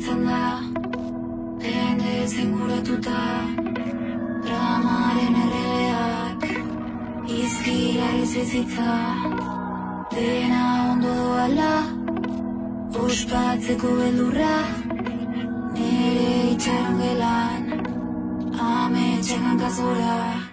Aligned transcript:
itzen 0.00 0.24
da 0.24 0.60
Jende 1.60 2.26
zinguratuta 2.26 3.22
Dramaren 4.44 5.34
erregeak 5.44 6.44
Izkila 7.40 8.08
izbizitza 8.22 8.94
Dena 10.14 10.64
ondo 10.92 11.14
doala 11.20 11.72
Ospatzeko 13.04 13.96
beldurra 13.98 14.54
Nere 15.74 16.30
itxaron 16.52 17.02
gelan 17.04 17.68
Ame 18.70 19.10
txekan 19.26 19.60
kazora 19.60 20.49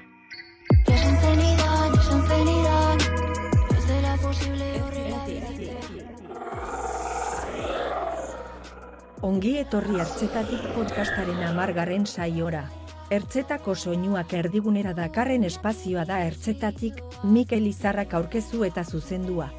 Ongi 9.27 9.57
etorri 9.59 9.97
ertzetatik 9.99 10.61
podcastaren 10.71 11.41
amargarren 11.49 12.05
saiora. 12.07 12.61
Ertzetako 13.11 13.73
soinuak 13.75 14.31
erdigunera 14.39 14.93
dakarren 14.95 15.43
espazioa 15.43 16.05
da 16.07 16.21
ertzetatik 16.23 17.01
Mikel 17.33 17.67
Izarrak 17.67 18.15
aurkezu 18.19 18.63
eta 18.67 18.85
zuzendua. 18.87 19.49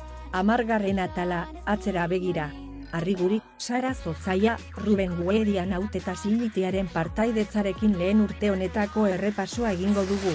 Amargarren 0.40 1.02
atala, 1.04 1.42
atzera 1.74 2.06
begira. 2.08 2.46
Arrigurik, 2.96 3.44
Sara 3.58 3.92
Zozaia, 3.92 4.56
Ruben 4.86 5.12
Guerian 5.20 5.76
haut 5.76 6.00
eta 6.00 6.16
silitiaren 6.16 6.88
partaidetzarekin 6.94 7.98
lehen 8.00 8.24
urte 8.24 8.48
honetako 8.54 9.04
errepasoa 9.12 9.76
egingo 9.76 10.06
dugu. 10.08 10.32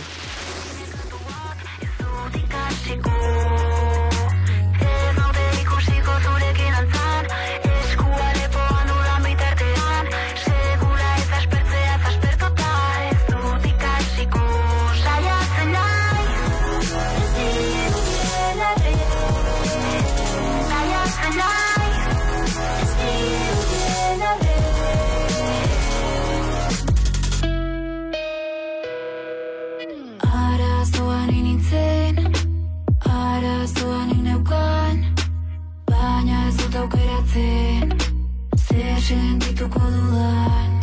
Zer 39.13 39.21
sentituko 39.21 39.79
dudan. 39.79 40.79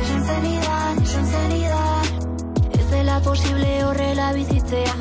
Esan 0.00 0.24
zenidan, 0.28 1.02
esan 1.02 1.26
zenidan, 1.26 2.06
ez 2.78 2.86
dela 2.90 3.20
posible 3.24 3.72
horrela 3.84 4.32
bizitzea. 4.36 4.94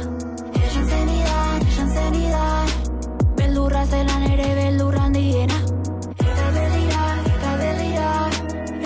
Esan 0.66 0.86
zenidan, 0.92 1.68
esan 1.72 1.90
zenidan, 1.96 2.68
beldurra 3.40 3.86
zelan 3.86 4.28
ere 4.32 4.50
beldurra 4.60 5.06
handiena. 5.08 5.60
Eta 6.18 6.48
begira, 6.58 7.08
eta 7.34 7.56
begira, 7.64 8.14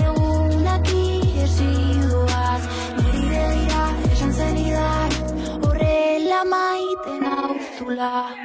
egunak 0.06 0.92
iesi 0.94 1.72
doaz, 2.14 2.64
niri 3.02 3.28
begira, 3.34 3.86
esan 4.14 4.36
zenidan, 4.42 5.22
horrela 5.62 6.44
maiten 6.56 7.32
auzula. 7.38 8.45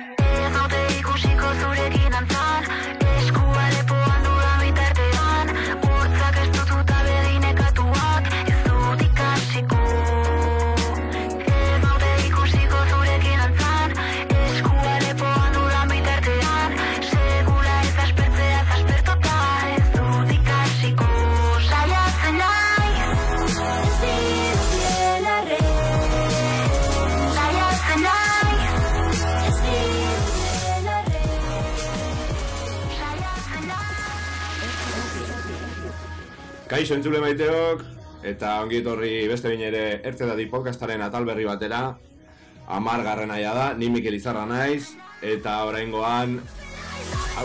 Kaixo 36.70 36.94
entzule 36.94 37.18
maiteok, 37.18 37.80
eta 38.30 38.52
ongi 38.62 38.76
etorri 38.78 39.24
beste 39.26 39.50
bain 39.50 39.62
ere 39.66 39.80
ertzetatik 40.06 40.52
podcastaren 40.52 41.00
atal 41.02 41.24
berri 41.26 41.42
batera. 41.42 41.80
Amar 42.70 43.02
garren 43.02 43.32
aia 43.34 43.50
da, 43.56 43.64
ni 43.74 43.88
Mikel 43.90 44.14
Izarra 44.14 44.44
naiz, 44.46 44.92
eta 45.18 45.56
oraingoan 45.66 46.36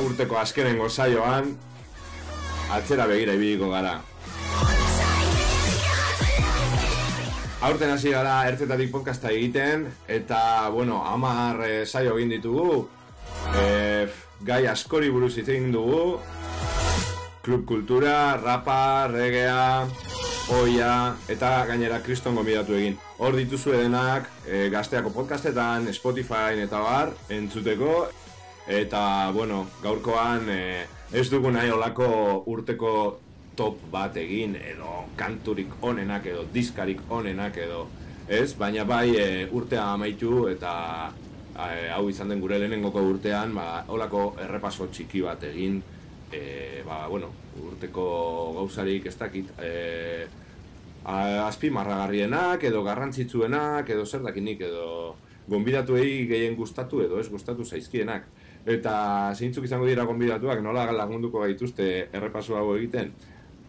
urteko 0.06 0.38
azkenengo 0.38 0.92
saioan, 0.94 1.50
atzera 2.78 3.08
begira 3.10 3.34
ibiliko 3.34 3.72
gara. 3.74 3.96
Aurten 7.66 7.96
hasi 7.96 8.14
gara 8.14 8.38
ertzetatik 8.52 8.94
podcasta 8.94 9.34
egiten, 9.34 9.88
eta, 10.06 10.70
bueno, 10.70 11.02
amar 11.02 11.66
eh, 11.66 11.82
saio 11.90 12.14
egin 12.20 12.38
ditugu, 12.38 12.84
eh, 13.58 14.06
gai 14.46 14.68
askori 14.70 15.10
buruz 15.10 15.34
hitz 15.40 15.50
egin 15.50 15.72
dugu, 15.74 16.20
Klub 17.46 17.62
kultura, 17.64 18.38
rapa, 18.42 19.06
regea, 19.06 19.86
oia, 20.50 21.14
eta 21.30 21.50
gainera 21.70 22.00
kriston 22.02 22.34
gomidatu 22.34 22.74
egin. 22.74 22.96
Hor 23.22 23.38
dituzu 23.38 23.76
edenak 23.78 24.32
e, 24.50 24.64
gazteako 24.74 25.12
podcastetan, 25.14 25.86
Spotify 25.94 26.58
eta 26.64 26.82
bar, 26.82 27.14
entzuteko. 27.30 28.08
Eta, 28.66 29.30
bueno, 29.38 29.62
gaurkoan 29.84 30.50
e, 30.50 30.88
ez 31.14 31.28
dugu 31.30 31.54
nahi 31.54 31.70
olako 31.70 32.10
urteko 32.50 32.98
top 33.54 33.78
bat 33.94 34.18
egin, 34.18 34.58
edo 34.58 35.06
kanturik 35.16 35.78
onenak, 35.86 36.26
edo 36.26 36.48
diskarik 36.50 37.06
onenak, 37.14 37.62
edo 37.62 37.86
ez, 38.26 38.56
baina 38.58 38.90
bai 38.90 39.12
e, 39.22 39.28
urtea 39.54 39.92
amaitu 39.94 40.48
eta 40.50 40.74
hau 41.94 42.08
izan 42.10 42.34
den 42.34 42.42
gure 42.42 42.58
lehenengoko 42.58 43.06
urtean, 43.06 43.54
ba, 43.54 43.84
olako 43.86 44.32
errepaso 44.42 44.90
txiki 44.90 45.22
bat 45.30 45.46
egin, 45.54 45.84
e, 46.36 46.84
ba, 46.86 47.06
bueno, 47.08 47.32
urteko 47.64 48.06
gauzarik 48.60 49.08
ez 49.08 49.16
dakit, 49.20 49.52
e, 49.64 50.28
azpimarragarrienak 51.06 52.64
edo 52.66 52.82
garrantzitsuenak 52.84 53.90
edo 53.94 54.06
zer 54.06 54.24
dakinik 54.26 54.62
edo 54.66 55.16
gonbidatuei 55.48 56.26
gehien 56.26 56.56
gustatu 56.58 57.04
edo 57.06 57.20
ez 57.22 57.30
gustatu 57.30 57.66
zaizkienak. 57.66 58.26
Eta 58.66 58.96
zeintzuk 59.36 59.68
izango 59.68 59.86
dira 59.86 60.06
gonbidatuak 60.10 60.62
nola 60.66 60.88
lagunduko 60.92 61.44
gaituzte 61.46 62.10
errepaso 62.12 62.58
hau 62.58 62.74
egiten? 62.76 63.14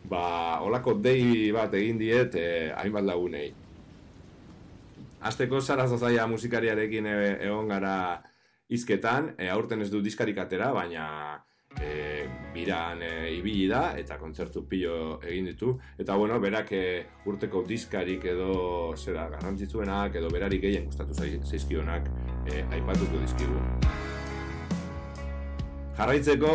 Ba, 0.09 0.61
olako 0.65 0.95
dei 1.03 1.53
bat 1.53 1.75
egin 1.75 1.99
diet 2.01 2.35
e, 2.41 2.47
hainbat 2.77 3.05
lagunei. 3.05 3.51
Azteko 5.27 5.61
Sara 5.61 5.89
Zozaia 5.91 6.27
musikariarekin 6.31 7.07
e, 7.11 7.17
egon 7.49 7.69
gara 7.69 8.23
hizketan, 8.71 9.35
e, 9.37 9.51
aurten 9.51 9.83
ez 9.83 9.91
du 9.91 10.01
diskarik 10.01 10.39
atera, 10.39 10.71
baina 10.73 11.43
e, 11.83 12.27
biran 12.55 13.03
e, 13.03 13.33
ibili 13.37 13.67
da 13.69 13.95
eta 13.99 14.17
kontzertu 14.19 14.65
pilo 14.69 15.21
egin 15.23 15.45
ditu 15.53 15.75
eta 15.99 16.17
bueno, 16.17 16.41
berak 16.41 16.73
e, 16.73 16.85
urteko 17.27 17.63
diskarik 17.69 18.25
edo 18.25 18.95
zera 18.97 19.29
garrantzitsuenak 19.29 20.17
edo 20.17 20.31
berari 20.31 20.59
gehien 20.59 20.87
gustatu 20.87 21.15
zai- 21.15 21.41
zaizkionak 21.45 22.09
e, 22.47 22.65
aipatuko 22.79 23.21
dizkigu. 23.23 23.61
Jarraitzeko 25.97 26.51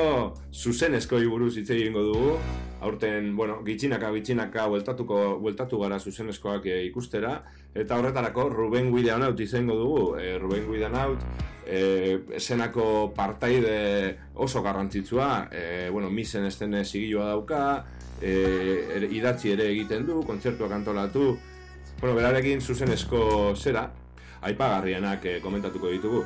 zuzenezkoi 0.54 1.26
buruz 1.26 1.56
hitz 1.58 1.70
egingo 1.74 2.04
dugu. 2.12 2.34
Aurten, 2.82 3.36
bueno, 3.38 3.60
gitxinaka 3.66 4.12
gitxinaka 4.14 4.68
bueltatuko 4.70 5.40
bueltatu 5.42 5.80
gara 5.82 5.98
zuzenezkoak 6.00 6.66
e, 6.66 6.84
ikustera 6.88 7.40
eta 7.78 7.98
horretarako 7.98 8.48
Ruben 8.50 8.90
Guidanaut 8.94 9.40
izango 9.40 9.76
dugu. 9.78 10.04
E, 10.22 10.38
Ruben 10.42 10.66
Guidanaut 10.70 11.26
e, 11.66 12.20
esenako 12.36 13.14
partaide 13.16 14.18
oso 14.36 14.62
garrantzitsua, 14.62 15.50
e, 15.52 15.90
bueno, 15.92 16.10
misen 16.10 16.46
estene 16.46 16.84
zigilua 16.86 17.26
dauka, 17.32 17.86
e, 18.22 19.08
idatzi 19.12 19.52
ere 19.52 19.70
egiten 19.72 20.06
du, 20.06 20.22
kontzertuak 20.26 20.72
antolatu, 20.72 21.38
bueno, 22.00 22.16
berarekin 22.16 22.62
zuzenezko 22.62 23.54
zera, 23.56 23.88
aipagarrienak 24.42 25.26
e, 25.26 25.40
komentatuko 25.42 25.90
ditugu. 25.94 26.24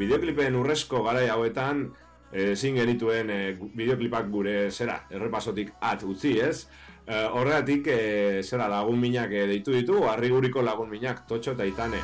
Bideoklipen 0.00 0.54
urrezko 0.56 1.02
garai 1.04 1.26
hauetan, 1.28 1.90
ezin 2.32 2.76
genituen 2.78 3.28
gu- 3.58 3.68
bideoklipak 3.76 4.30
gure 4.32 4.70
zera, 4.70 5.00
errepasotik 5.10 5.74
at 5.82 6.04
utzi, 6.06 6.38
ez? 6.40 6.68
Eh, 7.06 7.28
horregatik, 7.32 7.86
eh, 7.86 8.42
zera 8.42 8.68
lagun 8.68 9.00
minak 9.00 9.32
eh, 9.32 9.46
deitu 9.46 9.72
ditu, 9.72 10.04
arriguriko 10.06 10.62
lagun 10.62 10.90
minak, 10.90 11.26
totxo 11.26 11.56
eta 11.56 11.64
itane. 11.64 12.02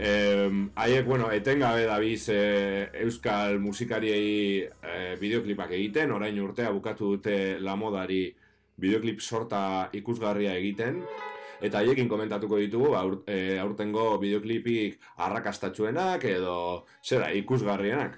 Em, 0.00 0.70
haiek, 0.80 1.04
bueno, 1.04 1.26
etengabe 1.30 1.82
dabiz 1.84 2.30
e, 2.32 2.88
euskal 3.02 3.58
musikariei 3.60 4.62
e, 4.64 4.94
bideoklipak 5.20 5.74
egiten, 5.76 6.14
orain 6.16 6.38
urtea 6.40 6.70
bukatu 6.72 7.10
dute 7.16 7.34
la 7.60 7.74
modari 7.76 8.22
bideoklip 8.80 9.20
sorta 9.20 9.90
ikusgarria 9.92 10.54
egiten, 10.56 11.02
eta 11.60 11.82
haiekin 11.82 12.08
komentatuko 12.08 12.56
ditugu 12.62 12.94
e, 13.26 13.58
aurtengo 13.60 14.06
bideoklipik 14.22 14.96
arrakastatxuenak 15.20 16.24
edo 16.32 16.56
zera 17.04 17.28
ikusgarrienak. 17.36 18.16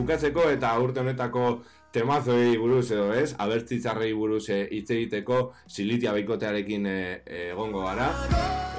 Bukatzeko 0.00 0.46
eta 0.48 0.72
urte 0.80 1.02
honetako 1.02 1.60
temazoi 1.92 2.54
buruz 2.56 2.86
edo 2.94 3.10
ez, 3.12 3.34
abertzitzarrei 3.42 4.12
buruz 4.16 4.46
e, 4.48 4.60
hitz 4.72 4.88
egiteko 4.94 5.40
silitia 5.68 6.14
bikotearekin 6.16 6.86
e, 6.86 7.00
e, 7.26 7.42
egongo 7.50 7.84
gara. 7.84 8.08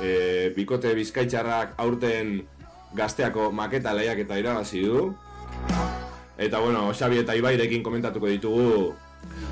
E, 0.02 0.50
bikote 0.56 0.96
bizkaitxarrak 0.98 1.76
aurten 1.84 2.40
gazteako 2.98 3.52
maketa 3.56 3.94
lehiak 3.98 4.24
eta 4.26 4.40
irabazi 4.42 4.86
du. 4.88 5.12
Eta 6.42 6.60
bueno, 6.64 6.88
Xabi 6.98 7.22
eta 7.22 7.38
Ibairekin 7.38 7.84
komentatuko 7.86 8.32
ditugu 8.32 8.96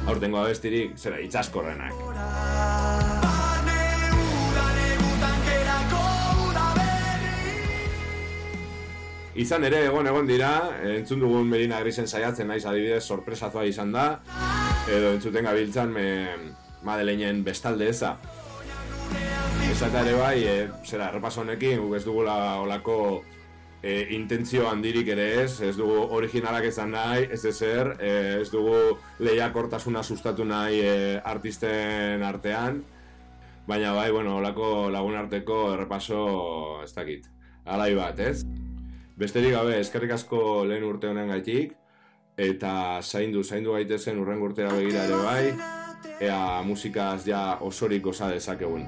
aurtengo 0.09 0.41
abestirik, 0.41 0.97
zera, 0.97 1.19
itxaskorrenak. 1.21 2.48
Izan 9.39 9.63
ere, 9.63 9.85
egon 9.87 10.07
egon 10.09 10.27
dira, 10.27 10.49
entzun 10.83 11.21
dugun 11.23 11.47
Merina 11.47 11.77
Grisen 11.79 12.09
saiatzen 12.11 12.49
naiz 12.51 12.65
adibidez 12.67 13.05
sorpresazoa 13.05 13.63
izan 13.69 13.93
da, 13.95 14.03
edo 14.91 15.13
entzuten 15.15 15.47
gabiltzan 15.47 15.93
me, 15.95 16.07
Madeleinen 16.83 17.39
bestalde 17.45 17.87
eza. 17.87 18.17
Esata 19.69 20.03
ere 20.03 20.17
bai, 20.19 20.43
e, 20.43 20.67
zera, 20.83 21.11
guk 21.13 21.95
ez 21.95 22.03
dugula 22.03 22.59
olako 22.59 23.23
e, 23.81 24.07
intentzio 24.11 24.67
handirik 24.67 25.07
ere 25.07 25.43
ez, 25.43 25.61
ez 25.61 25.75
dugu 25.77 26.07
originalak 26.19 26.65
izan 26.65 26.91
nahi, 26.91 27.27
ez 27.31 27.45
ezer, 27.45 27.95
e, 27.99 28.41
ez 28.41 28.49
dugu 28.51 28.97
lehiakortasuna 29.19 30.03
sustatu 30.03 30.43
nahi 30.43 30.81
e, 30.83 31.21
artisten 31.23 32.23
artean, 32.23 32.83
baina 33.67 33.93
bai, 33.93 34.11
bueno, 34.11 34.37
olako 34.43 34.89
lagun 34.89 35.15
arteko 35.15 35.73
errepaso 35.77 36.81
ez 36.83 36.93
dakit. 36.93 37.29
Alai 37.65 37.93
bat, 37.95 38.19
ez? 38.19 38.43
Besterik 39.19 39.51
gabe, 39.51 39.73
eskerrik 39.81 40.13
asko 40.15 40.37
lehen 40.63 40.85
urte 40.87 41.09
honen 41.09 41.27
gaitik, 41.27 41.73
eta 42.39 42.71
zaindu, 43.03 43.41
zaindu 43.43 43.73
gaitezen 43.75 44.21
urren 44.21 44.39
urtera 44.39 44.71
begira 44.71 45.03
ere 45.09 45.17
bai, 45.25 46.13
ea 46.23 46.61
musikaz 46.63 47.25
ja 47.27 47.41
osorik 47.67 48.05
goza 48.07 48.31
dezakegun. 48.31 48.87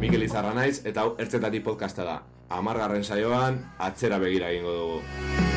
Mikel 0.00 0.24
Izarra 0.24 0.56
naiz, 0.56 0.80
eta 0.88 1.04
hau 1.04 1.14
ertzetatik 1.20 1.68
podcasta 1.68 2.08
da. 2.08 2.18
Amargarren 2.48 3.04
saioan, 3.04 3.60
atzera 3.76 4.16
begira 4.24 4.48
egingo 4.48 4.76
dugu. 4.80 5.49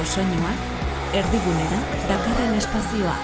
Ertzetako 0.00 0.16
soinuak, 0.16 0.60
erdigunera, 1.12 1.78
dakarren 2.08 2.54
espazioa. 2.56 3.16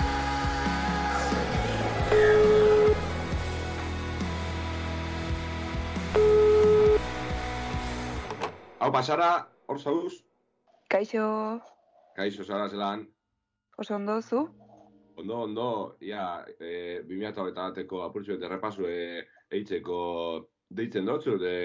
Hau 8.79 8.91
pasara, 8.93 9.31
hor 9.67 9.81
zauz? 9.81 10.19
Kaixo, 10.93 11.25
Kaixo, 12.17 12.45
zara 12.45 12.69
zelan. 12.69 13.07
oso 13.79 13.95
ondo 13.95 14.21
zu? 14.21 14.49
Ondo, 15.17 15.41
ondo, 15.47 15.97
ia, 16.01 16.45
e, 16.61 17.01
2008 17.09 17.57
bateko 17.57 18.03
apurtxo 18.03 18.37
eta 18.37 18.47
errepasu 18.51 18.85
e, 18.85 19.25
eitzeko 19.51 19.99
deitzen 20.69 21.07
dutzu, 21.07 21.39
de 21.39 21.57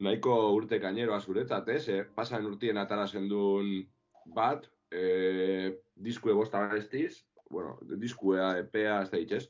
nahiko 0.00 0.34
urte 0.56 0.80
kaineroa 0.80 1.20
zuretzat, 1.20 1.68
ez? 1.68 1.88
E, 1.88 2.02
pasan 2.16 2.46
urtien 2.46 2.78
atara 2.78 3.06
zendun 3.06 3.86
bat, 4.34 4.66
e, 4.90 5.80
diskue 5.94 6.32
bosta 6.32 6.62
bestiz, 6.68 7.24
bueno, 7.50 7.78
diskuea, 7.98 8.52
epea, 8.58 9.00
ez 9.02 9.10
da 9.10 9.18
hitz, 9.18 9.32
ez? 9.32 9.46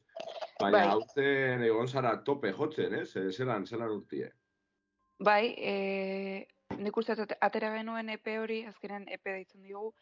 Baina 0.60 0.78
Bai. 0.78 0.87
hauten 0.94 1.64
egon 1.66 1.88
zara 1.88 2.14
tope 2.25 2.52
jotzen, 2.56 2.94
ez? 3.02 3.10
E, 3.16 3.28
zelan, 3.32 3.66
zelan 3.66 3.92
urtie. 3.92 4.30
Bai, 5.20 5.52
e, 5.58 6.46
nik 6.80 6.96
uste 6.96 7.16
atera 7.40 7.75
genuen 7.76 8.08
EP 8.16 8.32
hori, 8.40 8.62
azkenen 8.68 9.04
EP 9.12 9.28
deitzen 9.28 9.62
diogu, 9.62 9.92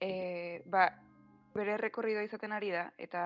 e, 0.00 0.62
ba, 0.70 0.86
bere 1.54 1.76
rekorridoa 1.82 2.22
izaten 2.26 2.54
ari 2.54 2.70
da, 2.70 2.84
eta 2.98 3.22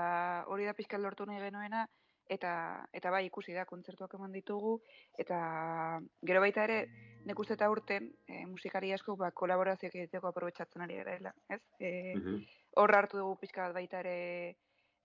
hori 0.48 0.64
da 0.68 0.76
pixkat 0.76 1.00
lortu 1.00 1.26
nahi 1.28 1.42
genuena, 1.42 1.84
eta, 2.28 2.86
eta 2.92 3.10
bai 3.10 3.26
ikusi 3.26 3.52
da, 3.52 3.64
kontzertuak 3.64 4.14
eman 4.14 4.32
ditugu, 4.32 4.80
eta 5.18 6.00
gero 6.22 6.40
baita 6.40 6.64
ere, 6.64 6.86
nik 7.24 7.38
uste 7.38 7.54
eta 7.54 7.68
urten, 7.70 8.10
e, 8.28 8.44
musikari 8.46 8.92
asko 8.92 9.16
ba, 9.16 9.30
kolaborazioak 9.30 9.94
egiteko 9.94 10.28
aprobetsatzen 10.28 10.82
ari 10.82 10.96
dela, 11.04 11.34
ez? 11.48 11.60
E, 11.78 12.14
Mhm. 12.16 12.42
hor 12.76 12.94
hartu 12.94 13.18
dugu 13.18 13.36
pixka 13.40 13.66
bat 13.66 13.74
baita 13.74 14.00
ere 14.00 14.56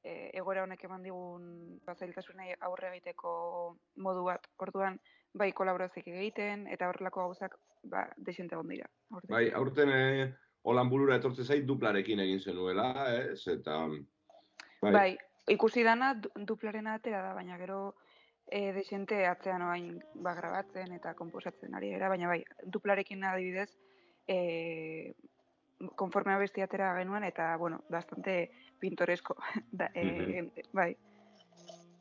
e, 0.04 0.32
egoera 0.34 0.64
honek 0.64 0.84
eman 0.84 1.04
digun 1.04 1.80
bazailtasunei 1.86 2.54
aurre 2.62 2.90
egiteko 2.94 3.78
modu 3.98 4.24
bat. 4.24 4.48
Orduan, 4.58 5.00
bai 5.34 5.52
kolaborazioak 5.52 6.08
egiten 6.08 6.68
eta 6.68 6.88
horrelako 6.88 7.28
gauzak 7.28 7.58
ba 7.84 8.08
desente 8.18 8.56
egon 8.56 8.68
dira. 8.70 8.88
Orduan. 9.12 9.34
Bai, 9.36 9.52
aurten 9.52 9.90
e, 9.90 10.34
holan 10.64 10.90
burura 10.90 11.16
etortze 11.18 11.44
zait 11.44 11.66
duplarekin 11.66 12.20
egin 12.20 12.40
zenuela, 12.40 12.94
ez? 13.14 13.48
Eta... 13.48 13.88
bai. 14.82 15.18
Ikusi 15.48 15.84
dana 15.84 16.14
du- 16.16 16.32
duplarena 16.46 16.94
atera 16.98 17.22
da, 17.24 17.34
baina 17.34 17.58
gero 17.58 17.96
e, 18.48 18.72
desente 18.74 19.26
atzean 19.28 19.62
oain 19.68 19.98
ba, 20.16 20.34
grabatzen 20.36 20.94
eta 20.96 21.14
komposatzen 21.16 21.76
ari 21.76 21.92
gara, 21.96 22.10
baina 22.10 22.28
bai, 22.32 22.44
duplarekin 22.64 23.24
adibidez, 23.24 23.70
e, 24.28 25.14
konforme 25.96 26.34
abesti 26.34 26.62
atera 26.62 26.94
genuen, 26.98 27.24
eta, 27.24 27.56
bueno, 27.58 27.84
bastante 27.90 28.52
pintoresko, 28.80 29.38
da, 29.72 29.90
e, 29.94 30.48
bai. 30.74 30.94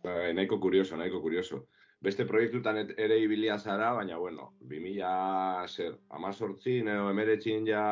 Bai, 0.03 0.33
nahiko 0.35 0.61
kurioso, 0.61 0.97
nahiko 0.97 1.21
kurioso. 1.21 1.67
Beste 2.01 2.27
proiektutan 2.29 2.77
ere 2.77 3.17
ibilia 3.19 3.59
zara, 3.59 3.93
baina, 3.97 4.19
bueno, 4.21 4.53
2000, 4.61 5.67
zer, 5.67 5.97
amazortzin 6.11 6.89
edo 6.93 7.09
emeretzin 7.11 7.67
ja 7.67 7.83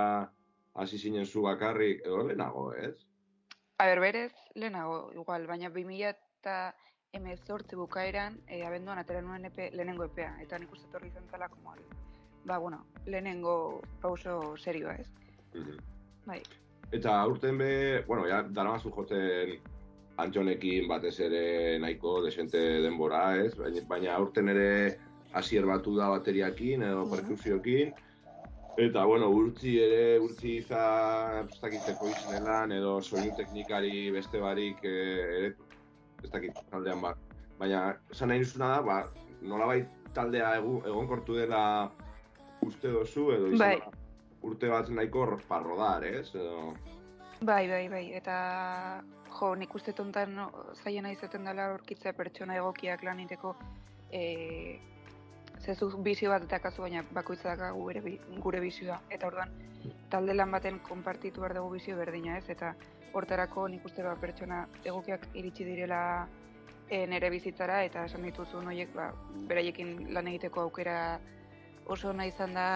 hasi 0.75 0.99
zinen 0.99 1.27
zu 1.27 1.43
bakarrik, 1.43 2.03
edo 2.05 2.23
lehenago, 2.27 2.73
ez? 2.75 2.99
A 3.79 3.87
ber, 3.87 4.01
berez, 4.01 4.33
lehenago, 4.55 5.11
igual, 5.15 5.47
baina 5.47 5.69
2000 5.69 6.11
eta 6.11 6.75
emezortzi 7.13 7.75
bukaeran, 7.77 8.37
e, 8.47 8.63
abenduan 8.67 8.99
atera 8.99 9.23
nuen 9.23 9.45
epe, 9.49 9.71
lehenengo 9.75 10.07
epea, 10.07 10.37
eta 10.43 10.59
nik 10.59 10.71
uste 10.73 10.87
torri 10.93 11.09
izan 11.11 11.27
zela, 11.31 11.49
como, 11.49 11.75
ba, 12.45 12.59
bueno, 12.59 12.85
lehenengo 13.07 13.83
pauso 14.01 14.57
serioa, 14.57 14.95
ez? 14.95 15.09
Mhm. 15.55 15.79
Bai. 16.27 16.41
Eta 16.93 17.21
aurten 17.21 17.59
be, 17.59 18.03
bueno, 18.07 18.29
ja, 18.29 18.43
daramazu 18.43 18.91
joten 18.95 19.59
Antxonekin 20.17 20.87
batez 20.87 21.19
ere 21.27 21.79
nahiko 21.83 22.21
desente 22.23 22.59
denbora, 22.85 23.37
ez? 23.43 23.57
Baina, 23.89 24.15
aurten 24.15 24.49
ere 24.53 24.99
hasier 25.35 25.67
batu 25.67 25.97
da 25.97 26.09
bateriakin 26.13 26.83
edo 26.87 27.05
Mhm. 27.05 27.11
perkusioekin. 27.17 27.95
Eta, 28.77 29.05
bueno, 29.07 29.29
urtzi 29.31 29.77
ere, 29.79 30.19
urtzi 30.19 30.57
izan, 30.59 31.47
ez 31.47 31.61
dakit 31.63 31.91
ekoiznelan, 31.93 32.73
edo 32.75 32.97
soinu 33.03 33.31
teknikari 33.39 34.09
beste 34.11 34.41
barik, 34.43 34.81
eh, 34.83 35.27
ere, 35.37 35.53
ez 36.25 36.31
dakit 36.33 36.59
taldean 36.73 37.05
ba. 37.05 37.13
Baina, 37.61 37.85
esan 38.11 38.33
nahi 38.33 38.43
duzuna 38.43 38.73
da, 38.73 38.81
ba, 38.83 38.97
nolabait 39.47 39.93
taldea 40.15 40.57
egu, 40.59 40.81
egonkortu 40.91 41.37
dela 41.39 41.61
uste 42.67 42.91
dozu, 42.91 43.29
edo 43.37 43.53
izan 43.53 43.77
Bai. 43.77 43.95
urte 44.43 44.71
bat 44.73 44.91
nahiko 44.91 45.39
parrodar, 45.49 46.07
ez? 46.09 46.33
Edo... 46.35 46.73
Bai, 47.45 47.69
bai, 47.71 47.87
bai, 47.93 48.05
eta 48.19 48.37
jo, 49.39 49.53
nik 49.55 49.75
uste 49.75 49.95
tontan 49.95 50.35
no, 50.35 50.49
zaiena 50.83 51.15
izaten 51.15 51.47
dela 51.47 51.71
aurkitzea 51.75 52.15
pertsona 52.19 52.59
egokiak 52.59 53.07
lan 53.07 53.23
egiteko 53.23 53.55
e, 54.11 54.25
zezu 55.65 55.89
bizio 56.05 56.31
bat 56.31 56.45
eta 56.45 56.59
kasu 56.61 56.85
baina 56.85 57.03
bakoitza 57.17 57.55
daka 57.55 57.71
gure, 57.73 58.03
gure 58.45 58.61
bizioa. 58.61 59.01
Eta 59.11 59.29
orduan, 59.31 59.53
talde 60.13 60.35
lan 60.35 60.53
baten 60.53 60.81
konpartitu 60.89 61.45
behar 61.45 61.57
dugu 61.59 61.75
bizio 61.79 61.97
berdina 61.97 62.39
ez, 62.39 62.49
eta 62.53 62.75
hortarako 63.15 63.69
nik 63.73 63.85
uste 63.89 64.05
ba, 64.05 64.15
pertsona 64.21 64.65
egokiak 64.85 65.29
iritsi 65.35 65.65
direla 65.69 66.01
e, 66.89 67.05
nere 67.07 67.31
bizitzara, 67.31 67.83
eta 67.89 68.05
esan 68.11 68.27
dituzu 68.29 68.63
noiek 68.67 68.93
ba, 68.97 69.11
beraiekin 69.51 70.13
lan 70.15 70.29
egiteko 70.33 70.67
aukera 70.67 70.99
oso 71.87 72.11
ona 72.11 72.27
izan 72.27 72.55
da 72.57 72.67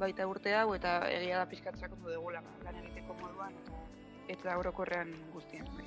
baita 0.00 0.26
urte 0.28 0.54
hau, 0.54 0.72
eta 0.76 1.00
egia 1.10 1.42
da 1.42 1.50
pixkat 1.50 1.78
sakondu 1.80 2.14
dugula 2.14 2.42
ba, 2.44 2.56
lan 2.64 2.80
egiteko 2.84 3.16
moduan, 3.20 3.54
eta 3.66 4.34
eta 4.38 4.58
orokorrean 4.60 5.12
guztien. 5.34 5.68
Bai. 5.76 5.86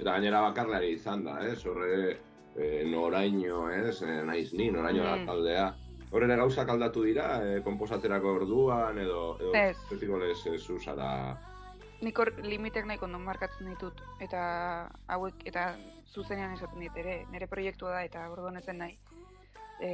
Eta 0.00 0.10
gainera 0.10 0.40
bakarlari 0.48 0.94
izan 0.96 1.24
da, 1.26 1.38
ez? 1.44 1.58
Horre 1.68 2.16
e, 2.56 2.84
noraino, 2.84 3.70
ez? 3.70 4.02
E, 4.02 4.22
naiz 4.24 4.52
ni, 4.52 4.70
noraino 4.70 5.04
da 5.04 5.16
Mm. 5.16 5.26
taldea. 5.26 5.74
Horre 6.12 6.26
ere 6.26 6.36
gauzak 6.36 6.68
aldatu 6.68 7.02
dira, 7.04 7.40
e, 7.42 7.62
komposaterako 7.62 8.34
orduan, 8.42 8.98
edo, 8.98 9.38
edo 9.40 9.52
betiko 9.90 10.18
lez 10.18 10.46
e, 10.46 10.58
zu 10.58 10.78
zara... 10.78 11.38
Nik 12.02 12.18
hor 12.18 12.32
limitek 12.42 12.84
nahiko 12.84 13.06
ondo 13.06 13.18
markatzen 13.22 13.68
ditut, 13.70 14.00
eta 14.20 14.90
hauek, 15.06 15.34
eta 15.46 15.76
zuzenean 16.12 16.52
esaten 16.56 16.80
dit 16.80 16.96
ere, 16.98 17.24
nire 17.30 17.46
proiektua 17.46 17.90
da, 17.90 18.02
eta 18.04 18.26
orduan 18.28 18.56
ez 18.58 18.66
den 18.66 18.78
nahi. 18.82 18.96
E, 19.80 19.90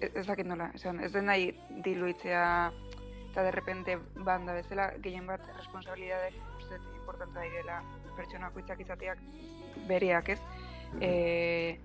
ez 0.00 0.26
dakit 0.26 0.46
nola, 0.46 0.70
esan, 0.74 0.98
ez 1.00 1.12
den 1.12 1.26
nahi 1.30 1.52
diluitzea, 1.84 2.72
eta 3.30 3.44
derrepente 3.46 3.96
banda 4.26 4.52
bezala, 4.56 4.90
gehien 5.04 5.26
bat 5.26 5.46
responsabilidadek 5.56 6.34
uste 6.58 6.76
dut 6.76 6.94
importanta 6.96 7.40
direla 7.46 7.80
pertsona 8.16 8.50
bakoitzak 8.50 8.80
izateak 8.82 9.22
bereak 9.88 10.28
ez. 10.34 10.40
E, 11.00 11.78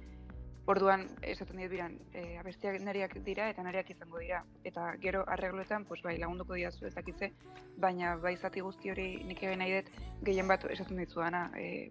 orduan, 0.66 1.08
esaten 1.22 1.58
dit 1.60 1.70
biran, 1.72 1.98
e, 2.14 2.38
abestiak 2.40 2.80
nariak 2.82 3.18
dira 3.26 3.50
eta 3.52 3.64
nariak 3.64 3.90
izango 3.92 4.20
dira. 4.20 4.44
Eta 4.64 4.94
gero 5.02 5.24
arregloetan, 5.28 5.86
pues 5.86 6.02
bai, 6.02 6.18
lagunduko 6.18 6.54
diazu 6.56 6.88
ez 6.88 6.94
dakitze, 6.96 7.34
baina 7.78 8.16
bai 8.18 8.36
zati 8.38 8.62
guzti 8.62 8.92
hori 8.92 9.08
nik 9.28 9.44
egin 9.44 9.60
nahi 9.60 9.74
dut, 9.80 9.92
gehien 10.24 10.48
bat 10.48 10.64
esaten 10.72 10.98
ditzuana, 10.98 11.50
e, 11.58 11.90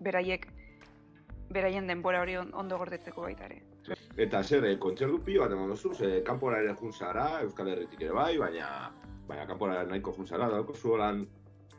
beraiek, 0.00 0.48
beraien 1.50 1.86
denbora 1.86 2.20
hori 2.20 2.36
on- 2.36 2.54
ondo 2.54 2.78
gordetzeko 2.78 3.22
baita 3.22 3.44
ere. 3.44 3.62
Eta 4.16 4.42
zer, 4.42 4.64
e, 4.64 4.78
kontzertu 4.78 5.22
pilo 5.24 5.42
bat 5.42 5.52
eman 5.52 5.70
duzu, 5.70 5.94
ze 5.94 6.22
kanpora 6.24 6.60
ere 6.60 6.74
jun 6.74 6.92
zara, 6.92 7.40
Euskal 7.42 7.68
Herritik 7.68 8.02
ere 8.02 8.12
bai, 8.12 8.36
baina 8.36 8.90
baina 9.28 9.46
kanpora 9.46 9.84
nahiko 9.84 10.12
jun 10.16 10.26
zara, 10.26 10.48
dauko 10.48 10.74
zu 10.74 10.92
holan, 10.92 11.26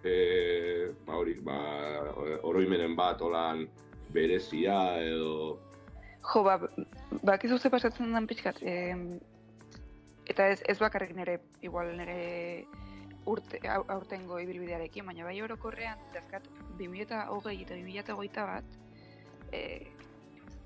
e, 0.03 0.91
ba 1.05 1.15
hori, 1.17 1.33
ba, 1.41 1.57
oroimenen 2.43 2.95
bat, 2.95 3.21
holan, 3.21 3.67
berezia, 4.13 4.77
edo... 5.03 5.59
Jo, 6.33 6.43
ba, 6.43 6.59
bakizu 7.23 7.57
ze 7.57 7.69
pasatzen 7.69 8.13
den 8.13 8.27
pixkat, 8.27 8.59
em, 8.61 9.19
eta 10.29 10.49
ez, 10.49 10.61
ez 10.67 10.77
bakarrik 10.79 11.15
nire, 11.15 11.39
igual 11.61 11.95
nire 11.97 12.65
urte, 13.25 13.61
au- 13.69 13.85
aurtengo 13.87 14.39
ibilbidearekin, 14.39 15.05
baina 15.05 15.25
bai 15.25 15.41
orokorrean, 15.41 15.99
dazkat, 16.13 16.45
2020 16.77 17.01
eta 17.05 17.25
2021 17.31 18.45
bat, 18.45 18.77
e, 19.51 19.87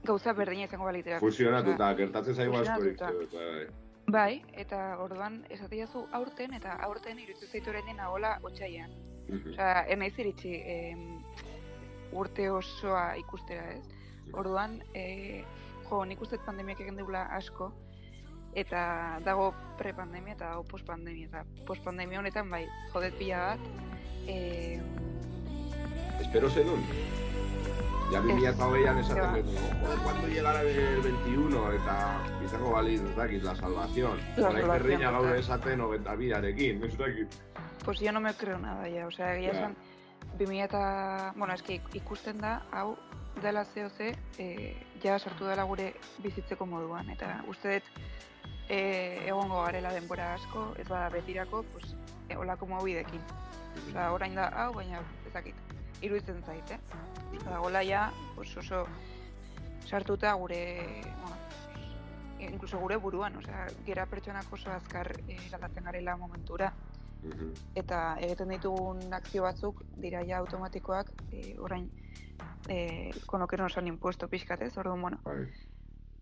gauza 0.03 0.33
berdina 0.33 0.67
izango 0.67 0.85
balitera. 0.85 1.19
Fusionatuta, 1.19 1.93
gertatzen 1.95 2.35
zaigu 2.35 2.59
askorik. 2.59 2.99
Fusionatuta. 2.99 3.39
Bai. 3.53 3.67
Bai, 4.05 4.43
eta 4.59 4.97
orduan 4.99 5.45
esateiazu 5.49 6.07
aurten, 6.11 6.53
eta 6.53 6.75
aurten 6.83 7.19
iruditzen 7.19 7.49
zaitu 7.49 7.71
oraindik 7.71 7.95
nagola 7.95 8.37
otsailean. 8.43 8.91
Mhm. 9.29 9.53
Osea, 9.53 9.85
enaiz 9.95 10.13
iritsi 10.19 10.57
em, 10.59 11.05
urte 12.15 12.49
osoa 12.51 13.15
ikustera, 13.17 13.63
ez? 13.73 13.83
Orduan, 14.33 14.81
e, 14.93 15.43
jo, 15.89 16.05
nik 16.05 16.21
uste 16.21 16.37
pandemiak 16.45 16.79
egin 16.79 16.95
dugula 16.97 17.23
asko, 17.35 17.71
eta 18.55 19.19
dago 19.25 19.53
prepandemia 19.77 20.33
eta 20.33 20.49
dago 20.53 20.63
postpandemia, 20.63 21.27
eta 21.27 21.43
postpandemia 21.67 22.19
honetan 22.19 22.49
bai, 22.49 22.65
jodet 22.93 23.17
pila 23.17 23.37
bat, 23.55 23.59
e, 24.27 24.79
Espero 26.21 26.49
zenun. 26.49 26.83
Ja 28.11 28.19
2008an 28.21 28.99
esaten 28.99 29.23
Eba. 29.23 29.37
dut, 29.37 29.47
joder, 29.81 29.99
cuando 30.03 30.27
llegará 30.27 30.61
el 30.61 31.01
21 31.01 31.71
eta 31.73 31.95
izango 32.45 32.71
baliz, 32.71 33.01
ez 33.01 33.15
dakit, 33.15 33.43
la 33.43 33.55
salvación. 33.55 34.19
La 34.37 34.49
Orain 34.49 34.61
salvación, 34.61 34.69
berriña 34.69 35.11
gaur 35.11 35.23
total. 35.23 35.39
esaten 35.39 35.81
hogeta 35.81 36.15
biarekin, 36.15 36.83
ez 36.83 36.97
dakit. 36.97 37.27
pues 37.83 37.99
yo 37.99 38.11
no 38.11 38.19
me 38.21 38.33
creo 38.35 38.57
nada 38.59 38.87
ya, 38.87 39.07
osea, 39.07 39.35
egia 39.35 39.51
Ja. 39.53 39.59
esan, 39.59 39.75
2000 40.37 40.63
eta, 40.63 41.33
bueno, 41.35 41.53
eski 41.53 41.79
ikusten 41.93 42.39
da, 42.41 42.61
hau, 42.71 42.95
dela 43.41 43.65
zehoze, 43.65 44.13
e, 44.37 44.75
ja 45.03 45.17
sartu 45.19 45.45
dela 45.45 45.63
gure 45.69 45.93
bizitzeko 46.23 46.65
moduan, 46.69 47.09
eta 47.09 47.41
uste 47.49 47.79
dut, 47.79 48.03
e, 48.69 48.79
egongo 49.27 49.63
garela 49.63 49.93
denbora 49.93 50.33
asko, 50.35 50.69
ez 50.79 50.87
bada 50.87 51.09
betirako, 51.13 51.63
pues, 51.73 51.95
e, 52.29 52.37
olako 52.37 52.69
mobidekin. 52.71 53.21
Osea, 53.87 54.11
orain 54.13 54.35
da, 54.37 54.49
hau, 54.63 54.71
baina 54.75 55.01
ez 55.25 55.33
dakit, 55.33 55.55
iruditzen 56.01 56.43
zait, 56.45 56.71
eh? 56.71 56.79
Eta 57.33 57.57
gola 57.57 57.81
ja, 57.83 58.11
pues 58.35 58.55
oso 58.57 58.85
sartuta 59.87 60.33
gure, 60.33 60.61
bueno, 61.21 61.37
incluso 62.39 62.79
gure 62.79 62.97
buruan, 62.97 63.35
osea, 63.37 63.67
gera 63.85 64.05
pertsonak 64.05 64.51
oso 64.53 64.71
azkar 64.71 65.11
e, 65.27 65.37
garela 65.81 66.15
momentura 66.17 66.73
Mhm. 67.23 67.53
eta 67.75 68.17
egiten 68.19 68.49
ditugun 68.49 69.13
akzio 69.13 69.43
batzuk 69.43 69.83
dira 69.95 70.23
ja 70.27 70.37
automatikoak 70.37 71.11
e, 71.31 71.55
orain 71.59 71.89
e, 72.67 73.11
nos 73.57 73.77
han 73.77 73.87
impuesto 73.87 74.27
pixkat 74.27 74.61
ez, 74.61 74.77
orduan, 74.77 75.01
bueno, 75.01 75.19
Bai. 75.23 75.47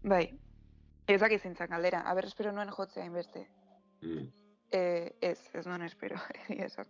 bai, 0.03 0.39
ez 1.07 1.19
dakit 1.19 1.41
zintzan 1.41 1.69
galdera, 1.69 2.01
aber 2.01 2.25
espero 2.25 2.51
nuen 2.51 2.69
jotzea 2.69 3.03
hainbeste, 3.03 3.47
Mm. 4.01 4.31
e, 4.71 5.15
ez, 5.21 5.39
ez 5.53 5.67
nuen 5.67 5.83
espero, 5.83 6.15
egia 6.49 6.65
esan. 6.65 6.87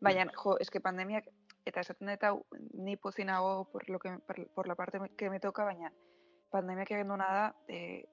Baina, 0.00 0.26
jo, 0.34 0.56
eske 0.60 0.80
pandemiak, 0.80 1.26
eta 1.66 1.80
esaten 1.80 2.08
dut 2.08 2.22
hau, 2.22 2.44
ni 2.74 2.96
pozinago 2.96 3.68
por, 3.70 3.88
lo 3.90 3.98
que, 3.98 4.18
por, 4.26 4.36
por 4.54 4.68
la 4.68 4.74
parte 4.74 5.00
que 5.16 5.30
me 5.30 5.40
toca, 5.40 5.64
baina 5.64 5.92
pandemiak 6.50 6.90
egin 6.90 7.08
duena 7.08 7.28
da, 7.32 7.44
e, 7.68 8.04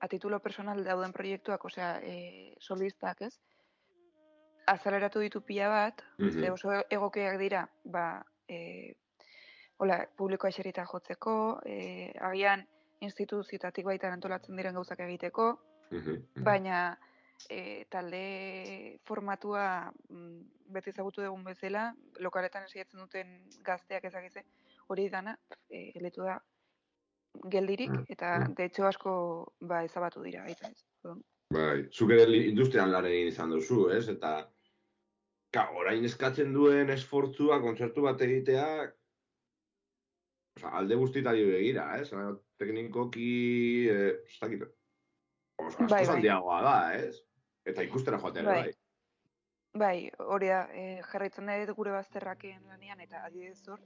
a 0.00 0.08
titulo 0.08 0.40
personal 0.40 0.82
dauden 0.84 1.12
proiektuak, 1.12 1.64
osea, 1.64 2.00
e, 2.02 2.56
solistak, 2.58 3.20
ez? 3.22 3.34
Azaleratu 4.66 5.20
ditu 5.20 5.40
pila 5.42 5.68
bat, 5.68 6.02
Mhm. 6.18 6.30
ze 6.40 6.50
oso 6.50 6.70
egokiak 6.90 7.38
dira, 7.38 7.68
ba, 7.84 8.24
e, 8.48 8.94
hola, 9.78 10.06
publikoa 10.16 10.50
eserita 10.50 10.84
jotzeko, 10.84 11.60
e, 11.64 12.12
agian 12.20 12.66
instituzioetatik 13.00 13.84
baita 13.84 14.12
antolatzen 14.12 14.56
diren 14.56 14.74
gauzak 14.74 15.00
egiteko, 15.00 15.60
Mhm. 15.90 16.10
Mhm. 16.36 16.44
baina 16.44 16.98
e, 17.48 17.86
talde 17.88 19.00
formatua 19.06 19.90
mm, 20.10 20.40
beti 20.66 20.90
ezagutu 20.90 21.22
dugun 21.22 21.42
bezala, 21.44 21.94
lokaletan 22.18 22.64
esiatzen 22.64 23.00
duten 23.00 23.48
gazteak 23.64 24.04
ezagize, 24.04 24.44
hori 24.88 25.08
dana, 25.08 25.38
e, 25.70 25.90
gelditu 25.92 26.22
da 26.22 26.38
geldirik, 27.48 27.90
Mm, 27.90 28.04
eta 28.08 28.38
mm. 28.40 28.54
de 28.54 28.64
hecho 28.64 28.86
asko 28.86 29.54
ba 29.60 29.84
ezabatu 29.84 30.22
dira, 30.22 30.42
baita 30.44 30.68
ez. 30.68 30.84
Bai, 31.50 31.88
zuk 31.90 32.12
ere 32.14 32.26
industrian 32.46 32.92
lan 32.94 33.06
egin 33.08 33.28
izan 33.32 33.50
duzu, 33.50 33.88
ez? 33.90 34.04
Eta, 34.12 34.32
ka, 35.54 35.64
orain 35.80 36.04
eskatzen 36.06 36.52
duen 36.54 36.92
esfortzua, 36.94 37.58
kontzertu 37.64 38.04
bat 38.06 38.22
egitea, 38.22 38.66
oza, 40.60 40.70
alde 40.78 40.98
guztitari 41.00 41.42
begira, 41.48 41.88
ez? 41.98 42.12
Teknikoki, 42.60 43.32
eh, 43.90 44.12
ez 44.28 44.38
dakit, 44.44 44.62
asko 45.66 45.88
Bai, 45.90 46.04
bai. 46.06 46.20
da, 46.22 46.76
ez? 47.00 47.18
Eta 47.66 47.82
ikustera 47.82 48.18
joatea 48.22 48.46
Bai. 48.46 48.62
bai. 48.62 48.78
Bai, 49.80 50.10
hori 50.18 50.48
da, 50.50 50.64
e, 50.74 51.00
jarraitzen 51.12 51.50
dut 51.66 51.76
gure 51.76 51.92
bazterraken 51.94 52.62
lanean, 52.66 53.00
eta 53.00 53.24
adibidez 53.26 53.68
hor, 53.68 53.78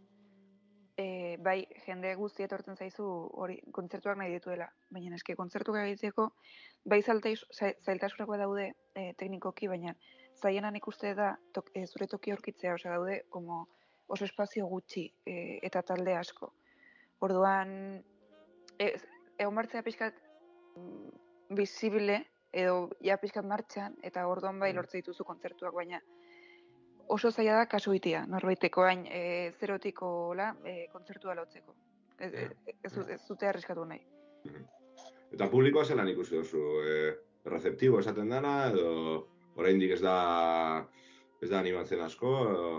e, 0.97 1.37
bai, 1.43 1.67
jende 1.87 2.15
guzti 2.15 2.45
etortzen 2.45 2.77
zaizu 2.77 3.05
hori 3.35 3.61
kontzertuak 3.73 4.17
nahi 4.17 4.33
dituela, 4.37 4.69
baina 4.91 5.17
eske 5.17 5.35
kontzertuak 5.37 5.83
egiteko, 5.89 6.29
bai 6.85 7.01
zailtais- 7.03 7.47
zai- 7.53 7.75
zailtasunak 7.85 8.29
daude 8.39 8.73
e, 8.95 9.13
teknikoki, 9.19 9.69
baina 9.69 9.95
zaienan 10.41 10.77
ikuste 10.77 11.15
da 11.15 11.37
tok, 11.53 11.71
e, 11.75 11.87
zure 11.87 12.07
toki 12.07 12.31
aurkitzea, 12.31 12.75
osea 12.75 12.93
daude 12.93 13.25
como 13.29 13.69
oso 14.07 14.25
espazio 14.25 14.67
gutxi 14.67 15.13
e, 15.27 15.59
eta 15.63 15.83
talde 15.83 16.15
asko. 16.15 16.53
Orduan, 17.21 18.05
e, 18.79 18.95
egon 19.39 19.55
martzea 19.55 19.83
pixkat 19.83 20.15
mm, 20.77 21.11
visible 21.57 22.21
edo 22.53 22.91
ja 23.03 23.17
pixkat 23.19 23.45
martxan, 23.45 23.97
eta 24.03 24.27
orduan 24.29 24.61
bai 24.61 24.73
Mm. 24.73 24.77
lortze 24.77 24.99
dituzu 24.99 25.25
kontzertuak, 25.25 25.75
baina 25.75 26.01
oso 27.09 27.31
zaila 27.31 27.57
da 27.59 27.67
kasu 27.67 27.93
itia, 27.95 28.25
norbaiteko 28.27 28.83
hain 28.87 29.07
e, 29.07 29.53
zerotiko 29.61 30.35
la, 30.35 30.55
e, 30.65 30.87
kontzertua 30.93 31.35
lotzeko. 31.35 31.75
Ez, 32.19 32.33
ez, 32.35 32.97
ez, 33.09 33.21
dute 33.29 33.47
arriskatu 33.49 33.85
nahi. 33.85 34.01
Eta 35.35 35.49
publikoa 35.51 35.85
zelan 35.85 36.09
ikusi 36.09 36.37
duzu, 36.37 36.61
eh, 36.87 37.15
receptibo 37.45 37.99
esaten 38.01 38.29
dana, 38.31 38.69
edo 38.71 39.27
oraindik 39.57 39.97
ez 39.97 40.01
da, 40.03 40.87
ez 41.43 41.51
da 41.51 41.59
animatzen 41.59 42.01
asko, 42.01 42.33
edo... 42.51 42.71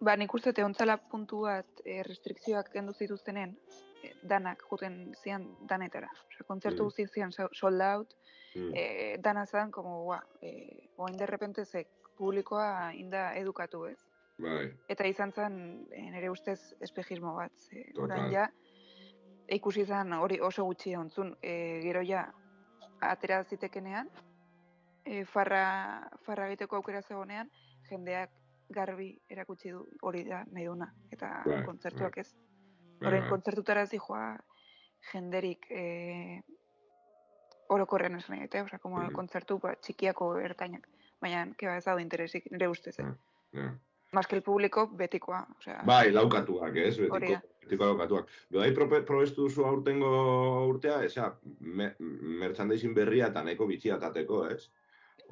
Ba, 0.00 0.12
nik 0.20 0.34
uste 0.36 0.50
dut 0.52 0.58
egontzala 0.60 0.98
puntu 1.10 1.46
bat 1.46 1.80
e, 1.84 2.02
restrikzioak 2.04 2.68
kendu 2.74 2.92
zituztenen, 2.92 3.54
e, 4.04 4.12
danak 4.28 4.60
juten 4.70 5.14
zian 5.22 5.46
danetara. 5.66 6.10
Osea, 6.28 6.44
kontzertu 6.46 6.82
Mm. 6.82 6.90
guzti 6.90 7.06
zian 7.14 7.32
so- 7.32 7.48
sold 7.52 7.80
out, 7.80 8.12
Mm. 8.54 8.72
e, 8.76 9.16
dana 9.20 9.46
zan, 9.46 9.70
como, 9.70 10.02
gua, 10.04 10.20
e, 10.42 10.90
oain 10.96 11.16
de 11.16 11.26
repente 11.26 11.64
ze 11.64 11.86
publikoa 12.16 12.92
inda 12.94 13.32
edukatu 13.36 13.84
ez. 13.86 13.98
Bai, 14.38 14.66
Eta 14.88 15.06
izan 15.08 15.32
zen, 15.32 15.86
e, 15.92 16.00
nire 16.12 16.28
ustez, 16.30 16.74
espejismo 16.80 17.34
bat. 17.36 17.52
Ze, 17.56 17.86
orain 17.98 18.30
ja, 18.32 18.48
ikusi 19.48 19.84
zen 19.86 20.12
hori 20.12 20.40
oso 20.40 20.64
gutxi 20.64 20.94
ontzun, 20.96 21.36
e, 21.42 21.80
gero 21.82 22.02
ja, 22.04 22.26
atera 23.00 23.42
zitekenean, 23.44 24.10
e, 25.04 25.24
farra, 25.24 26.08
farra 26.26 26.48
egiteko 26.48 26.76
aukera 26.76 27.00
zegonean, 27.02 27.48
jendeak 27.88 28.30
garbi 28.68 29.12
erakutsi 29.30 29.70
du 29.70 29.86
hori 30.02 30.24
da 30.28 30.44
nahi 30.50 30.66
duna, 30.66 30.90
eta 31.12 31.42
Bai, 31.46 31.62
kontzertuak 31.64 32.18
ez. 32.18 32.28
bai, 32.98 33.08
Orain 33.08 33.22
bai. 33.22 33.30
kontzertutara 33.30 33.86
joa 33.86 34.36
jenderik 35.12 35.66
e, 35.70 36.42
orokorren 37.68 38.14
esan 38.16 38.36
egite, 38.38 38.62
osea, 38.62 38.78
como 38.78 38.98
Mhm. 39.00 39.12
kontzertu 39.14 39.58
ba, 39.58 39.74
txikiako 39.76 40.38
ertainak. 40.40 40.88
Baina, 41.22 41.46
keba 41.58 41.76
ez 41.80 41.84
dago 41.84 42.00
interesik, 42.02 42.48
nire 42.52 42.68
ustez, 42.68 42.98
eh? 43.00 43.06
Ah. 43.06 43.16
Ja. 43.56 43.74
Más 44.12 44.26
que 44.26 44.36
el 44.36 44.42
público, 44.42 44.88
betikoa, 44.88 45.46
osea. 45.58 45.82
Bai, 45.84 46.12
laukatuak, 46.12 46.76
ez? 46.76 46.96
Betiko, 46.96 47.18
da. 47.20 47.40
betiko 47.64 47.88
laukatuak. 47.90 48.30
Probe, 48.74 49.00
probestu 49.02 49.48
duzu 49.48 49.66
aurtengo 49.66 50.10
urtea, 50.68 51.02
eza, 51.04 51.32
me, 51.60 51.90
merchandising 52.42 52.94
berria 52.94 53.32
eta 53.32 53.42
nahiko 53.44 53.66
bitxia 53.66 53.98
tateko, 53.98 54.44
ez? 54.54 54.68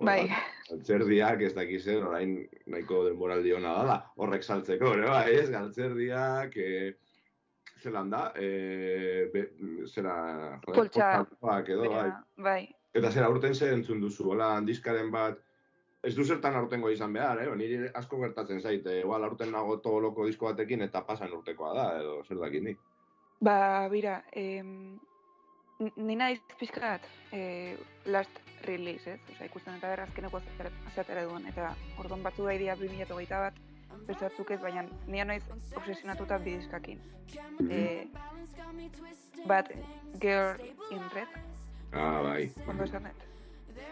Bai, 0.02 0.26
Galtzerdiak 0.68 1.44
ez 1.46 1.52
dakizen, 1.54 2.02
orain 2.02 2.34
nahiko 2.66 3.04
denboraldi 3.06 3.54
hona 3.54 3.76
dala, 3.78 3.98
horrek 4.18 4.42
saltzeko, 4.42 4.92
ere 4.98 5.06
bai, 5.06 5.36
ez? 5.38 5.48
Galtzerdiak, 5.54 6.56
e, 6.58 6.94
zelan 7.78 8.10
da, 8.10 8.24
e, 8.34 9.30
be, 9.32 9.46
zera, 9.86 10.16
joder, 10.64 10.80
Poltsa. 10.80 11.10
edo, 11.68 11.90
bai. 11.94 12.08
bai. 12.48 12.60
Eta 12.94 13.10
zera, 13.10 13.30
aurten 13.30 13.54
zer 13.54 13.76
entzun 13.76 14.02
duzu, 14.02 14.32
hola, 14.34 14.56
diskaren 14.66 15.14
bat, 15.14 15.38
ez 16.04 16.14
du 16.16 16.24
zertan 16.24 16.54
aurtengo 16.56 16.90
izan 16.90 17.12
behar, 17.12 17.38
eh? 17.42 17.48
Niri 17.56 17.88
asko 17.94 18.18
gertatzen 18.20 18.60
zaite, 18.60 18.98
igual 19.00 19.24
aurten 19.24 19.50
nago 19.52 19.78
toloko 19.78 20.26
disko 20.26 20.46
batekin 20.50 20.82
eta 20.82 21.04
pasan 21.06 21.32
urtekoa 21.32 21.74
da, 21.74 21.86
edo 22.00 22.22
zer 22.28 22.38
dakit 22.38 22.62
nik. 22.62 22.78
Ba, 23.40 23.88
bira, 23.92 24.22
em, 24.32 24.98
ni 25.96 26.16
naiz 26.16 26.40
pixkat 26.58 27.02
eh, 27.32 27.76
last 28.06 28.40
release, 28.64 29.10
ez? 29.16 29.20
Osea, 29.34 29.46
ikusten 29.50 29.74
eta 29.78 29.90
berrazkeneko 29.90 30.40
azatera 30.86 31.24
duen, 31.28 31.46
eta 31.50 31.74
orduan 31.98 32.22
batzu 32.22 32.44
gai 32.48 32.58
dira 32.58 32.76
2008 32.76 33.40
bat, 33.46 33.58
beste 34.06 34.24
batzuk 34.24 34.50
ez, 34.50 34.60
baina 34.60 34.84
nia 35.06 35.24
naiz 35.24 35.42
obsesionatuta 35.76 36.38
bi 36.38 36.56
diskakin. 36.56 37.00
Eh, 37.70 38.06
bat, 39.46 39.70
Girl 40.20 40.60
in 40.90 41.02
Red, 41.14 41.28
Ah, 41.92 42.20
bai. 42.22 42.50
ondo 42.66 42.84
esan 42.84 43.04
dut? 43.04 43.33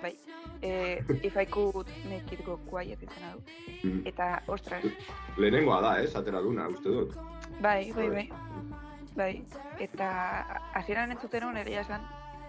Bai. 0.03 0.17
Eh, 0.63 1.03
if 1.23 1.37
I 1.37 1.45
could 1.47 1.89
make 2.09 2.33
it 2.33 2.45
go 2.47 2.57
quiet 2.71 3.03
izena 3.03 3.33
du. 3.35 3.41
Mhm. 3.83 4.03
Eta, 4.07 4.43
ostras, 4.47 4.85
Lehenengoa 5.37 5.81
da, 5.81 6.01
ez? 6.03 6.15
Atera 6.17 6.41
duna, 6.41 6.69
uste 6.69 6.89
dut. 6.89 7.17
bai, 7.61 7.93
bai, 7.93 8.09
bai. 8.11 8.29
Bai, 9.15 9.45
eta 9.81 10.07
hasieran 10.75 11.11
entzuten 11.13 11.45
hon 11.45 11.57
egia 11.57 11.81
esan, 11.83 12.01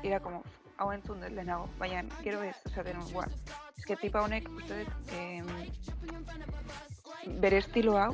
era 0.04 0.20
como, 0.20 0.44
hau 0.78 0.92
entzun 0.94 1.20
dut 1.22 1.32
lehenago, 1.32 1.68
baina 1.80 2.04
gero 2.24 2.42
ez, 2.44 2.56
esaten 2.66 2.98
hon, 3.02 3.12
guau. 3.12 3.26
Ez 3.78 3.86
que 3.86 3.96
tipa 3.98 4.22
honek, 4.24 4.48
uste 4.50 4.84
dut, 4.86 5.12
em, 5.18 5.46
bere 7.42 7.58
estilo 7.58 7.98
hau, 7.98 8.14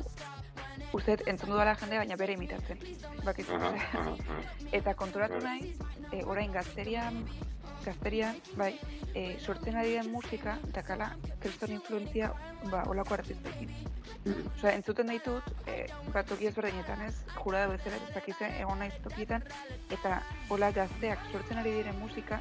uste 0.92 1.16
dut 1.16 1.28
entzun 1.30 1.50
dudala 1.52 1.76
jende, 1.76 1.98
baina 2.02 2.16
bere 2.16 2.32
imitatzen. 2.34 2.78
Bakizu, 3.24 3.54
Aha, 3.54 3.68
osea. 3.68 4.00
aha, 4.00 4.16
aha. 4.18 4.66
Eta 4.72 4.94
konturatu 4.94 5.38
nahi, 5.44 5.74
e, 6.12 6.24
orain 6.24 6.52
gazterian, 6.52 7.24
gazterian, 7.84 8.36
bai, 8.56 8.72
e, 9.14 9.36
sortzen 9.40 9.76
ari 9.76 9.94
den 9.96 10.10
musika, 10.12 10.56
dakala, 10.74 11.10
kriston 11.42 11.72
influenzia, 11.76 12.32
ba, 12.70 12.82
olako 12.90 13.16
artistekin. 13.18 13.72
Osea, 14.56 14.74
entzuten 14.74 15.10
ditut, 15.12 15.46
e, 15.66 15.86
bat 16.12 16.28
toki 16.28 16.50
ezberdinetan 16.50 17.02
ez, 17.06 17.14
jurada 17.38 17.72
bezala 17.72 18.00
ez 18.00 18.14
dakize, 18.14 18.50
egon 18.60 18.82
naiz 18.82 18.94
tokietan, 19.04 19.46
eta 19.90 20.20
hola 20.48 20.70
gazteak 20.76 21.24
sortzen 21.32 21.62
ari 21.62 21.74
diren 21.78 21.98
musika, 22.00 22.40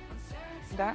da, 0.77 0.93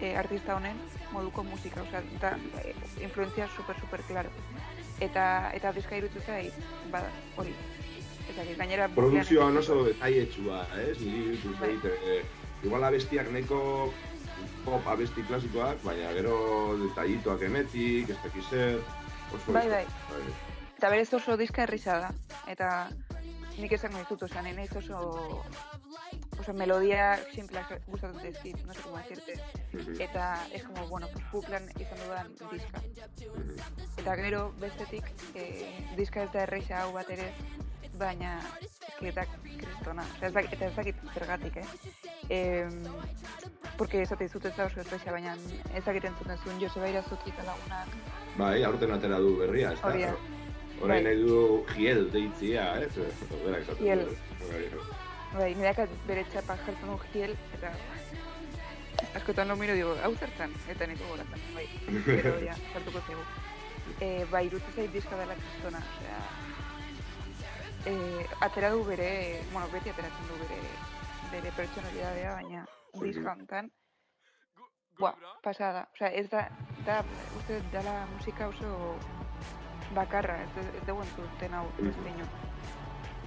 e, 0.00 0.14
artista 0.16 0.56
honen 0.58 0.80
moduko 1.12 1.44
musika, 1.46 1.86
osea, 1.86 2.02
da, 2.20 2.36
e, 2.62 2.74
influenzia 3.04 3.48
super, 3.56 3.78
super 3.80 4.02
claro. 4.08 4.34
Eta, 5.02 5.24
eta 5.54 5.72
diska 5.74 5.98
iruditu 5.98 6.22
zait, 6.26 6.58
ba, 6.90 7.02
hori, 7.36 7.54
dakit, 8.36 8.56
gainera... 8.58 8.88
Produkzioan 8.94 9.56
oso 9.58 9.82
detaietxua, 9.88 10.64
ez? 10.78 10.96
Niri 11.00 11.36
iruditu 11.36 11.58
Bai. 11.60 12.22
Igual 12.62 12.84
abestiak 12.84 13.30
nahiko 13.32 13.92
pop 14.64 14.86
abesti 14.86 15.22
klasikoak, 15.26 15.82
baina 15.82 16.12
gero 16.14 16.36
detallituak 16.78 17.42
emetik, 17.48 18.10
ez 18.14 18.18
dakiz 18.22 18.44
zer, 18.50 18.80
oso... 19.34 19.52
Bai, 19.54 19.66
bai. 19.68 19.84
Eta 20.76 20.90
berez 20.90 21.08
oso 21.14 21.36
diska 21.36 21.64
errisa 21.66 21.98
da. 21.98 22.10
Eta 22.50 22.68
nik 23.58 23.72
esango 23.74 23.98
dizut, 24.02 24.22
osea, 24.28 24.42
nahi 24.42 24.54
naiz 24.58 24.72
oso... 24.78 25.42
Oso 26.40 26.52
melodia 26.56 27.18
simplak 27.34 27.68
gustatu 27.86 28.18
zaizkit, 28.18 28.56
no 28.66 28.72
sé 28.74 28.80
cómo 28.82 28.96
decirte. 28.96 29.34
Mhm, 29.72 30.00
Eta 30.00 30.40
es 30.52 30.64
como, 30.64 30.88
bueno, 30.88 31.06
pues 31.12 31.24
buklan 31.30 31.68
izan 31.78 31.98
dudan 32.02 32.32
diska. 32.50 32.80
mhm. 33.36 33.98
Eta 33.98 34.16
gero 34.16 34.52
bestetik, 34.58 35.04
eh, 35.34 35.68
diska 35.96 36.24
ez 36.24 36.32
da 36.32 36.42
erresa 36.42 36.82
hau 36.82 36.92
bat 36.96 37.10
ere, 37.10 37.28
baina 38.02 38.32
esketak 38.88 39.34
kristona. 39.60 40.04
Eta 40.20 40.42
ez 40.66 40.74
dakit 40.76 41.02
zergatik, 41.14 41.56
eh? 41.56 41.66
Em, 42.28 42.82
porque 43.78 44.02
esate 44.02 44.28
dizut 44.28 44.44
ez 44.46 44.54
da 44.56 44.66
oso 44.66 44.80
erresa, 44.80 45.12
baina 45.14 45.36
ez 45.74 45.84
dakit 45.84 46.04
entzuten 46.10 46.38
zuen 46.44 46.60
Joseba 46.60 46.90
Irazuki 46.92 47.32
eta 47.34 47.46
lagunak. 47.48 47.96
Bai, 48.36 48.62
aurten 48.68 48.92
atera 48.94 49.18
du 49.18 49.36
berria, 49.40 49.72
ez 49.72 49.80
da? 49.80 49.88
Hori. 49.88 50.06
Orain 50.82 51.04
Bai. 51.04 51.14
nahi 51.14 51.22
du 51.22 51.64
Giel 51.74 52.08
deitzia, 52.10 52.66
ez? 52.82 52.92
Berak 52.96 53.62
esaten 53.62 53.84
Giel. 53.84 54.06
du. 54.08 54.16
Bai, 54.48 54.64
Bai, 55.32 55.54
nireak 55.56 55.78
bere 56.04 56.24
txapa 56.28 56.58
jartzen 56.66 56.90
du 56.90 56.98
giel, 57.12 57.30
eta 57.56 57.70
askotan 59.16 59.48
lo 59.48 59.56
miro 59.56 59.72
digo, 59.78 59.94
hau 60.04 60.12
zertan, 60.16 60.52
eta 60.68 60.86
niko 60.90 61.08
goratzen, 61.08 61.46
bai, 61.54 61.64
gero 62.08 62.34
ja, 62.42 62.56
sartuko 62.72 63.00
zaigu. 63.06 63.24
E, 64.04 64.10
bai, 64.30 64.44
irutu 64.50 64.74
zait 64.76 64.92
diska 64.92 65.16
dela 65.16 65.36
kristona, 65.38 65.80
osea, 65.94 66.20
e, 67.84 68.26
atera 68.40 68.70
du 68.70 68.84
bere, 68.84 69.44
bueno, 69.52 69.68
beti 69.72 69.90
ateratzen 69.90 70.28
du 70.28 70.38
bere, 70.38 70.60
bere 71.30 71.52
pertsonalidadea, 71.52 72.34
baina 72.34 72.66
diska 73.00 73.32
hontan, 73.32 73.70
Buah, 74.98 75.14
pasada. 75.42 75.86
Osea, 75.94 76.10
ez 76.12 76.28
da, 76.30 76.42
da, 76.86 76.98
uste 77.34 77.56
dut 77.60 77.70
dala 77.72 78.06
musika 78.06 78.46
oso 78.46 78.94
bakarra, 79.96 80.36
ez, 80.44 80.50
ez 80.76 80.82
dugu 80.86 81.02
entzuten 81.02 81.54
hau, 81.54 81.64
Mhm. 81.78 81.86
beste 81.88 82.08
ino. 82.10 82.26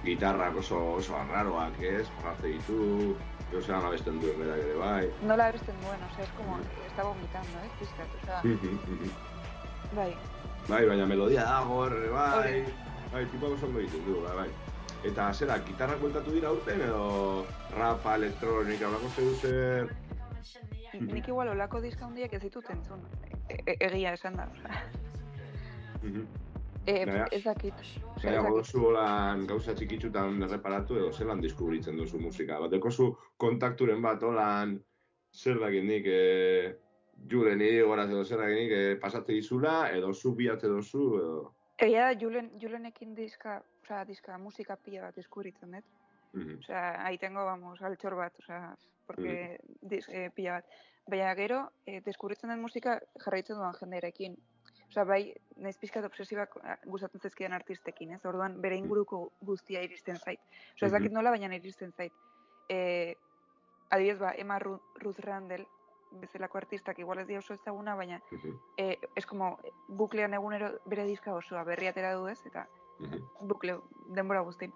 gitarrak 0.06 0.54
oso, 0.56 0.78
oso 0.94 1.16
arraroak, 1.16 1.80
ez? 1.82 2.06
Jarratze 2.22 2.46
ditu, 2.46 3.16
Josean 3.52 3.84
abesten 3.84 4.20
duen 4.20 4.38
berak 4.38 4.58
ere 4.62 4.74
bai. 4.78 5.10
Nola 5.22 5.46
abesten 5.48 5.74
duen, 5.82 6.02
osea, 6.04 6.24
es 6.24 6.30
como, 6.30 6.60
está 6.86 7.02
vomitando, 7.02 7.58
eh, 7.64 7.70
pizkat, 7.78 8.08
osea, 8.22 8.42
bai. 9.98 10.16
bai, 10.68 10.86
baina 10.86 11.06
melodia 11.06 11.42
dago, 11.44 11.86
erre, 11.86 12.08
bai. 12.10 12.38
Hori. 12.38 12.95
Bai, 13.16 13.24
tipa 13.32 13.46
oso 13.46 13.64
ondo 13.64 13.80
ditu 13.80 13.96
du, 14.04 14.14
bai, 14.20 14.32
bai. 14.36 14.50
Eta 15.08 15.30
zera, 15.32 15.54
gitarrak 15.64 16.02
bueltatu 16.02 16.34
dira 16.34 16.50
urten 16.52 16.82
edo 16.84 17.46
rapa, 17.72 18.12
elektronika, 18.18 18.90
olako 18.90 19.08
zeu 19.08 19.30
zer... 19.40 19.88
Nik 21.00 21.30
igual 21.32 21.48
olako 21.54 21.80
diska 21.80 22.04
handiak 22.04 22.34
ez 22.36 22.42
ditut 22.42 22.68
entzun, 22.74 23.06
e 23.48 23.78
egia 23.88 24.12
esan 24.18 24.36
da. 24.36 24.44
Mhm. 26.02 26.26
E, 26.84 26.98
ez 27.38 27.40
dakit. 27.46 27.80
Dakit. 28.20 28.52
duzu 28.58 28.84
holan 28.90 29.48
gauza 29.48 29.72
txikitsutan 29.80 30.36
erreparatu 30.50 31.00
edo 31.00 31.10
zelan 31.12 31.40
deskubritzen 31.40 31.96
duzu 31.96 32.20
musika. 32.20 32.60
Bat 32.60 32.76
dekozu 32.76 33.14
kontakturen 33.40 34.04
bat 34.04 34.28
holan 34.28 34.76
zer 35.32 35.64
dakinik 35.64 36.04
e, 36.04 36.22
julen 37.32 37.64
igoraz 37.64 38.10
edo 38.10 38.28
zer 38.28 38.44
dakinik 38.44 38.76
e, 38.76 38.86
pasatze 39.00 39.32
dizula 39.32 39.86
edo 39.96 40.12
zu 40.12 40.36
bilatze 40.36 40.68
dozu 40.68 41.12
edo... 41.24 41.55
Egia 41.78 42.06
da, 42.06 42.16
Julen, 42.20 42.50
Julenekin 42.60 43.14
diska, 43.14 43.58
osea, 43.82 44.04
diska, 44.08 44.38
musika 44.40 44.76
pila 44.76 45.02
bat 45.08 45.16
deskubritzen 45.16 45.72
dut. 45.76 45.84
Mhm. 46.32 46.58
Osea, 46.58 47.06
ahí 47.06 47.18
tengo, 47.18 47.44
vamos, 47.44 47.80
altxor 47.82 48.14
bat, 48.16 48.38
osea, 48.40 48.74
porque 49.06 49.58
dis, 49.82 50.08
eh, 50.08 50.30
pila 50.34 50.52
bat. 50.60 50.64
Baina 51.06 51.34
gero, 51.38 51.70
eh, 51.86 52.00
deskubritzen 52.02 52.50
den 52.50 52.60
musika 52.60 52.98
jarraitzen 53.24 53.56
duan 53.56 53.74
jendearekin. 53.80 54.36
Osea, 54.88 55.04
bai, 55.04 55.34
naiz 55.56 55.76
pixkat 55.78 56.04
obsesibak 56.04 56.56
ah, 56.64 56.78
gustatzen 56.84 57.20
zaizkidan 57.20 57.52
artistekin, 57.52 58.12
ez? 58.16 58.24
Orduan, 58.24 58.60
bere 58.60 58.76
inguruko 58.76 59.32
guztia 59.40 59.82
iristen 59.82 60.16
zait. 60.16 60.40
Osea, 60.74 60.86
ez 60.88 60.92
dakit 60.92 61.12
nola, 61.12 61.30
baina 61.30 61.54
iristen 61.54 61.92
zait. 61.92 62.12
Eh, 62.68 63.14
adibidez, 63.90 64.18
ba, 64.18 64.32
Emma 64.36 64.58
Ru- 64.58 64.80
Ruth 65.02 65.20
Randall, 65.20 65.66
bezalako 66.10 66.58
artistak, 66.58 66.98
igual 66.98 67.18
ez 67.18 67.26
dira 67.26 67.38
oso 67.40 67.54
ezaguna, 67.54 67.94
baina 67.94 68.20
Mhm. 68.30 68.58
eh, 68.76 68.98
es 69.14 69.26
como 69.26 69.58
buklean 69.88 70.34
egunero 70.34 70.80
bere 70.86 71.04
diska 71.04 71.34
osoa 71.34 71.64
berri 71.64 71.86
atera 71.86 72.14
du 72.14 72.26
ez, 72.28 72.44
eta 72.46 72.68
Mhm. 72.98 73.48
bukle 73.48 73.78
denbora 74.08 74.40
guztin. 74.40 74.72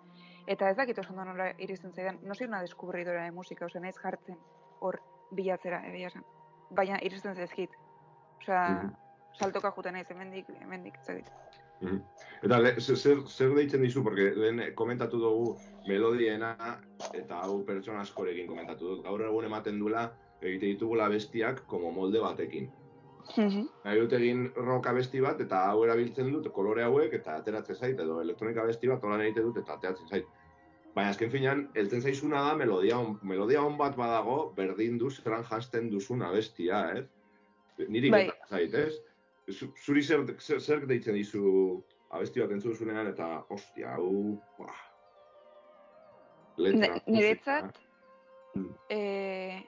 Eta 0.47 0.71
ez 0.71 0.77
dakit 0.77 0.99
oso 0.99 1.11
ondo 1.11 1.25
nola 1.25 1.55
iristen 1.59 1.93
zaidan, 1.93 2.19
no 2.23 2.35
soy 2.35 2.47
una 2.47 2.61
descubridora 2.61 3.25
de 3.25 3.31
música, 3.31 3.66
osea, 3.66 3.81
naiz 3.81 3.97
jartzen 3.99 4.38
hor 4.81 5.01
bilatzera, 5.31 5.87
egia 5.88 6.09
esan. 6.09 6.25
Baina 6.71 6.99
iristen 7.03 7.35
zaizkit. 7.35 7.71
Osea, 8.40 8.83
Mhm. 8.83 8.95
saltoka 9.38 9.71
juten 9.71 9.95
naiz, 9.95 10.11
hemendik, 10.11 10.49
hemendik, 10.61 10.95
ez 10.97 11.07
dakit. 11.07 11.31
Mhm. 11.81 12.03
Eta 12.43 12.59
le, 12.59 12.75
zer, 12.81 13.27
zer 13.27 13.55
deitzen 13.55 13.83
dizu, 13.83 14.03
porque 14.03 14.35
lehen 14.35 14.75
komentatu 14.75 15.19
dugu 15.19 15.57
melodiena 15.88 16.57
eta 17.14 17.40
hau 17.40 17.64
pertsona 17.64 18.01
askorekin 18.01 18.47
komentatu 18.47 18.85
dut. 18.88 19.05
Gaur 19.05 19.23
egun 19.23 19.45
ematen 19.45 19.79
duela 19.79 20.12
egite 20.42 20.66
ditugula 20.66 21.09
bestiak 21.09 21.64
como 21.66 21.90
molde 21.92 22.20
batekin. 22.20 22.70
Nahi 23.37 24.00
dut 24.00 24.12
egin 24.16 24.46
rock 24.57 24.87
abesti 24.90 25.20
bat 25.22 25.40
eta 25.40 25.61
hau 25.70 25.85
erabiltzen 25.85 26.33
dut 26.33 26.48
kolore 26.53 26.83
hauek 26.83 27.12
eta 27.14 27.37
ateratzen 27.38 27.76
zait 27.76 28.00
edo 28.00 28.20
elektronika 28.20 28.62
abesti 28.64 28.88
bat 28.90 29.05
holan 29.05 29.20
egiten 29.26 29.44
dut 29.50 29.61
eta 29.62 29.76
ateratzen 29.76 30.09
zait. 30.09 30.26
Baina 30.94 31.11
azken 31.12 31.31
finean, 31.31 31.68
heltzen 31.79 32.03
zaizuna 32.03 32.40
da 32.48 32.57
melodia 32.59 32.96
on, 32.98 33.18
melodia 33.22 33.62
on 33.62 33.76
bat 33.79 33.94
badago 33.96 34.53
berdin 34.57 34.98
du 34.98 35.11
zelan 35.11 35.44
jansten 35.46 35.90
duzun 35.92 36.22
abestia, 36.26 36.81
ez? 36.98 37.05
Niri 37.88 38.11
Bai. 38.11 38.24
zait, 38.48 38.74
ez? 38.74 38.98
Zu- 39.50 39.70
Zuri 39.85 40.03
zer, 40.03 40.24
zer, 40.38 40.61
zer 40.61 40.87
deitzen 40.87 41.14
dizu 41.14 41.85
abesti 42.11 42.40
bat 42.42 42.50
entzun 42.50 42.72
duzunean 42.74 43.07
eta, 43.07 43.44
ostia, 43.50 43.94
hau, 43.94 44.40
buah. 44.59 44.81
Letra. 46.57 46.98
Niretzat, 47.07 47.79
Mm. 48.55 48.66
eh, 48.90 49.62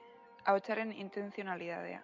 ahotsaren 0.45 0.91
intenzionalidadea. 0.91 2.03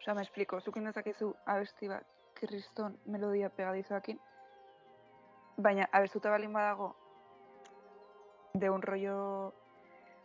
Osea, 0.00 0.14
me 0.14 0.22
explico, 0.22 0.60
zukin 0.60 0.84
dezakezu 0.84 1.32
abesti 1.46 1.88
bat, 1.90 2.04
kriston 2.38 2.98
melodia 3.06 3.50
pegadizoakin, 3.50 4.20
baina 5.58 5.88
abestuta 5.92 6.30
balin 6.30 6.52
badago 6.52 6.92
de 8.54 8.70
un 8.70 8.82
rollo 8.82 9.54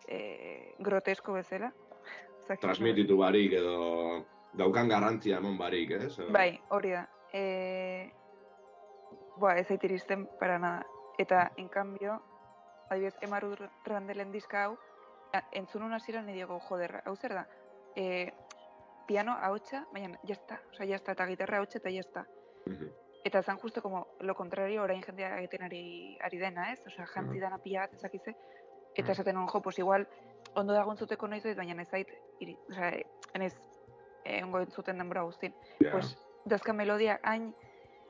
eh, 0.07 0.75
grotesko 0.79 1.33
bezala. 1.33 1.71
Transmititu 2.61 3.17
barik 3.17 3.53
edo 3.57 4.25
daukan 4.53 4.87
garrantzia 4.89 5.37
emon 5.41 5.57
barik, 5.57 5.91
ez? 5.97 6.13
Edo- 6.19 6.31
Bai, 6.31 6.59
hori 6.69 6.91
da. 6.91 7.07
E... 7.33 8.11
Boa, 9.37 9.55
ez 9.57 9.65
zait 9.67 9.83
iristen 9.83 10.27
para 10.39 10.59
nada. 10.59 10.85
Eta, 11.17 11.51
en 11.57 11.67
cambio, 11.69 12.19
adibidez, 12.89 13.15
emaru 13.25 13.55
randelen 13.85 14.31
diska 14.31 14.65
hau, 14.67 14.75
entzun 15.51 15.83
una 15.83 15.97
hasieran 15.97 16.25
ni 16.25 16.33
digo, 16.33 16.59
joder, 16.59 17.01
hau 17.05 17.15
zer 17.15 17.33
da? 17.33 17.47
E, 17.95 18.33
piano 19.07 19.33
ahotsa, 19.33 19.85
baina 19.91 20.19
ya 20.23 20.33
está, 20.33 20.61
osea, 20.71 20.85
ya 20.85 20.95
está, 20.95 21.11
eta 21.13 21.27
gitarra 21.27 21.57
ahotsa 21.57 21.79
eta. 21.83 22.27
Mhm. 22.65 22.91
Eta 23.25 23.41
zan 23.41 23.57
justo 23.57 23.81
como 23.81 24.07
lo 24.19 24.35
contrario 24.35 24.83
orain 24.83 25.01
jendea 25.01 25.37
egiten 25.37 25.63
ari, 25.63 26.17
ari 26.21 26.37
dena, 26.37 26.71
ez? 26.73 26.85
Osea, 26.87 27.05
jantzi 27.05 27.39
dana 27.39 27.57
pila 27.57 27.81
bat 27.81 27.93
ezakize, 27.93 28.35
eta 28.95 29.11
esaten 29.11 29.35
nuen, 29.35 29.47
jo, 29.47 29.61
pues 29.61 29.79
igual, 29.79 30.07
ondo 30.55 30.73
dago 30.73 30.91
entzuteko 30.91 31.27
noiz 31.27 31.43
bait, 31.43 31.57
baina 31.57 31.81
ez 31.81 31.89
zait, 31.89 32.09
iri, 32.39 32.57
osea, 32.69 32.91
enez, 33.33 33.53
egongo 34.23 34.59
entzuten 34.59 34.97
denbora 34.97 35.23
guztin 35.23 35.53
Ja. 35.79 35.91
pues 35.91 36.17
dazka 36.45 36.73
melodia 36.73 37.19
hain 37.23 37.55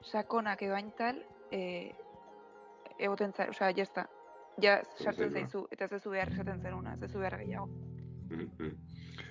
sakonak 0.02 0.62
edo 0.62 0.76
hain 0.76 0.92
tal, 0.92 1.26
eh, 1.52 1.96
egoten 2.98 3.34
zara, 3.34 3.72
ya 3.72 3.84
está. 3.84 4.10
Ja 4.62 4.82
sartzen 5.02 5.32
zaizu. 5.32 5.68
eta 5.72 5.86
ez 5.86 5.92
zezu 5.92 6.10
behar 6.10 6.32
esaten 6.32 6.62
zenuna, 6.62 6.94
ez 6.94 7.00
zezu 7.00 7.20
behar 7.20 7.38
gehiago. 7.40 7.70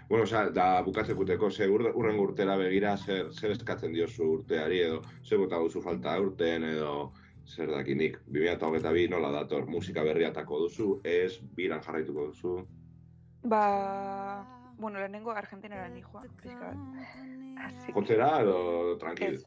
Bueno, 0.09 0.25
osea, 0.25 0.51
da 0.51 0.83
bukatzekuteko, 0.83 1.51
ze 1.51 1.69
ur, 1.71 1.83
urrengo 1.95 2.23
urtera 2.29 2.57
begira 2.57 2.97
zer, 2.97 3.31
zer 3.33 3.51
eskatzen 3.55 3.93
diozu 3.93 4.25
urteari 4.39 4.81
edo 4.85 5.03
zer 5.25 5.39
bota 5.39 5.59
duzu 5.59 5.81
falta 5.83 6.19
urten 6.21 6.65
edo 6.65 7.13
zer 7.47 7.71
dakinik, 7.71 8.19
2022 8.29 9.09
nola 9.11 9.31
dator, 9.33 9.67
musika 9.67 10.03
berria 10.05 10.29
atako 10.31 10.59
duzu, 10.67 11.01
ez, 11.05 11.41
biran 11.57 11.81
jarraituko 11.83 12.27
duzu. 12.31 12.67
Ba, 13.43 14.45
bueno, 14.79 14.99
lehenengo 15.01 15.31
Argentinara 15.31 15.89
nijoa, 15.89 16.23
pixka 16.43 16.71
bat. 16.71 17.89
Jotzera 17.95 18.41
edo 18.43 18.97
tranquil, 18.99 19.35
Ez, 19.35 19.45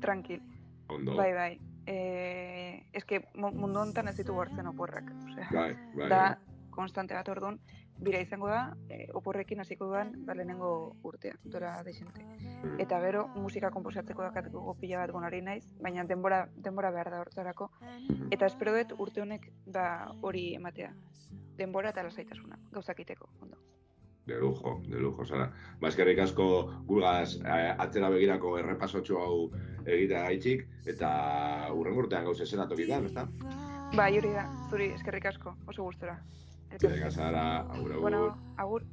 tranquil, 0.00 0.42
ondo. 0.88 1.16
bai, 1.16 1.32
bai. 1.34 1.58
Eh, 1.86 2.86
es 2.92 3.04
que 3.04 3.24
mu- 3.34 3.52
mundu 3.52 3.80
honetan 3.80 4.08
ez 4.08 4.16
ditu 4.16 4.38
hartzen 4.40 4.66
oporrak, 4.66 5.10
osea. 5.30 5.48
Bai, 5.52 5.76
bai. 5.96 6.08
da 6.08 6.38
konstante 6.70 7.14
bat 7.14 7.28
orduan, 7.28 7.58
bira 7.98 8.20
izango 8.20 8.48
da, 8.48 8.76
eh, 8.88 9.08
oporrekin 9.12 9.60
hasiko 9.60 9.86
duan, 9.86 10.12
ba, 10.24 10.34
lehenengo 10.34 10.96
urtea, 11.02 11.34
dora 11.44 11.82
desente. 11.82 12.22
Mhm. 12.24 12.80
Eta 12.80 13.00
gero, 13.00 13.26
musika 13.34 13.70
komposatzeko 13.70 14.22
dakatuko 14.22 14.74
pila 14.80 14.98
bat 14.98 15.10
gonari 15.10 15.42
naiz, 15.42 15.64
baina 15.80 16.04
denbora, 16.04 16.48
denbora 16.54 16.90
behar 16.90 17.10
da 17.10 17.20
hortarako. 17.20 17.70
Mhm. 17.80 18.28
Eta 18.30 18.46
espero 18.46 18.72
dut 18.76 18.94
urte 18.98 19.20
honek 19.20 19.50
ba 19.66 20.12
hori 20.22 20.54
ematea. 20.54 20.94
Denbora 21.56 21.90
eta 21.90 22.02
lasaitasuna, 22.02 22.58
gauzak 22.70 23.00
iteko, 23.00 23.28
ondo. 23.42 23.56
De 24.30 24.38
lujo, 24.38 24.80
de 24.86 25.00
lujo, 25.00 25.24
zara. 25.26 25.48
Ba, 25.80 25.88
eskerrik 25.88 26.20
asko 26.22 26.44
gulgaz 26.86 27.40
eh, 27.40 27.72
atzera 27.82 28.10
begirako 28.14 28.52
errepasotxo 28.60 29.18
hau 29.18 29.38
egitea 29.82 30.20
gaitxik, 30.28 30.62
eta 30.92 31.10
urrengo 31.74 32.04
urtean 32.04 32.28
gauz 32.28 32.38
esena 32.46 32.68
tokitan, 32.70 33.08
ezta? 33.10 33.26
Ba, 33.96 34.06
hori 34.06 34.30
da, 34.36 34.46
zuri 34.70 34.92
eskerrik 34.94 35.26
asko, 35.32 35.56
oso 35.66 35.88
gustora. 35.88 36.14
Venga, 36.78 37.10
zara, 37.10 37.44
agur, 37.64 37.96
agur. 37.96 38.02
Bueno, 38.06 38.22
agur. 38.66 38.86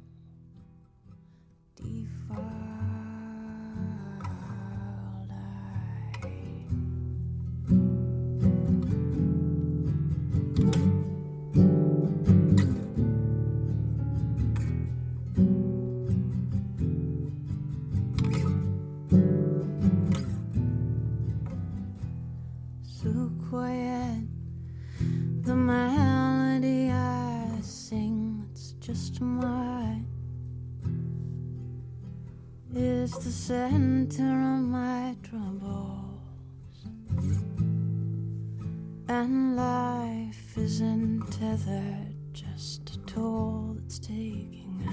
Center 33.48 34.30
of 34.56 34.60
my 34.60 35.16
troubles. 35.22 36.20
And 39.08 39.56
life 39.56 40.58
isn't 40.58 41.32
tethered, 41.32 42.14
just 42.34 42.90
a 42.90 42.98
toll 43.06 43.74
that's 43.78 43.98
taking 43.98 44.86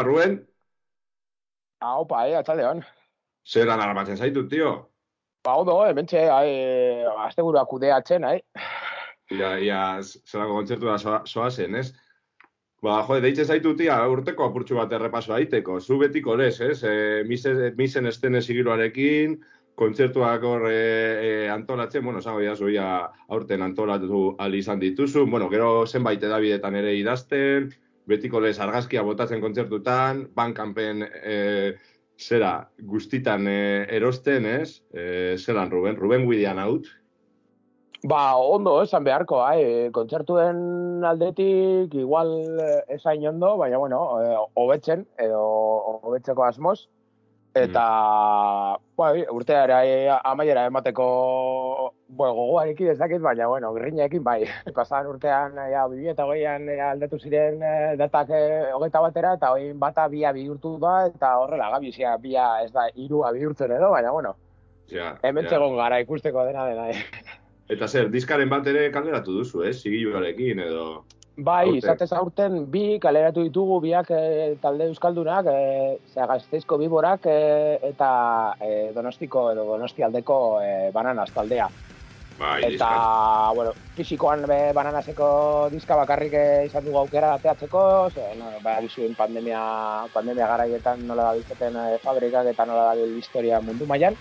Iepa, 0.00 0.08
Ruben, 0.08 0.46
Hau, 1.80 2.04
pa, 2.06 2.26
eh, 2.28 2.36
atxaldeon. 2.36 2.82
zeran 3.44 3.80
armatzen 3.80 4.16
zaitu, 4.16 4.46
tio? 4.48 4.70
Ba, 5.44 5.56
ondo, 5.56 5.74
hementxe, 5.86 6.22
ai, 6.30 6.50
azte 7.26 7.42
burua 7.42 7.64
kudeatzen, 7.66 8.24
ai. 8.24 8.40
Ja, 9.30 9.54
ja, 9.62 9.80
zelako 10.26 10.54
kontzertu 10.58 10.86
da 10.90 10.98
soa, 10.98 11.20
soazen, 11.26 11.74
ez? 11.80 11.92
Ba, 12.82 13.02
jo, 13.08 13.20
deitzen 13.20 13.46
zaitu 13.46 13.74
tia, 13.76 13.98
urteko 14.08 14.46
apurtxu 14.48 14.76
bat 14.80 14.92
errepaso 14.92 15.34
aiteko. 15.36 15.80
Zu 15.80 15.98
betiko 16.00 16.36
lez, 16.36 16.60
ez? 16.60 16.82
E, 16.84 17.24
misen, 17.28 17.60
misen 17.76 18.06
estene 18.06 18.40
sigiroarekin, 18.42 19.36
kontzertuak 19.80 20.44
hor 20.44 20.66
e, 20.70 20.76
e, 20.76 21.48
antolatzen, 21.52 22.04
bueno, 22.04 22.20
esango 22.24 22.40
jazu, 22.44 22.68
ja, 22.72 22.88
aurten 23.28 23.62
antolatu 23.62 24.34
al 24.38 24.54
izan 24.54 24.80
dituzu, 24.80 25.26
bueno, 25.26 25.48
gero 25.52 25.86
zenbait 25.86 26.22
edabidetan 26.24 26.76
ere 26.76 26.96
idazten, 26.96 27.70
betiko 28.10 28.42
lez 28.42 28.58
argazkia 28.60 29.02
botatzen 29.06 29.40
kontzertutan, 29.40 30.26
bankanpen 30.34 31.06
e, 31.06 31.36
zera 32.20 32.54
guztitan 32.82 33.46
e, 33.48 33.60
erosten, 33.96 34.46
ez? 34.46 34.80
E, 34.92 35.36
zelan, 35.38 35.70
Ruben? 35.70 35.96
Ruben 35.96 36.26
Guidian 36.28 36.58
haut? 36.60 36.90
Ba, 38.00 38.36
ondo, 38.40 38.78
esan 38.80 39.04
beharko, 39.04 39.42
ai, 39.44 39.90
kontzertuen 39.92 41.04
aldetik 41.04 41.92
igual 42.00 42.30
eh, 42.64 42.78
esain 42.96 43.26
ondo, 43.28 43.58
baina, 43.60 43.76
bueno, 43.76 43.98
eh, 44.24 44.38
hobetzen, 44.56 45.04
edo 45.20 45.42
hobetzeko 46.08 46.46
asmoz. 46.46 46.78
Eta, 47.52 47.84
bai, 48.96 49.26
urteara 49.28 49.82
eh, 49.84 50.08
amaiera 50.32 50.64
emateko 50.70 51.10
bueno, 52.10 52.34
gogoarekin 52.34 52.90
ez 52.92 52.98
dakit, 52.98 53.22
baina, 53.22 53.46
bueno, 53.46 53.72
grineekin 53.74 54.24
bai. 54.24 54.44
Pasan 54.76 55.06
urtean, 55.06 55.56
ja, 55.72 55.86
bibi 55.88 56.10
eta 56.12 56.26
hogeian 56.26 56.68
eh, 56.68 56.80
aldatu 56.90 57.18
ziren 57.18 57.62
eh, 57.62 57.96
datak 58.00 58.30
eh, 58.36 58.68
hogeita 58.74 59.00
batera, 59.00 59.34
eta 59.38 59.54
hogin 59.54 59.78
bata 59.78 60.08
bia 60.08 60.32
bihurtu 60.36 60.76
da, 60.82 61.06
eta 61.08 61.36
horrela 61.38 61.70
gabizia 61.76 62.16
bia 62.18 62.52
ez 62.64 62.72
da 62.72 62.90
irua 62.94 63.32
bihurtzen 63.32 63.78
edo, 63.78 63.90
baina, 63.94 64.12
bueno, 64.12 64.36
Ja, 64.90 65.14
hemen 65.22 65.46
ja. 65.46 65.58
gara 65.58 66.00
ikusteko 66.02 66.44
dena 66.44 66.66
dena. 66.66 66.90
Eh. 66.90 67.04
Eta 67.70 67.86
zer, 67.86 68.10
diskaren 68.10 68.50
bat 68.50 68.66
ere 68.66 68.90
kaleratu 68.90 69.36
duzu, 69.38 69.62
ez? 69.62 69.78
Sigiluarekin 69.82 70.58
edo... 70.66 71.04
Bai, 71.40 71.76
izatez 71.78 72.10
aurten 72.12 72.66
bi 72.68 72.98
kaleratu 73.00 73.44
ditugu 73.46 73.78
biak 73.80 74.10
eh, 74.12 74.56
talde 74.60 74.90
euskaldunak, 74.90 75.46
e, 75.46 75.94
zera 76.12 76.26
gazteizko 76.34 76.76
biborak 76.82 77.24
eh, 77.30 77.78
eta 77.92 78.10
eh, 78.60 78.90
donostiko 78.92 79.46
edo 79.52 79.64
donostialdeko 79.70 80.40
eh, 80.60 80.90
bananaz 80.92 81.30
taldea. 81.32 81.70
Bai, 82.40 82.60
Eta, 82.64 82.72
diskak. 82.72 83.54
bueno, 83.54 83.72
fisikoan 83.96 84.46
be, 84.48 84.72
bananazeko 84.72 85.68
diska 85.72 85.96
bakarrik 85.98 86.32
eh, 86.32 86.64
izan 86.70 86.86
dugu 86.86 87.02
aukera 87.02 87.34
ateatzeko, 87.36 87.82
ze, 88.14 88.30
no, 88.38 88.48
ba, 88.64 88.78
bizuen 88.80 89.12
pandemia, 89.14 89.60
pandemia 90.14 90.46
garaietan 90.48 91.02
nola 91.06 91.26
da 91.28 91.34
bizeten 91.36 91.76
eh, 91.76 91.98
fabrikak 92.00 92.48
eta 92.48 92.64
nola 92.64 92.94
da 92.94 93.08
historia 93.16 93.60
mundu 93.60 93.86
mailan, 93.86 94.16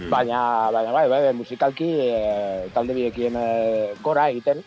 Mm. 0.00 0.06
baina, 0.08 0.70
baina 0.72 0.92
bai, 0.94 1.08
bai, 1.10 1.32
musikalki 1.34 1.88
eh, 2.00 2.68
talde 2.72 2.94
biekien 2.94 3.34
eh, 3.36 3.92
gora 4.00 4.28
egiten, 4.30 4.62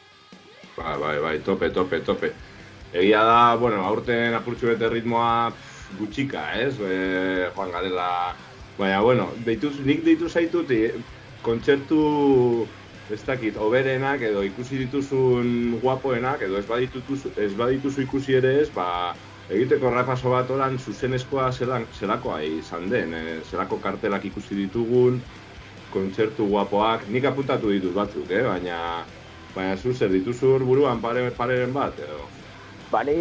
Bai, 0.75 0.97
bai, 0.99 1.17
bai, 1.23 1.39
tope, 1.39 1.69
tope, 1.69 1.99
tope. 2.01 2.31
Egia 2.93 3.23
da, 3.23 3.55
bueno, 3.55 3.83
aurten 3.85 4.33
apurtxu 4.33 4.67
bete 4.67 4.89
ritmoa 4.89 5.49
pff, 5.51 5.97
gutxika, 5.99 6.43
ez? 6.59 6.75
E, 6.79 7.49
joan 7.55 7.71
garela... 7.71 8.35
Baina, 8.77 8.99
bueno, 9.01 9.27
deituz, 9.45 9.79
nik 9.85 10.03
deitu 10.03 10.29
zaitut, 10.29 10.69
e, 10.71 10.91
kontzertu 11.41 12.67
ez 13.11 13.19
dakit, 13.27 13.57
oberenak 13.59 14.21
edo 14.23 14.43
ikusi 14.45 14.79
dituzun 14.85 15.79
guapoenak 15.81 16.41
edo 16.47 16.57
ez 16.57 16.65
badituzu, 16.67 17.33
ez 17.35 17.51
badituzu 17.59 18.05
ikusi 18.05 18.37
ere 18.39 18.53
ez, 18.61 18.69
ba, 18.71 19.13
egiteko 19.49 19.91
rapaso 19.91 20.31
bat 20.31 20.51
oran 20.55 20.77
zuzenezkoa 20.79 21.51
zelan, 21.51 21.87
zelakoa 21.99 22.39
izan 22.47 22.87
den, 22.89 23.13
e, 23.13 23.39
zelako 23.49 23.81
kartelak 23.83 24.23
ikusi 24.31 24.55
ditugun, 24.61 25.19
kontzertu 25.93 26.47
guapoak, 26.49 27.09
nik 27.11 27.27
apuntatu 27.27 27.73
ditut 27.73 27.93
batzuk, 27.97 28.31
eh? 28.31 28.41
baina 28.47 29.03
baina 29.53 29.75
zu 29.77 29.93
zer 29.93 30.09
dituzu 30.09 30.57
buruan 30.65 31.01
pare, 31.01 31.27
pareren 31.37 31.73
bat, 31.75 31.99
edo? 31.99 32.23
Bani, 32.93 33.17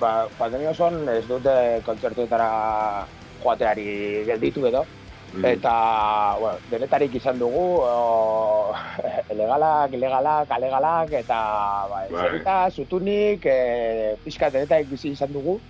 ba, 0.00 0.26
pandemia 0.38 0.74
osoan 0.74 1.06
ez 1.12 1.24
dute 1.28 1.54
kontzertuetara 1.86 2.50
joateari 3.44 4.24
gelditu 4.28 4.66
edo. 4.68 4.84
Mm. 5.32 5.44
Eta, 5.46 5.72
bueno, 6.40 6.58
denetarik 6.66 7.14
izan 7.14 7.38
dugu, 7.38 7.60
o, 7.86 8.72
legalak, 9.38 9.92
ilegalak, 9.94 10.50
alegalak, 10.50 11.12
eta, 11.20 11.36
ba, 11.88 12.00
Bai. 12.10 12.22
zerita, 12.24 12.56
zutunik, 12.70 13.46
e, 13.46 14.16
pixka 14.24 14.50
denetarik 14.50 14.88
bizi 14.90 15.12
izan 15.14 15.32
dugu. 15.32 15.60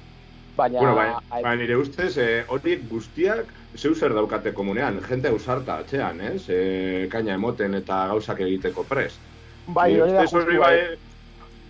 Baina, 0.57 0.81
Bueno, 0.81 0.95
baina, 0.97 1.21
ai- 1.29 1.43
baina 1.45 1.63
nire 1.63 1.77
ustez, 1.77 2.17
eh, 2.19 2.45
horiek 2.49 2.87
guztiak 2.89 3.53
zeu 3.77 3.95
zer 3.95 4.15
daukate 4.17 4.53
komunean, 4.55 5.01
jente 5.05 5.29
ausarta 5.29 5.77
atxean, 5.79 6.21
ez? 6.21 6.49
Eh, 6.49 7.07
kaina 7.13 7.35
emoten 7.35 7.75
eta 7.75 8.07
gauzak 8.09 8.41
egiteko 8.41 8.87
pres. 8.89 9.23
bai, 9.67 10.01
hori 10.01 10.13
da 10.13 10.25
justu, 10.27 10.57
bai, 10.59 10.59
bai, 10.59 10.77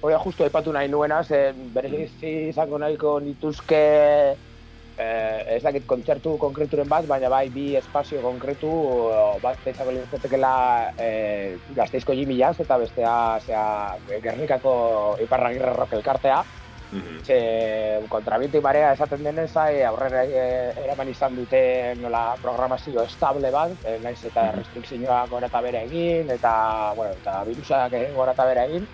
hori 0.00 0.14
da 0.14 0.20
justu 0.24 0.44
aipatu 0.44 0.72
nahi 0.72 0.88
nuena, 0.88 1.22
ze 1.24 1.52
berezizi 1.54 2.48
izango 2.48 2.78
nahiko 2.78 3.18
nituzke 3.20 3.82
eh, 5.00 5.56
ez 5.56 5.62
dakit 5.64 5.86
kontzertu 5.88 6.36
konkreturen 6.38 6.88
bat, 6.88 7.06
baina 7.08 7.28
bai 7.32 7.48
bi 7.48 7.74
espazio 7.80 8.20
konkretu 8.22 8.70
eh, 9.10 9.40
bat 9.42 9.66
izango 9.66 9.96
litzatekeela 9.96 10.54
eh, 10.98 11.56
gazteizko 11.76 12.12
Jimmy 12.14 12.36
Jazz 12.38 12.60
eta 12.60 12.78
bestea 12.78 13.14
zea, 13.46 13.66
Gernikako 14.22 15.16
Iparragirre 15.24 15.72
Rock 15.76 15.92
elkartea. 15.98 16.42
Mhm. 16.92 17.20
Ze 17.22 17.36
kontrabinti 18.10 18.58
marea 18.60 18.92
esaten 18.96 19.22
denez, 19.22 19.52
ai, 19.56 19.82
aurrera 19.86 20.24
eh, 20.26 20.72
eraman 20.84 21.08
izan 21.12 21.36
dute 21.38 21.60
nola 22.00 22.34
programazio 22.42 23.04
estable 23.06 23.52
bat, 23.54 23.76
eh, 23.84 23.98
naiz 24.02 24.18
eta 24.24 24.48
Mhm. 24.48 24.56
restrikzioak 24.58 25.30
gora 25.30 25.46
eta 25.46 25.60
bera 25.60 25.82
egin, 25.86 26.30
eta, 26.30 26.92
bueno, 26.96 27.12
eta 27.12 27.44
virusak 27.46 27.92
eh, 27.92 28.08
gora 28.16 28.32
eta 28.32 28.44
bera 28.44 28.64
egin, 28.64 28.88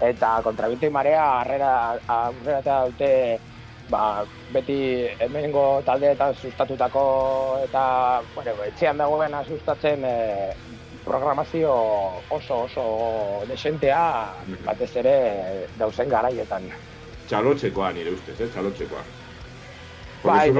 eta 0.00 0.40
kontrabinti 0.42 0.90
marea 0.90 1.22
arrera, 1.40 1.70
aurrera 2.08 2.58
eta 2.58 2.80
dute 2.86 3.38
ba, 3.90 4.24
beti 4.52 4.78
hemengo 5.20 5.82
taldeetan 5.86 6.34
sustatutako 6.34 7.02
eta 7.64 8.22
bueno, 8.34 8.56
etxean 8.66 8.98
dagoena 8.98 9.44
sustatzen 9.44 10.04
eh, 10.04 10.52
programazio 11.04 11.72
oso 12.30 12.62
oso 12.64 12.86
desentea 13.48 14.02
batez 14.66 14.90
ere 14.96 15.16
dauzen 15.78 16.08
garaietan. 16.08 16.70
Txalotxekoa 17.26 17.92
nire 17.92 18.10
ustez, 18.14 18.40
eh? 18.40 18.48
Txalotxekoa. 18.48 19.02
Bai, 20.24 20.50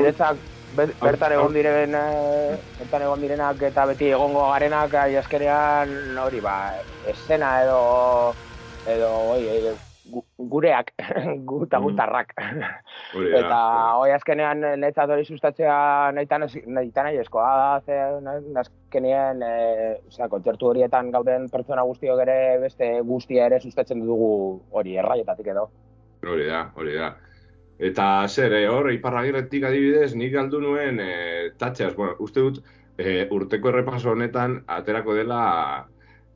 ber- 0.76 0.92
Hau- 1.00 1.06
bertan 1.06 1.32
egon 1.32 1.52
diren 1.54 1.94
eh, 1.94 2.56
bertan 2.78 3.02
egon 3.06 3.20
direnak 3.22 3.62
eta 3.62 3.86
beti 3.86 4.10
egongo 4.10 4.48
garenak 4.50 4.94
ai 4.94 5.16
azkenean 5.16 6.18
hori 6.18 6.40
ba 6.40 6.56
escena 7.06 7.62
edo 7.62 7.80
edo 8.86 9.10
oi, 9.34 9.46
eh, 9.46 9.74
gu- 10.12 10.25
gureak 10.38 10.92
guta 11.51 11.79
Mhm. 11.79 11.85
gutarrak 11.85 12.33
Hori 13.14 13.31
da, 13.33 13.38
eta 13.40 13.61
hoi 14.01 14.11
azkenean 14.12 14.64
netzat 14.81 15.11
hori 15.11 15.25
sustatzea 15.25 16.12
nahitan 16.14 16.47
nahitan 16.66 17.05
nahi 17.11 17.19
eskoa 17.23 17.51
da 17.57 17.81
ze 17.85 17.99
azkenean 18.62 19.42
e, 19.42 19.53
osea 20.09 20.29
kontzertu 20.29 20.66
horietan 20.71 21.11
gauden 21.11 21.49
pertsona 21.51 21.83
guztiok 21.83 22.21
ere 22.27 22.59
beste 22.61 23.01
guztia 23.01 23.47
ere 23.47 23.61
sustatzen 23.61 24.01
dugu 24.07 24.62
hori 24.71 24.97
erraietatik 24.97 25.47
edo 25.47 25.69
hori 26.27 26.47
da, 26.47 26.71
hori 26.75 26.95
da. 26.97 27.14
Eta 27.79 28.27
zer, 28.27 28.53
eh, 28.57 28.69
hor, 28.73 28.88
iparragirretik 28.90 29.66
adibidez, 29.69 30.14
nik 30.16 30.33
galdu 30.33 30.61
nuen 30.62 30.97
e, 30.99 31.51
tatxeaz, 31.61 31.92
bueno, 31.95 32.14
uste 32.25 32.40
dut 32.40 32.62
e, 32.97 33.27
urteko 33.31 33.69
errepaso 33.69 34.11
honetan 34.14 34.62
aterako 34.66 35.14
dela 35.14 35.87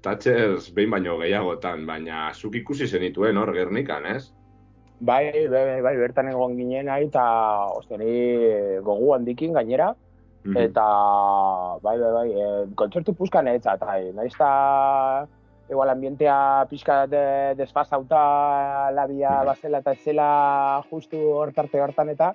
tatxez 0.03 0.73
behin 0.75 0.91
baino 0.91 1.19
gehiagotan, 1.21 1.87
baina 1.87 2.31
zuk 2.35 2.55
ikusi 2.57 2.87
zenituen 2.87 3.37
hor, 3.37 3.53
gernikan, 3.55 4.07
ez? 4.07 4.33
Bai, 5.01 5.49
bai, 5.49 5.81
bai, 5.81 5.97
bertan 5.97 6.29
egon 6.29 6.57
ginen 6.59 6.87
nahi, 6.87 7.07
eta 7.09 7.25
osteni 7.77 8.79
gogu 8.85 9.15
handikin 9.15 9.53
gainera, 9.57 9.95
Mhm. 10.45 10.57
eta 10.57 10.87
bai, 11.83 11.99
bai, 12.01 12.13
bai, 12.13 12.29
e, 12.33 12.67
kontzertu 12.75 13.15
puzkan 13.15 13.49
etzat, 13.49 13.81
bai, 13.81 14.13
nahiz 14.13 14.35
eta 14.35 15.27
igual 15.71 15.91
ambientea 15.91 16.67
pixka 16.71 17.07
de, 17.07 17.55
desfasauta 17.57 18.91
labia 18.91 19.31
Mhm. 19.41 19.47
bazela 19.47 19.79
eta 19.79 19.95
zela 19.95 20.83
justu 20.91 21.17
hortarte 21.17 21.81
hortan 21.81 22.09
eta, 22.09 22.33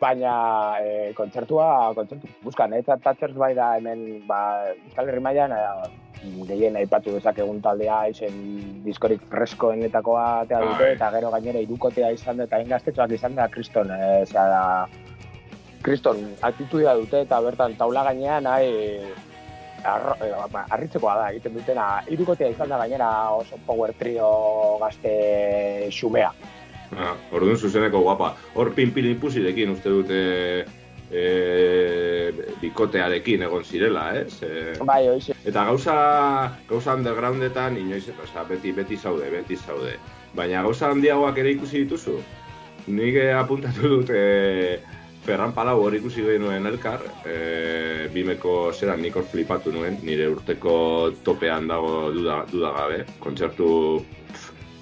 baina 0.00 0.32
e, 0.80 1.12
kontzertua, 1.16 1.92
kontzertu 1.96 2.28
puzkan 2.42 2.74
etzat, 2.76 3.02
Thatchers 3.04 3.36
bai 3.36 3.54
da 3.56 3.74
hemen, 3.78 4.26
ba, 4.28 4.40
Euskal 4.74 5.08
Herri 5.08 5.22
mailan 5.24 5.54
e, 5.56 5.60
gehien 6.48 6.76
aipatu 6.80 7.14
dezakegun 7.16 7.60
taldea 7.64 8.02
izen 8.12 8.36
diskorik 8.84 9.22
freskoenetakoa 9.30 10.26
atea 10.44 10.62
dute, 10.64 10.82
Bai. 10.82 10.94
eta 10.96 11.10
gero 11.16 11.30
gainera 11.34 11.62
irukotea 11.64 12.10
izan 12.16 12.40
da, 12.40 12.48
eta 12.48 12.60
ingaztetxoak 12.64 13.14
izan 13.16 13.36
da, 13.38 13.48
kriston, 13.52 13.92
e, 13.92 14.24
zera 14.26 14.46
da, 14.52 14.64
kriston 15.86 16.22
atitudia 16.42 16.96
dute, 16.98 17.22
eta 17.28 17.40
bertan 17.44 17.76
taula 17.78 18.04
gainean, 18.10 18.48
e, 18.60 19.00
ba, 20.52 20.66
harritzekoa 20.74 21.16
da 21.20 21.30
egiten 21.32 21.56
dutena, 21.56 21.88
irukotea 22.10 22.52
izan 22.52 22.72
da 22.72 22.80
gainera 22.82 23.10
oso 23.36 23.58
power 23.66 23.94
trio 23.96 24.28
gazte 24.82 25.88
xumea. 25.94 26.32
Orduan 27.32 27.56
zuzeneko 27.56 28.02
guapa. 28.04 28.34
Hor 28.54 28.72
pinpilin 28.74 29.18
pusirekin 29.20 29.72
uste 29.74 29.92
dute 29.92 30.20
e, 31.10 32.32
bikotearekin 32.60 33.46
egon 33.46 33.64
zirela, 33.64 34.08
ez? 34.18 34.42
E, 34.42 34.74
Bai, 34.84 35.06
hoize, 35.08 35.36
Eta 35.46 35.64
gauza, 35.68 35.96
gauza 36.68 36.96
undergroundetan, 36.98 37.78
inoiz, 37.80 38.06
oza, 38.22 38.44
beti, 38.48 38.72
beti 38.72 38.96
zaude, 38.96 39.30
beti 39.30 39.56
zaude. 39.56 39.96
Baina 40.36 40.62
gauza 40.66 40.90
handiagoak 40.90 41.38
ere 41.42 41.56
ikusi 41.56 41.84
dituzu? 41.84 42.18
Nik 42.86 43.16
eh, 43.18 43.32
apuntatu 43.34 43.88
dut 43.96 44.12
e, 44.14 44.78
Ferran 45.26 45.50
Palau 45.54 45.80
hor 45.82 45.94
ikusi 45.96 46.22
genuen 46.22 46.68
elkar, 46.70 47.02
e, 47.26 48.06
bimeko 48.14 48.70
zera 48.72 48.94
nik 48.96 49.16
hor 49.18 49.26
flipatu 49.26 49.72
nuen, 49.74 49.98
nire 50.06 50.28
urteko 50.30 50.76
topean 51.26 51.66
dago 51.66 52.12
duda, 52.14 52.44
duda 52.52 52.70
gabe, 52.76 53.00
kontzertu 53.18 53.70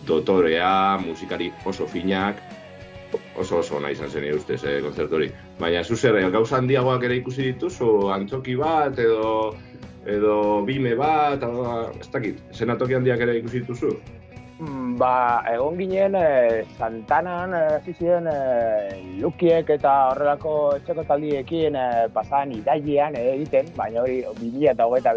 dotorea, 0.06 0.98
musikari 1.02 1.52
oso 1.64 1.86
finak, 1.86 2.40
oso 3.38 3.58
oso 3.58 3.80
nahi 3.80 3.94
izan 3.96 4.10
zen 4.10 4.26
ustez, 4.34 4.62
eh, 4.64 4.80
kontzertu 4.82 5.20
hori. 5.20 5.30
Baina 5.60 5.84
zu 5.84 5.96
zer, 5.96 6.16
eh, 6.16 6.30
gauza 6.30 6.58
handiagoak 6.58 7.04
ere 7.04 7.16
ikusi 7.16 7.52
dituzu, 7.52 8.10
antzoki 8.14 8.56
bat, 8.56 8.98
edo 8.98 9.54
edo 10.06 10.62
bime 10.66 10.94
bat, 10.94 11.42
edo, 11.42 11.92
ez 12.00 12.10
dakit, 12.12 12.40
zenatoki 12.52 12.94
handiak 12.94 13.20
ere 13.20 13.38
ikusi 13.38 13.62
dituzu? 13.62 13.94
Mm, 14.64 14.96
Ba, 14.96 15.42
egon 15.50 15.76
ginen 15.76 16.14
e, 16.16 16.64
Santanan 16.78 17.52
e, 17.52 17.62
hasi 17.76 17.92
ziren 17.98 18.28
e, 18.30 18.36
lukiek 19.20 19.68
eta 19.74 19.92
horrelako 20.12 20.54
etxeko 20.78 21.04
taldiekin 21.08 21.76
e, 21.76 21.86
pasan 22.14 22.54
irailean 22.56 23.18
e, 23.18 23.24
egiten, 23.34 23.68
baina 23.76 24.04
hori 24.04 24.22
2000 24.38 24.70
eta 24.72 24.86
hogeita 24.88 25.14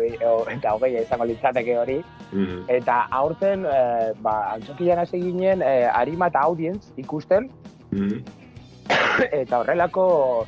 eta 0.55 0.73
hogeia 0.75 1.05
izango 1.05 1.29
litzateke 1.29 1.77
hori. 1.77 1.99
Mhm. 2.31 2.65
Eta 2.79 2.97
aurten, 3.21 3.63
e, 3.69 3.79
ba, 4.25 4.36
antzokian 4.57 4.99
hasi 4.99 5.21
ginen 5.21 5.63
e, 5.63 5.86
Arima 5.88 6.27
eta 6.33 6.43
Audience 6.49 6.91
ikusten, 6.97 7.49
Mhm. 7.91 8.23
eta 9.41 9.62
horrelako 9.62 10.45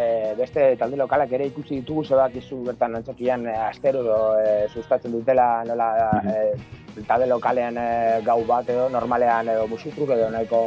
e, 0.00 0.34
beste 0.38 0.64
talde 0.80 0.96
lokalak 1.00 1.32
ere 1.36 1.50
ikusi 1.50 1.80
ditugu 1.80 2.04
zebak 2.04 2.36
izu 2.40 2.62
bertan 2.68 2.96
antzokian 3.00 3.46
e, 3.46 3.56
astero 3.66 4.04
e, 4.40 4.54
sustatzen 4.72 5.12
dutela 5.12 5.48
nola 5.68 5.90
e, 6.24 7.04
talde 7.08 7.28
lokalean 7.28 7.76
e, 7.76 7.90
gau 8.24 8.40
bat 8.48 8.68
edo 8.72 8.88
normalean 8.88 9.52
edo 9.52 9.68
musikruk 9.68 10.16
edo 10.16 10.30
nahiko 10.32 10.62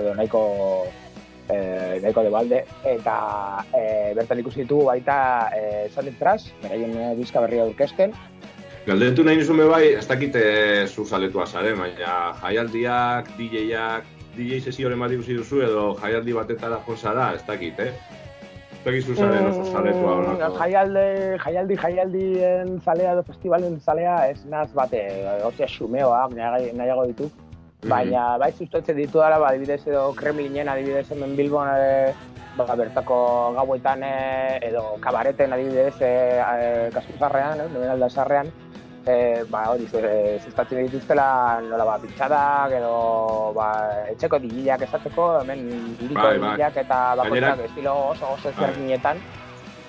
edo 0.00 0.14
nahiko 0.18 0.42
e, 1.48 2.00
nahiko 2.02 2.26
de 2.26 2.34
balde. 2.36 2.64
Eta 2.96 3.16
e, 3.70 3.86
bertan 4.18 4.42
ikusi 4.42 4.64
ditugu 4.64 4.90
baita 4.90 5.16
e, 5.54 5.88
Sonic 5.94 6.18
Trash, 6.18 6.52
beraien 6.62 6.96
e, 6.96 7.14
diska 7.20 7.44
berria 7.44 7.66
aurkezten. 7.68 8.14
Galdetu 8.82 9.22
nahi 9.22 9.38
nizume 9.38 9.68
bai, 9.70 9.92
ez 9.94 10.06
dakit 10.10 10.34
eh, 10.34 10.88
zu 10.90 11.04
zaletua 11.06 11.44
zaren, 11.46 11.76
baina 11.78 12.32
jaialdiak, 12.40 13.28
DJ-ak, 13.36 14.08
DJ 14.34 14.58
sesioren 14.58 14.98
bat 14.98 15.12
ikusi 15.14 15.36
duzu 15.38 15.60
edo 15.62 15.84
jaialdi 16.00 16.34
batetara 16.34 16.80
jo 16.88 16.96
zara, 16.96 17.28
ez 17.36 17.44
dakit, 17.46 17.78
eh? 17.78 17.92
Ez 18.82 18.86
dakit 18.90 19.04
zu 19.06 19.14
zaren 19.14 19.46
oso 19.46 19.62
zaletua 19.70 20.14
Mm. 20.18 20.56
Jaialde, 20.58 21.38
jaialdi, 21.44 21.76
jaialdien 21.76 22.80
zalea 22.82 23.12
edo 23.12 23.22
festivalen 23.22 23.78
zalea 23.80 24.16
ez 24.30 24.44
naz 24.50 24.72
bate, 24.74 25.02
osea 25.46 25.68
xumeoak 25.68 26.32
nahi- 26.34 26.72
nahiago 26.74 27.06
ditu. 27.06 27.30
Mhm. 27.82 27.88
Baina 27.90 28.38
bai 28.38 28.50
sustatzen 28.52 28.96
ditu 28.96 29.18
dara, 29.18 29.38
ba, 29.38 29.48
adibidez 29.50 29.86
edo 29.86 30.12
Kremlinen 30.14 30.68
adibidez 30.68 31.10
hemen 31.12 31.36
Bilbon 31.36 31.68
e, 31.76 32.12
ba, 32.56 32.74
bertako 32.74 33.54
gauetan 33.54 34.02
e, 34.02 34.58
edo 34.62 34.96
kabareten 35.00 35.52
adibidez 35.52 35.94
e, 36.00 36.12
e, 36.42 36.90
kaskuzarrean, 36.94 37.60
e, 37.60 37.68
nomen 37.72 37.90
aldazarrean, 37.90 38.50
e, 39.06 39.44
ba, 39.50 39.66
hori 39.70 39.88
e, 39.98 40.38
sustatzen 40.44 40.86
dituztela 40.86 41.60
nola 41.66 41.84
ba, 41.84 41.98
pitzadak 42.02 42.74
edo 42.78 43.52
ba, 43.56 43.68
etxeko 44.12 44.38
digilak 44.42 44.86
esatzeko, 44.86 45.28
hemen 45.42 45.68
iriko 46.00 46.22
Bai, 46.22 46.38
bai. 46.38 46.50
digilak 46.50 46.82
eta 46.84 46.98
bakoitzak 47.20 47.64
estilo 47.68 47.94
oso 48.10 48.34
oso 48.34 48.50
Bai. 48.50 48.52
ezberdinetan. 48.54 49.22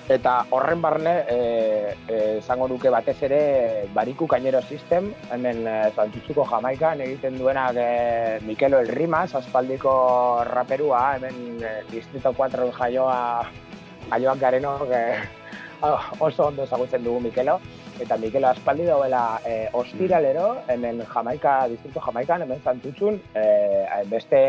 Eta 0.04 0.44
horren 0.52 0.82
barne, 0.84 1.12
e, 1.32 1.96
e, 2.12 2.16
esango 2.38 2.66
nuke 2.68 2.90
batez 2.92 3.16
ere, 3.24 3.38
bariku 3.94 4.26
kainero 4.28 4.60
system, 4.60 5.14
hemen 5.32 5.62
e, 5.64 5.76
Santutzuko 5.96 6.44
Jamaikan 6.50 7.00
egiten 7.00 7.38
duenak 7.40 7.78
e, 7.80 8.40
Mikelo 8.44 8.82
El 8.84 8.92
Rimas, 8.92 9.32
aspaldiko 9.34 10.44
raperua, 10.44 11.16
hemen 11.16 11.56
e, 11.64 11.72
Distrito 11.88 12.34
4 12.36 12.68
jaioa, 12.76 13.16
jaioak 14.10 14.44
garenok 14.44 14.92
e, 14.92 15.02
oso 16.28 16.50
ondo 16.50 16.68
ezagutzen 16.68 17.04
dugu 17.04 17.24
Mikelo. 17.24 17.56
Eta 18.00 18.16
Mikelo 18.18 18.48
aspaldi 18.48 18.84
dauela 18.88 19.38
e, 19.46 19.68
ostiralero, 19.72 20.56
hemen 20.68 21.00
Jamaika, 21.06 21.68
Distrito 21.70 22.00
Jamaikan, 22.02 22.42
hemen 22.42 22.60
Santutzun, 22.60 23.20
e, 23.38 23.44
beste 24.10 24.40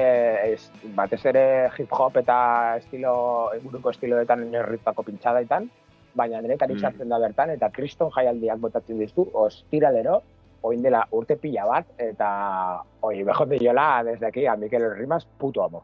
ez, 0.54 0.72
batez 0.98 1.22
ere 1.30 1.44
hip 1.78 1.94
hop 1.94 2.18
eta 2.18 2.38
estilo, 2.80 3.52
inguruko 3.54 3.94
estiloetan 3.94 4.48
oinarritutako 4.48 5.06
pintxadaitan, 5.12 5.70
baina 6.16 6.42
denetan 6.42 6.74
Mm. 6.74 6.80
sartzen 6.80 7.10
da 7.10 7.20
bertan, 7.20 7.52
eta 7.52 7.70
kriston 7.70 8.10
jaialdiak 8.16 8.58
botatzen 8.60 8.98
dizu, 8.98 9.28
ostiralero, 9.34 10.22
oin 10.64 10.82
dela 10.82 11.06
urte 11.12 11.36
pila 11.38 11.66
bat, 11.66 11.86
eta 11.98 12.82
oi, 13.02 13.22
bejote 13.24 13.60
jola, 13.62 14.02
desde 14.04 14.26
aquí, 14.26 14.48
a 14.48 14.56
Mikel 14.56 14.90
Rimas, 14.96 15.26
puto 15.38 15.64
amo. 15.64 15.84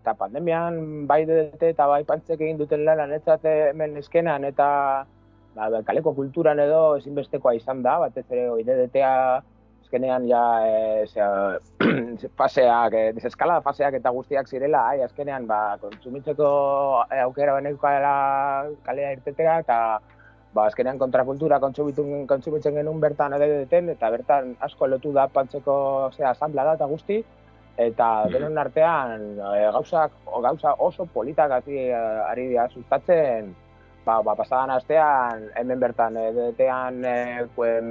eta 0.00 0.14
pandemian 0.14 1.06
bai 1.06 1.26
DDT 1.26 1.62
eta 1.74 1.86
bai 1.86 2.04
pantzek 2.08 2.40
egin 2.40 2.56
duten 2.56 2.86
lana 2.86 3.04
netzat 3.06 3.44
hemen 3.44 3.98
eskenan 4.00 4.44
eta 4.48 5.04
ba, 5.54 5.68
ba, 5.70 5.82
kaleko 5.86 6.14
kulturan 6.14 6.60
edo 6.62 6.96
ezinbestekoa 6.98 7.54
izan 7.58 7.82
da, 7.82 7.98
batez 8.04 8.26
ere 8.30 8.48
oi 8.50 8.62
DDTA 8.64 9.42
azkenean 9.82 10.28
ja 10.28 10.42
e, 10.66 11.06
zera, 11.10 11.58
faseak, 12.38 12.94
e, 12.94 13.12
deseskalada 13.16 13.64
faseak 13.64 13.96
eta 13.98 14.12
guztiak 14.14 14.46
zirela, 14.48 14.84
ai, 14.92 15.02
azkenean 15.02 15.48
ba, 15.50 15.76
kontsumitzeko 15.82 16.50
e, 17.10 17.18
aukera 17.24 17.56
beneukaela 17.58 18.14
kalea 18.86 19.12
irtetera 19.16 19.58
eta 19.64 19.78
ba, 20.54 20.66
azkenean 20.66 20.98
kontrakultura 20.98 21.58
kontsumitzen, 21.62 22.26
kontsumitzen 22.30 22.74
genuen 22.78 23.02
bertan 23.02 23.34
edeten, 23.34 23.90
eta 23.96 24.10
bertan 24.10 24.54
asko 24.60 24.86
lotu 24.86 25.12
da 25.12 25.26
pantzeko 25.26 25.74
zera, 26.16 26.30
asamblea 26.36 26.64
da 26.70 26.76
eta 26.78 26.86
guzti, 26.90 27.18
eta 27.80 28.06
Mhm. 28.26 28.32
denon 28.32 28.58
artean 28.58 29.26
e, 29.38 29.66
gauzak, 29.74 30.12
o, 30.26 30.40
gauza 30.40 30.74
oso 30.78 31.06
politak 31.06 31.50
ari 31.58 32.48
dira 32.48 32.68
sustatzen, 32.68 33.54
ba, 34.04 34.20
ba, 34.22 34.34
pasadan 34.34 34.70
astean, 34.74 35.50
hemen 35.56 35.80
bertan, 35.80 36.16
e, 36.16 36.30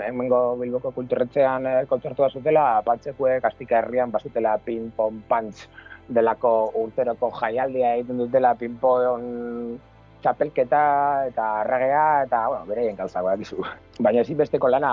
hemengo 0.08 0.42
Bilboko 0.60 0.92
kulturretzean 0.96 1.68
e, 1.68 1.76
kontzertua 1.90 2.30
zutela, 2.30 2.82
pantzekuek 2.86 3.46
astika 3.46 3.80
herrian 3.80 4.12
basutela 4.12 4.58
ping-pong 4.66 5.22
punch 5.30 5.68
delako 6.10 6.72
urteroko 6.82 7.30
jaialdia 7.38 7.94
egiten 7.96 8.18
dutela 8.24 8.56
ping-pong 8.58 9.78
txapelketa 10.24 10.82
eta 11.30 11.46
arragea 11.62 12.04
eta, 12.26 12.42
bueno, 12.52 12.66
bereien 12.68 12.96
gauza 12.98 13.22
badakizu. 13.24 13.62
Baina 14.00 14.22
ezinbesteko 14.22 14.70
lana, 14.72 14.92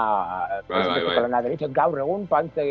Bai, 0.69 0.83
bai, 0.89 1.03
bai. 1.05 1.15
lana 1.27 1.41
deritzot 1.43 1.73
gaur 1.75 1.99
egun 2.03 2.27
pantze, 2.31 2.65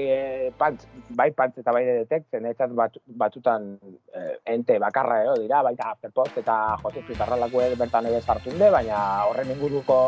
pantz, 0.60 0.88
bai 1.16 1.30
pantz 1.36 1.60
eta 1.62 1.72
bai 1.76 1.84
detek, 1.88 2.26
zenetzat 2.32 2.76
bat, 2.76 2.98
batzutan 3.08 3.76
eh, 4.16 4.36
ente 4.56 4.80
bakarra 4.80 5.22
ero 5.24 5.36
dira, 5.40 5.62
baita 5.64 5.92
Afterpost 5.92 6.38
eta 6.44 6.58
Josef 6.84 7.08
Pitarralakoek 7.08 7.78
bertan 7.80 8.08
ere 8.12 8.22
sartunde, 8.22 8.72
baina 8.72 9.00
horren 9.30 9.52
inguruko 9.56 10.00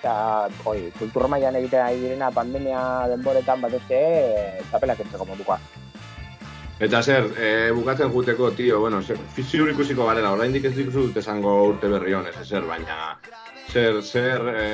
eta, 0.00 0.48
oi, 0.68 0.90
kultur 0.98 1.28
mailan 1.32 1.56
egiten 1.62 1.80
ari 1.80 2.02
direna 2.02 2.30
pandemia 2.30 3.08
denboretan 3.14 3.62
batez 3.64 3.82
ere, 3.90 4.60
txapelak 4.70 5.00
entzeko 5.06 5.26
modukoa. 5.32 5.58
Eta 6.82 7.00
zer, 7.02 7.28
e, 7.38 7.48
bukatzen 7.70 8.10
juteko, 8.10 8.50
tio, 8.58 8.80
bueno, 8.80 8.98
ziur 9.02 9.70
ikusiko 9.70 10.08
garela, 10.08 10.32
oraindik 10.34 10.64
ez 10.66 10.74
dikuzu 10.74 11.06
dut 11.06 11.20
esango 11.22 11.52
urte 11.68 11.88
berri 11.88 12.16
honez, 12.18 12.34
zer, 12.42 12.66
baina 12.66 13.14
zer, 13.70 14.00
zer 14.02 14.48
e, 14.50 14.64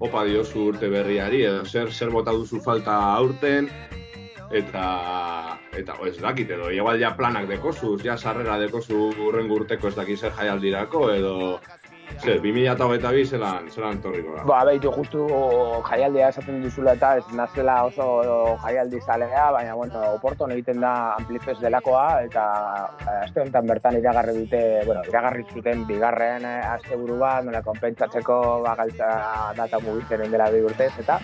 opa 0.00 0.24
diozu 0.24 0.70
urte 0.70 0.88
berriari, 0.88 1.42
edo 1.48 1.66
zer, 1.66 1.92
zer 1.92 2.12
bota 2.14 2.32
duzu 2.32 2.60
falta 2.64 2.96
aurten, 3.12 3.68
eta, 4.52 4.86
eta 5.76 5.96
ez 6.08 6.16
dakit, 6.20 6.56
edo, 6.56 6.70
igual 6.72 7.00
ja 7.00 7.12
planak 7.16 7.48
dekozuz, 7.50 7.98
ja 8.04 8.16
sarrera 8.16 8.58
dekozu 8.60 9.10
urrengo 9.28 9.60
urteko 9.60 9.92
ez 9.92 9.96
dakit 9.96 10.24
zer 10.24 10.32
jaialdirako, 10.38 11.06
edo, 11.12 11.36
zer, 12.22 12.40
2022 12.40 13.24
zelan, 13.30 13.68
zelan 13.70 14.00
torriko 14.02 14.36
da. 14.36 14.44
Ba, 14.48 14.62
behitu, 14.68 14.92
justu 14.96 15.26
jaialdia 15.88 16.28
esaten 16.32 16.60
duzula 16.62 16.94
eta 16.98 17.14
ez 17.20 17.24
nazela 17.38 17.76
oso 17.88 18.06
jaialdi 18.64 19.00
zalea, 19.00 19.48
baina, 19.56 19.74
bueno, 19.78 20.02
oporton 20.18 20.52
egiten 20.54 20.80
da 20.82 20.92
Amplifes 21.16 21.58
delakoa, 21.60 22.06
eta 22.26 22.44
eh, 23.06 23.16
aste 23.22 23.42
honetan 23.44 23.70
bertan 23.70 23.98
iragarri 24.00 24.36
dute, 24.42 24.62
bueno, 24.86 25.02
iragarri 25.08 25.46
zuten 25.54 25.86
bigarren 25.88 26.46
eh, 26.48 26.60
asteburu 26.74 27.18
bat, 27.22 27.42
nola 27.46 27.62
konpentsatzeko 27.66 28.38
bagaltza 28.66 29.10
data 29.58 29.82
mugitzen 29.82 30.30
dela 30.30 30.50
bi 30.52 30.62
urtez, 30.68 30.92
eta 31.02 31.18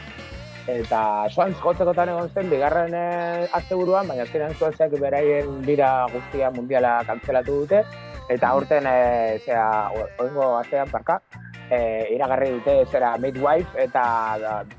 eta 0.68 1.00
soan 1.32 1.54
jotzekotan 1.56 2.10
egon 2.12 2.28
zen 2.34 2.50
bigarren 2.52 2.92
eh, 2.94 3.46
asteburuan, 3.56 4.08
baina 4.10 4.26
azkenean 4.26 4.52
zuantzak 4.58 4.98
beraien 5.00 5.62
bira 5.64 5.92
guztia 6.12 6.50
mundiala 6.52 6.98
kantzelatu 7.08 7.62
dute, 7.62 7.84
eta 8.28 8.48
aurten 8.54 8.86
e, 8.86 9.38
zera, 9.44 9.90
oingo 10.20 10.56
astean 10.58 10.90
parka, 10.92 11.20
e, 11.70 12.08
iragarri 12.14 12.50
dute 12.56 12.74
zera 12.90 13.16
Midwife 13.18 13.76
eta 13.80 14.04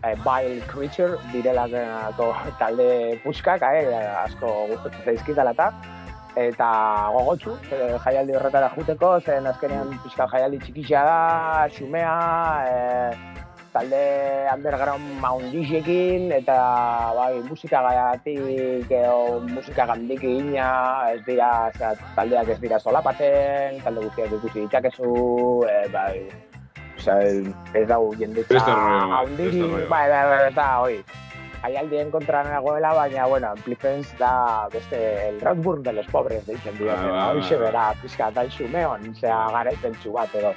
e, 0.04 0.16
Vile 0.26 0.62
Creature 0.68 1.18
direlako 1.34 2.30
talde 2.60 3.18
puskak, 3.24 3.64
eh, 3.64 3.88
asko 4.26 4.54
gustatzen 4.74 5.06
zaizkitala 5.06 5.56
eta 5.58 5.72
eta 6.39 6.70
gogotsu, 7.16 7.58
e, 7.74 7.97
jaialdi 8.06 8.38
horretara 8.38 8.70
juteko, 8.76 9.18
zen 9.20 9.50
azkenean 9.50 9.95
pixka 10.04 10.30
jaialdi 10.32 10.62
txikixea 10.64 11.04
da, 11.04 11.68
xumea, 11.74 12.16
e, 12.70 13.38
talde 13.80 14.47
underground 14.51 15.05
maundixekin, 15.23 16.32
eta 16.36 16.57
bai, 17.15 17.39
musika 17.47 17.80
gaiatik, 17.86 18.91
edo 18.91 19.39
musika 19.47 19.86
gandik 19.88 20.23
egina, 20.23 20.67
ez 21.13 21.21
dira, 21.27 21.71
zera, 21.77 21.93
taldeak 22.17 22.51
ez 22.55 22.59
dira 22.59 22.80
solapatzen, 22.84 23.80
talde 23.86 24.03
guztiak 24.03 24.36
ikusi 24.39 24.65
ditzakezu, 24.65 25.13
e, 25.69 25.80
bai, 25.95 26.27
Osea, 26.99 27.15
ez 27.80 27.86
dau 27.88 28.11
jendetza 28.19 28.59
rollo 28.59 29.15
bat. 29.15 29.88
bai, 29.88 30.05
bai, 30.11 30.23
bai, 30.34 30.41
eta, 30.49 30.67
oi, 30.84 30.97
jaialdien 31.63 32.11
kontra 32.11 32.43
nagoela, 32.43 32.91
baina, 32.97 33.25
bueno, 33.32 33.53
Amplifens 33.55 34.11
da 34.19 34.67
beste 34.73 34.99
el 35.30 35.39
Rockburn 35.39 35.84
de 35.84 35.93
los 35.93 36.07
pobres, 36.07 36.45
deitzen 36.47 36.75
dira, 36.77 36.95
Bai, 36.99 37.11
bai, 37.15 37.39
bai, 37.39 37.49
bai. 37.49 37.59
bera, 37.63 37.88
pixka 38.01 38.27
eta 38.36 38.43
xumeon, 38.51 39.13
zera 39.15 39.45
garaipentsu 39.55 40.11
bat, 40.19 40.36
edo. 40.36 40.51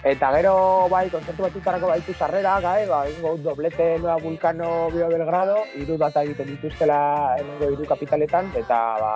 Eta 0.00 0.30
gero, 0.32 0.88
bai, 0.88 1.10
kontzertu 1.12 1.44
batutarako 1.44 1.90
baitu 1.90 2.14
sarrera, 2.16 2.54
gai, 2.64 2.86
ba, 2.88 3.02
ingo 3.04 3.34
doblete 3.44 3.98
Nueva 3.98 4.16
Vulcano 4.16 4.88
Bio 4.88 5.10
Belgrado, 5.12 5.58
hiru 5.76 5.98
data 6.00 6.22
egiten 6.24 6.48
dituztela 6.54 7.36
hemengo 7.36 7.68
hiru 7.68 7.84
kapitaletan, 7.84 8.48
eta 8.56 8.78
ba, 8.96 9.12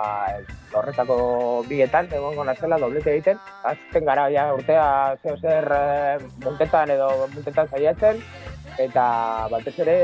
horretako 0.77 1.17
bietan, 1.65 2.05
egongo 2.13 2.45
nazela 2.45 2.77
doblete 2.77 3.15
egiten, 3.15 3.41
azten 3.65 4.05
gara 4.05 4.27
ja 4.29 4.51
urtea 4.53 4.85
zeo 5.23 5.35
zer 5.41 5.71
eh, 5.73 6.19
montetan 6.45 6.93
edo 6.93 7.09
montetan 7.33 7.73
zaiatzen, 7.73 8.21
eta 8.77 9.09
batez 9.49 9.79
ere 9.87 9.99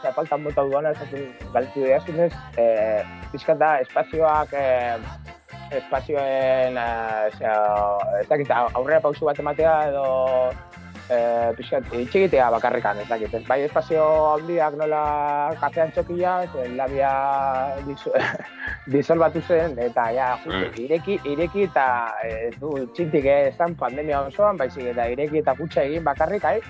ze 0.00 0.16
faltan 0.16 0.48
bota 0.48 0.64
duana 0.64 0.96
esaten 0.96 1.28
galtu 1.52 1.84
diazunez, 1.84 2.32
eh, 2.56 3.04
pixkat 3.36 3.60
da 3.60 3.74
espazioak 3.84 4.56
eh, 4.56 4.96
espazioen 5.70 6.76
eh, 6.78 7.28
zera, 7.38 7.58
ez 8.20 8.28
dakit, 8.28 8.50
aurrera 8.50 9.00
pausu 9.00 9.26
bat 9.26 9.38
ematea 9.38 9.76
edo 9.90 10.06
eh, 11.10 11.50
pixkat, 11.56 11.86
itxigitea 11.94 12.48
bakarrikan, 12.50 12.98
ez 12.98 13.08
dakit. 13.08 13.34
Ez, 13.34 13.42
bai 13.46 13.60
espazio 13.66 14.04
handiak 14.34 14.74
nola 14.78 15.02
kafean 15.60 15.92
txokila, 15.94 16.36
zen 16.52 16.76
labia 16.78 17.12
disolbatu 18.94 19.42
zen, 19.46 19.78
eta 19.78 20.10
ja, 20.14 20.32
justu, 20.44 20.64
Eh. 20.66 20.84
ireki, 20.86 21.18
ireki 21.24 21.66
eta 21.68 21.86
ez 22.26 22.54
du 22.60 22.72
txintik 22.94 23.24
eh, 23.24 23.48
esan 23.52 23.74
pandemia 23.78 24.22
osoan, 24.26 24.58
baizik 24.58 24.92
eta 24.92 25.08
ireki 25.12 25.42
eta 25.42 25.54
kutsa 25.58 25.82
egin 25.86 26.04
bakarrik, 26.04 26.44
ai? 26.44 26.60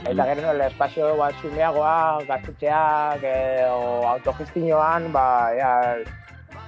Eta 0.00 0.24
gero 0.24 0.46
nola 0.46 0.66
espazio 0.70 1.12
bat 1.18 1.34
xumeagoa, 1.42 2.22
gaztetxeak, 2.28 3.22
eh, 3.22 3.66
o 3.68 4.06
autogestinoan, 4.14 5.10
ba, 5.12 5.26
ea, 5.52 5.72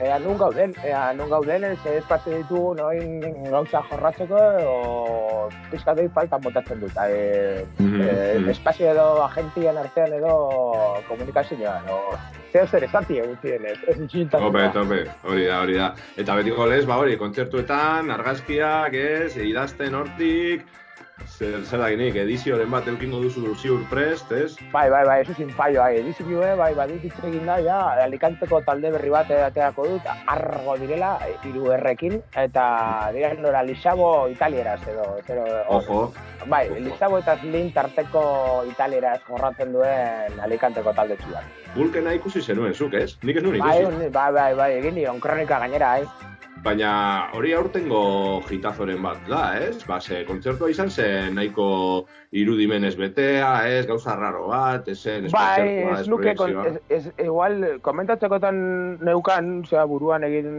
ea 0.00 0.18
nun 0.18 0.38
gauden, 0.38 0.74
ea 0.84 1.12
nun 1.12 1.30
gauden, 1.30 1.64
ze 1.82 1.96
espazio 1.98 2.36
ditugu 2.36 2.74
noin 2.74 3.20
gauza 3.50 3.82
jorratzeko, 3.90 4.42
o 4.66 5.48
pizkatei 5.70 6.08
faltan 6.14 6.40
botatzen 6.40 6.80
dut. 6.80 6.96
E, 6.96 7.64
e, 7.78 7.82
mhm. 7.82 8.48
espazio 8.50 8.90
edo 8.92 9.06
agentien 9.24 9.78
artean 9.78 10.12
edo 10.18 10.34
komunikazioan, 11.08 11.88
o 11.90 12.16
zeo 12.52 12.66
zer 12.66 12.84
esati 12.84 13.18
egutien 13.22 13.64
ez, 13.66 13.78
ez 13.88 13.96
itxintan. 13.98 14.44
Tope, 14.44 14.68
tope, 14.74 15.00
hori 15.24 15.48
da, 15.48 15.62
hori 15.64 15.78
da. 15.80 15.92
Eta 16.16 16.36
betiko 16.40 16.68
lez, 16.68 16.84
ba 16.88 16.98
hori, 17.00 17.16
kontzertuetan, 17.20 18.10
argazkiak, 18.12 18.94
ez, 18.94 19.36
idazten 19.40 19.96
hortik, 19.98 20.66
zer, 21.26 21.62
zer 21.64 21.78
dakinik, 21.80 22.16
edizioren 22.16 22.70
bat 22.70 22.86
eukingo 22.88 23.20
duzu 23.22 23.54
ziur 23.56 23.82
prest, 23.90 24.30
ez? 24.32 24.56
Bai, 24.72 24.88
bai, 24.90 25.04
bai, 25.06 25.20
eso 25.22 25.34
sin 25.34 25.50
fallo, 25.50 25.80
bai, 25.80 25.96
edizio, 25.98 26.42
eh, 26.46 26.54
bai, 26.54 26.74
badit 26.74 27.02
hitz 27.04 27.14
egin 27.24 27.46
da, 27.46 27.58
ja, 27.62 27.78
Alicanteko 28.04 28.60
talde 28.66 28.90
berri 28.90 29.10
bat 29.10 29.30
aterako 29.30 29.86
dut, 29.86 30.02
argo 30.26 30.76
direla, 30.80 31.18
hiru 31.44 31.70
errekin, 31.72 32.20
eta 32.34 33.10
dira 33.14 33.32
nora 33.34 33.62
Lisabo 33.62 34.28
italieraz 34.28 34.80
edo, 34.88 35.06
zero, 35.26 35.44
Ojo, 35.68 36.12
Bai, 36.46 36.68
Ojo. 36.70 36.80
Lisabo 36.80 37.18
eta 37.18 37.36
Slim 37.38 37.70
tarteko 37.72 38.64
italieraz 38.70 39.20
jorratzen 39.28 39.72
duen 39.72 40.40
Alicanteko 40.42 40.92
talde 40.92 41.16
txuan. 41.16 41.44
Vulkena 41.74 42.12
ikusi 42.12 42.42
zenuen, 42.42 42.74
zuk, 42.74 42.92
ez? 42.94 43.16
Nik 43.22 43.36
ez 43.36 43.42
nuen 43.42 43.58
Bai, 43.60 43.80
ikusi. 43.82 43.94
un- 44.06 44.12
bai, 44.12 44.32
bai, 44.32 44.54
bai, 44.54 44.72
egin 44.80 44.94
dion 44.94 45.20
kronika 45.20 45.58
gainera, 45.58 45.98
eh? 46.00 46.06
Baina 46.62 46.90
hori 47.34 47.50
aurtengo 47.58 48.00
gitazoren 48.46 49.00
bat 49.02 49.24
da, 49.26 49.40
ez? 49.58 49.80
Ba, 49.88 49.96
ze, 49.98 50.20
kontzertua 50.28 50.68
izan 50.70 50.92
zen 50.94 51.34
nahiko 51.34 51.64
irudimenez 52.38 52.92
betea, 53.00 53.48
ez? 53.66 53.80
Gauza 53.88 54.14
raro 54.14 54.44
bat, 54.52 54.86
ez 54.86 55.00
zen 55.00 55.26
espezialkoa, 55.26 55.96
ez 55.98 56.12
nuke, 56.12 56.36
kon, 56.38 56.54
ez, 56.68 56.76
ez, 56.86 57.00
igual, 57.24 57.58
komentatzekotan 57.82 58.62
neukan, 59.02 59.50
osea, 59.66 59.82
buruan 59.90 60.28
egin, 60.28 60.54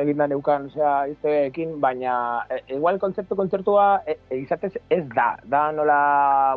egin 0.00 0.24
da 0.24 0.28
neukan, 0.34 0.66
osea, 0.72 0.96
izteekin, 1.14 1.78
baina, 1.84 2.16
e, 2.50 2.58
igual 2.74 2.98
kontzertu 3.02 3.38
kontzertua 3.38 3.86
e, 4.02 4.18
e, 4.26 4.42
izatez 4.42 4.74
ez 4.90 5.04
da, 5.14 5.36
da 5.46 5.68
nola, 5.76 6.02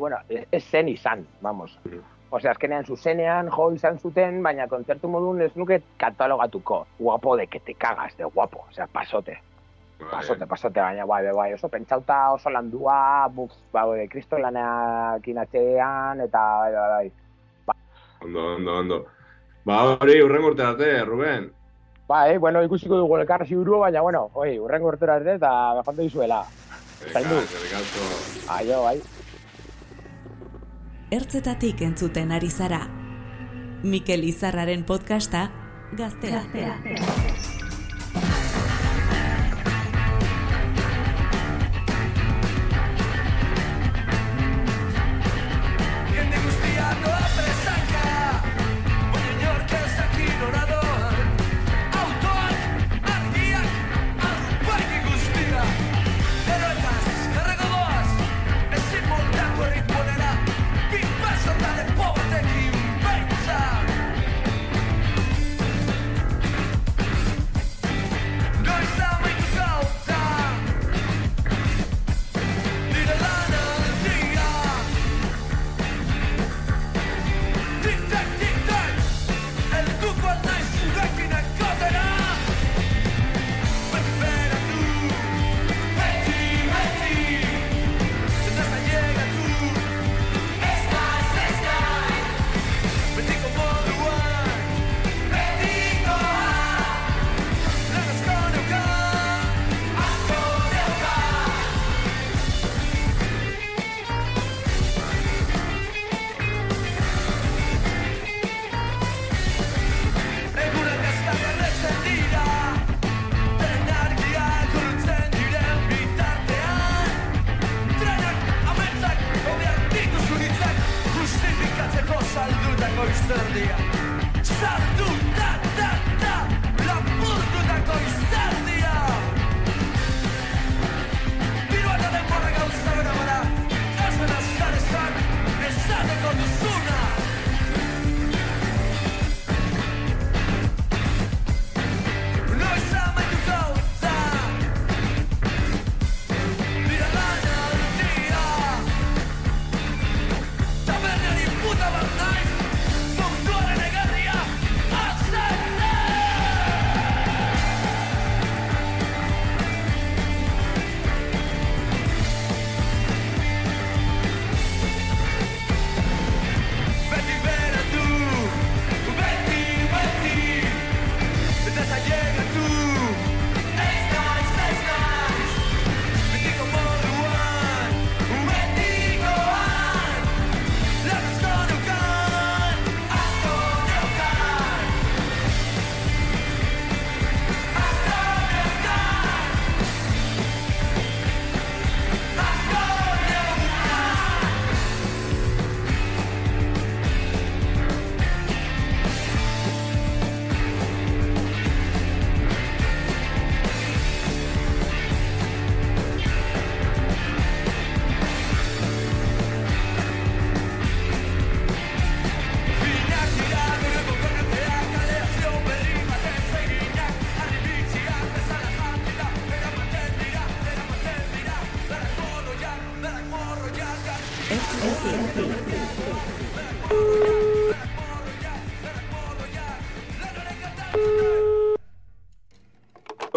bueno, 0.01 0.25
ez, 0.25 0.41
ez 0.49 0.65
zen 0.65 0.89
izan, 0.89 1.27
vamos. 1.45 1.77
Mhm. 1.85 2.14
Osea, 2.31 2.51
azkenean 2.51 2.85
zuzenean 2.85 3.49
jo 3.53 3.71
izan 3.73 3.99
zuten, 3.99 4.41
baina 4.43 4.67
kontzertu 4.67 5.07
modun 5.07 5.41
ez 5.45 5.51
nuke 5.55 5.81
katalogatuko. 6.01 6.85
Guapo 6.99 7.35
de 7.37 7.47
que 7.47 7.59
te 7.59 7.73
cagas, 7.73 8.17
de 8.17 8.25
guapo. 8.25 8.65
Osea, 8.69 8.87
pasote. 8.87 9.37
Pasote, 10.11 10.45
pasote, 10.45 10.81
baina 10.81 11.05
bai, 11.05 11.23
bai, 11.23 11.33
bai, 11.33 11.53
oso 11.53 11.69
pentsauta 11.71 12.33
oso 12.33 12.49
landua, 12.49 13.27
buf, 13.31 13.51
ba, 13.71 13.85
de 13.95 14.09
kristolanekin 14.11 15.37
atxean, 15.39 16.19
eta 16.25 16.41
bai, 16.59 16.73
bai, 16.73 17.11
bai. 17.69 17.77
Ondo, 18.25 18.47
ondo, 18.55 18.79
ondo. 18.79 19.05
Ba, 19.65 19.79
hori, 19.93 20.19
urren 20.21 20.49
urte 20.51 20.63
arte, 20.63 20.89
Ruben. 21.05 21.47
Bai, 22.09 22.37
bueno, 22.37 22.61
ikusiko 22.61 22.99
dugu 22.99 23.17
elkarra 23.17 23.47
ziuru, 23.47 23.79
baina, 23.85 24.01
bueno, 24.01 24.27
oi, 24.33 24.59
urrengo 24.59 24.91
urtera 24.91 25.15
arte, 25.15 25.39
eta 25.39 25.51
bejonte 25.79 26.01
dizuela. 26.01 26.43
Zaindu. 27.13 27.39
Aio, 28.49 28.83
bai. 28.83 28.99
Ertzetatik 31.13 31.81
entzuten 31.85 32.31
ari 32.33 32.47
zara. 32.49 32.79
Mikel 33.83 34.23
Izarraren 34.25 34.83
podcasta 34.89 35.51
Gaztea. 35.93 36.41
Jende 36.41 37.54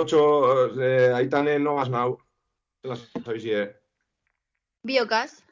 8, 0.09 0.80
eh, 0.80 1.12
Aitane 1.14 1.59
no 1.59 1.80
has 1.80 1.90
now. 1.90 2.18
Las 2.82 3.11
eh. 3.26 3.76
Biocas. 4.82 5.44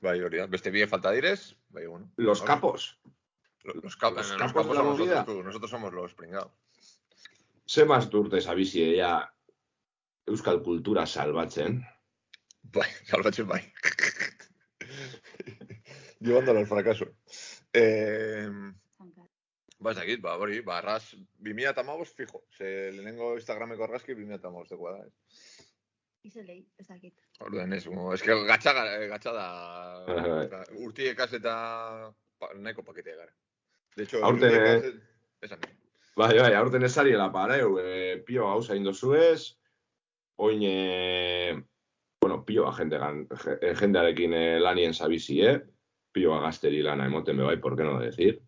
Bai, 0.00 0.20
hori 0.20 0.38
da. 0.38 0.46
Beste 0.46 0.70
bien 0.70 0.88
falta 0.88 1.10
direz, 1.10 1.56
bai, 1.68 1.86
bueno. 1.86 2.12
Los 2.16 2.42
capos. 2.42 2.98
Los, 3.64 3.96
capos. 3.96 4.30
Los, 4.30 4.52
capos, 4.52 4.68
de 4.68 4.74
somos 4.74 4.98
movida. 4.98 5.14
Nosotros, 5.14 5.44
nosotros, 5.44 5.70
somos 5.70 5.92
los 5.92 6.14
pringados. 6.14 6.52
Semaz 7.64 8.10
durte 8.10 8.40
zabizie, 8.40 8.96
ja, 8.98 9.34
euskal 10.26 10.62
kultura 10.62 11.06
salbatzen. 11.06 11.84
Bai. 12.62 12.88
Llevándolo 16.20 16.60
al 16.60 16.66
fracaso. 16.66 17.06
Eh, 17.72 18.48
ba, 19.80 19.90
ez 19.92 19.96
dakit, 19.96 20.20
ba, 20.20 20.36
hori, 20.36 20.60
ba, 20.60 20.78
arras, 20.78 21.14
2000 21.40 21.70
eta 21.72 21.82
magos, 21.82 22.10
fijo. 22.14 22.42
Ze 22.56 22.90
lehenengo 22.92 23.34
Instagrameko 23.38 23.84
argazki 23.88 24.14
2000 24.14 24.36
eta 24.38 24.50
magos 24.52 24.68
dekoa 24.68 24.92
da. 24.98 25.06
Ez. 25.06 25.66
Izelei, 26.28 26.58
ez 26.76 26.86
dakit. 26.86 27.14
Orduan 27.40 27.72
ez, 27.72 27.84
como, 27.88 28.10
es 28.12 28.20
que 28.22 28.34
gatxa, 28.44 28.74
ga- 28.76 29.06
gatxa 29.08 29.32
da, 29.32 29.46
Bai, 30.06 30.28
bai. 30.28 30.42
eta 30.44 30.64
urtiekaz 30.84 31.30
eta 31.38 31.54
pa, 32.38 32.50
nahiko 32.60 32.84
paketea 32.84 33.16
gara. 33.16 33.32
De 33.96 34.02
hecho, 34.04 34.20
Aurten, 34.24 34.50
urtiekaz 34.52 34.84
eh? 34.84 34.88
ez- 34.88 35.48
esan. 35.48 35.60
Bai, 36.20 36.34
bai, 36.38 36.52
aurten 36.58 36.84
ez 36.84 36.92
zariela 36.92 37.30
pareu, 37.32 37.78
e, 37.80 38.18
pio 38.26 38.44
gauza 38.50 38.76
indozuez, 38.76 39.56
oin, 40.36 40.60
e, 40.62 41.56
bueno, 42.20 42.42
pioa 42.44 42.74
jende, 42.76 42.98
gan- 43.00 43.24
je- 43.44 43.74
jendearekin 43.80 44.34
e, 44.36 44.44
lanien 44.60 44.92
zabizi, 44.92 45.40
eh? 45.46 45.56
Pioa 46.12 46.40
gazteri 46.42 46.82
lana 46.82 47.06
emoten 47.06 47.36
be 47.38 47.44
bai, 47.48 47.56
por 47.56 47.76
qué 47.76 47.84
no 47.84 47.98
decir? 47.98 48.42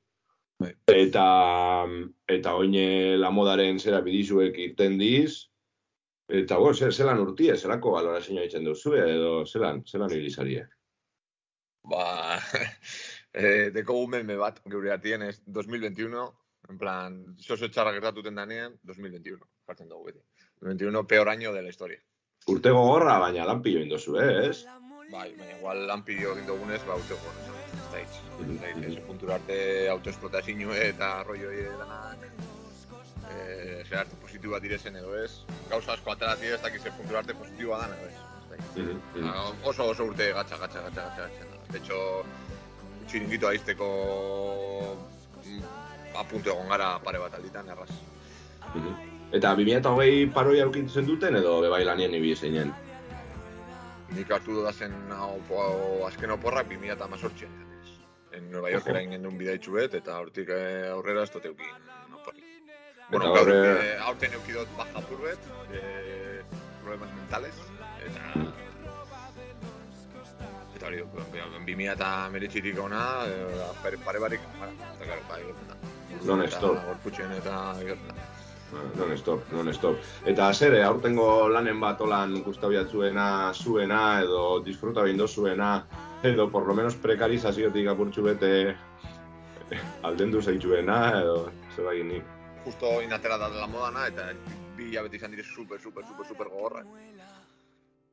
Bai. 0.60 0.74
Eta, 0.92 1.24
eta 2.28 2.54
oin 2.58 2.74
e, 2.78 3.16
la 3.18 3.30
modaren 3.30 3.80
zera 3.80 4.02
bidizuek 4.04 4.58
irten 4.58 4.98
diz, 5.00 5.48
eta, 6.28 6.58
bueno, 6.58 6.74
zer, 6.74 6.92
zelan 6.92 7.22
urtie, 7.24 7.56
zelako 7.56 7.96
balorazioa 7.96 8.44
itzen 8.46 8.68
duzu, 8.68 8.94
edo 9.00 9.32
zelan, 9.46 9.82
zelan 9.88 10.14
irizarie. 10.18 10.68
Ba, 11.88 12.38
Eh, 13.32 13.70
dekogu 13.72 14.08
meme 14.12 14.34
bat, 14.36 14.58
geure 14.68 14.90
atien 14.92 15.22
ez 15.24 15.38
2021, 15.46 16.24
en 16.68 16.78
plan, 16.78 17.14
zozo 17.40 17.68
txarra 17.72 17.94
gertatuten 17.96 18.36
danean, 18.36 18.74
2021, 18.84 19.40
jartzen 19.70 19.88
dugu 19.88 20.10
beti. 20.10 20.20
2021, 20.60 21.06
peor 21.08 21.30
año 21.32 21.52
de 21.56 21.62
la 21.62 21.72
historia. 21.72 22.02
Urte 22.52 22.74
gogorra, 22.76 23.18
baina 23.22 23.46
lan 23.48 23.62
pillo 23.64 23.80
indozu, 23.80 24.18
eh, 24.20 24.50
ez? 24.50 24.66
Bai, 25.08 25.30
baina 25.38 25.56
igual 25.56 25.86
lan 25.88 26.04
pilo 26.04 26.36
egin 26.36 26.50
dugunez, 26.52 26.82
ba, 26.84 27.00
urte 27.00 27.16
gogorra. 27.16 27.71
Da. 27.92 27.98
Ez 28.00 28.58
da 28.60 28.68
hitz, 28.72 28.84
ez 28.88 29.04
puntura 29.06 29.36
arte 29.36 29.56
autoesplotazio 29.92 30.74
eta 30.74 31.08
rollo 31.28 31.50
danak 31.78 32.24
eh, 33.30 33.82
zer 33.88 33.98
arte 34.02 34.16
positiboa 34.20 34.60
direzen 34.60 34.96
edo 34.96 35.14
ez. 35.18 35.32
Gauza 35.70 35.96
asko 35.96 36.12
ateratik 36.14 36.56
ez 36.56 36.60
dakiz 36.62 36.82
puntura 36.96 37.22
arte 37.22 37.36
positiboa 37.38 37.80
dan 37.84 37.96
edo 37.98 38.08
ez. 38.08 38.18
Da. 38.52 39.28
Ah, 39.28 39.52
oso 39.68 39.88
oso 39.92 40.04
urte 40.10 40.28
gatxa, 40.36 40.58
gatxa, 40.60 40.82
gatxa, 40.88 41.06
gatxa, 41.08 41.28
gatxa. 41.28 41.72
De 41.72 41.78
hecho, 41.78 41.98
txiringito 43.08 43.48
aizteko 43.48 43.88
mm, 45.44 45.62
apunte 46.20 46.52
egon 46.52 46.68
gara 46.68 46.94
pare 47.04 47.20
bat 47.22 47.34
alditan, 47.38 47.68
erraz. 47.72 47.90
Mhm. 48.74 49.10
Eta 49.32 49.54
2008 49.56 50.32
paroi 50.34 50.60
aukintzen 50.60 51.06
duten 51.08 51.36
edo 51.36 51.60
bebai 51.64 51.84
lanien 51.88 52.14
ibi 52.14 52.34
zeinen? 52.36 52.72
Nik 54.12 54.30
hartu 54.30 54.58
dudazen 54.58 54.92
opo, 55.16 55.62
azken 56.04 56.34
oporrak 56.34 56.68
2018 56.68 57.71
En 58.32 58.50
Nueva 58.50 58.70
York 58.72 58.86
erain 58.88 59.10
gendun 59.12 59.36
bidaitxu 59.38 59.74
bet, 59.76 59.94
eta 59.98 60.18
hortik 60.22 60.48
eh, 60.54 60.88
aurrera 60.92 61.24
ez 61.26 61.30
dut 61.34 61.44
eukin 61.50 61.68
oporrik. 62.16 62.44
Bueno, 63.10 63.32
gaur, 63.34 63.42
horre- 63.42 63.72
eh, 63.92 63.96
aurten 64.08 64.32
eukidot 64.38 64.68
baja 64.78 65.02
purbet, 65.08 65.48
eh, 65.76 66.42
problemas 66.82 67.12
mentales, 67.18 67.60
eta... 68.08 68.44
Eta 70.74 70.88
hori, 70.88 71.02
bi 71.66 71.76
mila 71.78 71.92
eta 71.92 72.12
meretxirik 72.32 72.80
ona, 72.80 73.02
eh, 73.28 73.68
pare, 73.84 74.18
barik, 74.26 74.40
eta 74.64 75.04
gero, 75.04 75.20
bai, 75.28 75.42
gertzen 75.48 75.74
da. 75.74 75.76
Non-stop. 76.32 76.76
Eta 76.76 76.86
Gorputxen 76.88 77.36
eta 77.36 77.58
gertzen 77.82 78.16
da. 78.16 78.31
Non 78.72 79.16
stop, 79.16 79.50
non 79.52 79.72
stop. 79.74 79.98
Eta 80.24 80.52
zer, 80.54 80.74
eh, 80.78 80.84
aurtengo 80.84 81.48
lanen 81.52 81.80
bat 81.80 82.00
olan 82.00 82.38
gustau 82.44 82.70
jatzuena, 82.72 83.52
zuena, 83.52 84.20
edo 84.24 84.60
disfruta 84.64 85.04
bindo 85.04 85.26
zuena, 85.28 85.84
edo 86.22 86.48
por 86.50 86.66
lo 86.66 86.74
menos 86.74 86.96
prekarizaziotik 86.96 87.88
apurtxu 87.92 88.24
bete 88.24 88.52
eh, 89.70 89.80
aldendu 90.02 90.40
zaitzuena, 90.40 90.98
edo 91.20 91.36
zer 91.74 91.84
da 91.84 91.92
nik. 91.92 92.24
Justo 92.64 93.00
inatera 93.02 93.36
da 93.36 93.48
la 93.48 93.66
modana, 93.66 94.06
eta 94.06 94.30
bi 94.76 94.88
hilabete 94.88 95.20
izan 95.20 95.36
dire 95.36 95.44
super, 95.44 95.80
super, 95.80 96.04
super, 96.08 96.26
super 96.26 96.48
gogorra. 96.48 96.84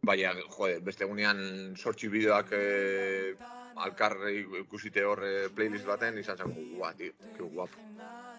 Baina, 0.03 0.33
jode, 0.57 0.79
beste 0.83 1.05
egunean 1.07 1.39
sortxi 1.77 2.09
bideoak 2.11 2.51
eh, 2.55 3.35
alkar 3.79 4.17
ikusite 4.63 5.05
hor 5.07 5.23
eh, 5.23 5.47
playlist 5.55 5.87
baten, 5.87 6.17
izan 6.19 6.37
zen, 6.37 6.55
guau, 6.75 6.91
tío, 6.97 7.15
que 7.37 7.43
guapo. 7.43 7.87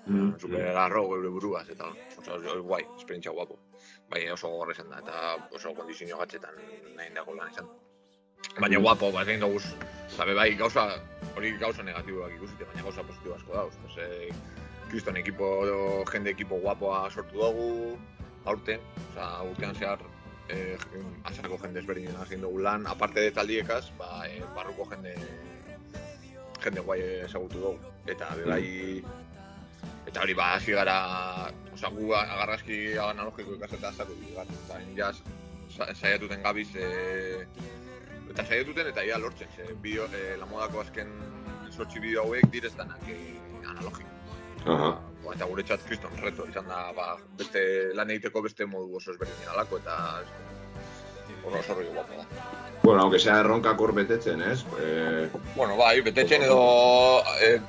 Mm, 0.07 0.39
Super 0.41 0.71
agarro 0.71 1.05
geure 1.11 1.29
buruaz, 1.29 1.67
eta 1.69 1.91
oso, 2.19 2.35
oso 2.35 2.63
guai, 2.63 2.83
esperientzia 2.97 3.33
guapo. 3.37 3.59
Baina 4.11 4.35
oso 4.35 4.49
gogorra 4.49 4.75
izan 4.77 4.91
da, 4.91 5.01
eta 5.05 5.57
oso 5.57 5.75
kondizio 5.77 6.19
gatzetan 6.19 6.57
nahi 6.97 7.13
dago 7.15 7.35
lan 7.37 7.53
izan. 7.53 7.69
Baina 8.59 8.81
guapo, 8.81 9.11
bat 9.13 9.29
egin 9.29 9.45
daguz, 9.45 9.65
zabe 10.17 10.35
bai, 10.35 10.55
gauza, 10.59 10.87
hori 11.37 11.53
gauza 11.61 11.85
negatiboak 11.87 12.33
ikusite, 12.39 12.67
baina 12.71 12.87
gauza 12.89 13.05
positibo 13.05 13.37
asko 13.37 13.59
dauz. 13.59 13.75
Pues, 13.83 13.99
eh, 14.07 14.31
kriston 14.91 15.21
ekipo, 15.21 15.51
jende 16.11 16.33
ekipo 16.35 16.59
guapoa 16.65 17.05
sortu 17.11 17.39
dugu, 17.39 17.99
aurten, 18.51 18.81
oza, 19.11 19.29
urtean 19.53 19.77
zehar, 19.77 20.03
eh, 20.49 20.79
azarko 21.25 21.61
jende 21.63 21.85
ezberdinen 21.85 22.17
egin 22.25 22.43
dugu 22.43 22.65
lan, 22.65 22.87
aparte 22.87 23.21
de 23.21 23.31
taldiekaz, 23.37 23.85
ba, 23.99 24.25
eh, 24.27 24.43
barruko 24.57 24.89
jende 24.91 25.15
jende 26.65 26.81
guai 26.81 27.01
ezagutu 27.27 27.61
dugu. 27.61 27.93
Eta 28.11 28.35
be 28.37 28.45
bai, 28.49 28.65
eta 30.07 30.23
hori 30.23 30.35
ba, 30.35 30.55
hasi 30.55 30.73
gara, 30.73 30.97
osea, 31.75 31.91
gu 31.95 32.13
agarrazki 32.15 32.81
analogiko 32.99 33.55
ikaseta 33.59 33.89
azatu 33.89 34.17
gara. 34.35 34.47
Eta 34.65 34.81
ja, 34.97 35.13
sa- 35.77 35.93
saiatuten 35.95 36.43
gabiz, 36.43 36.69
e, 36.77 37.47
eta 38.31 38.45
saiatuten 38.47 38.87
eta 38.93 39.05
ia 39.05 39.19
lortzen, 39.19 39.49
ze, 39.57 39.73
bio, 39.83 40.07
e, 40.15 40.37
la 40.41 40.47
modako 40.47 40.81
azken 40.81 41.13
sortzi 41.71 42.01
bideo 42.01 42.25
hauek 42.25 42.51
direz 42.51 42.75
danak 42.77 43.07
e, 43.09 43.19
analogiko. 43.69 44.09
Aha. 44.67 44.91
Ba, 45.25 45.35
eta 45.35 45.47
guretzat 45.47 45.83
kriston 45.87 46.17
reto 46.21 46.47
izan 46.49 46.67
da, 46.69 46.91
ba, 46.97 47.15
beste 47.39 47.61
lan 47.95 48.11
egiteko 48.11 48.43
beste 48.43 48.67
modu 48.67 48.97
oso 48.97 49.13
ezberdin 49.15 49.49
alako, 49.55 49.79
eta 49.79 49.97
oso 51.45 51.57
oso 51.59 51.75
rollo 51.75 51.93
guapo 51.95 52.19
da. 52.19 52.25
Bueno, 52.83 53.03
aunque 53.03 53.19
sea 53.19 53.39
erronkak 53.41 53.81
hor 53.81 53.93
betetzen, 53.95 54.43
ez? 54.43 54.65
Eh, 54.81 55.29
Bueno, 55.57 55.77
bai, 55.77 56.01
betetzen 56.01 56.43
edo 56.43 57.23
eh, 57.41 57.61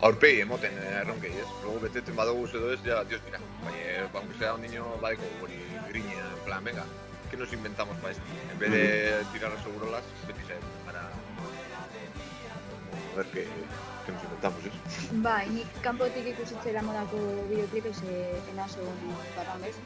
aurpegi 0.00 0.40
emoten 0.40 0.76
eh, 0.78 1.00
erronkei, 1.02 1.30
ez? 1.36 1.48
Luego 1.62 1.80
betetzen 1.84 2.16
badugu 2.16 2.46
edo 2.48 2.72
ez, 2.72 2.80
ja, 2.84 3.02
dios, 3.04 3.20
mira. 3.26 3.40
Baina, 3.64 4.08
aunque 4.14 4.38
sea 4.38 4.54
un 4.54 4.62
niño, 4.62 4.86
badeko 5.02 5.28
hori 5.42 5.60
grina, 5.88 6.24
en 6.36 6.44
plan, 6.44 6.64
venga, 6.64 6.84
¿qué 7.30 7.36
nos 7.36 7.52
inventamos 7.52 7.96
para 7.98 8.12
esto? 8.12 8.24
En 8.52 8.58
vez 8.58 8.70
de 8.70 9.24
tirar 9.32 9.52
a 9.52 9.62
segurolas, 9.62 10.04
beti 10.26 10.46
zain, 10.46 10.60
para... 10.86 11.00
A 13.12 13.16
ver 13.16 13.26
qué, 13.26 13.46
qué 14.06 14.12
nos 14.12 14.22
inventamos, 14.24 14.64
ez? 14.64 15.10
Bai, 15.22 15.48
nik 15.50 15.80
kanpotik 15.82 16.32
ikusitzera 16.32 16.82
modako 16.82 17.20
bideoklipek 17.50 17.94
ze 17.94 18.16
enazo 18.52 18.86
baran 19.36 19.60
bez. 19.66 19.76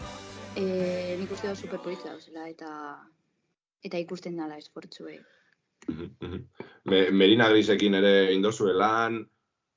E, 0.55 1.17
nik 1.19 1.33
uste 1.33 1.49
dut 1.49 1.59
superpolitza 1.59 2.13
dauzela 2.13 2.47
eta 2.49 2.71
eta 3.85 3.99
ikusten 3.99 4.37
dala 4.37 4.59
esportzuei. 4.61 5.19
mhm, 5.89 6.11
mhm. 6.21 6.45
Me, 6.85 7.11
Merina 7.11 7.49
Grisekin 7.49 7.95
ere 7.95 8.33
indozue 8.33 8.73
lan, 8.73 9.25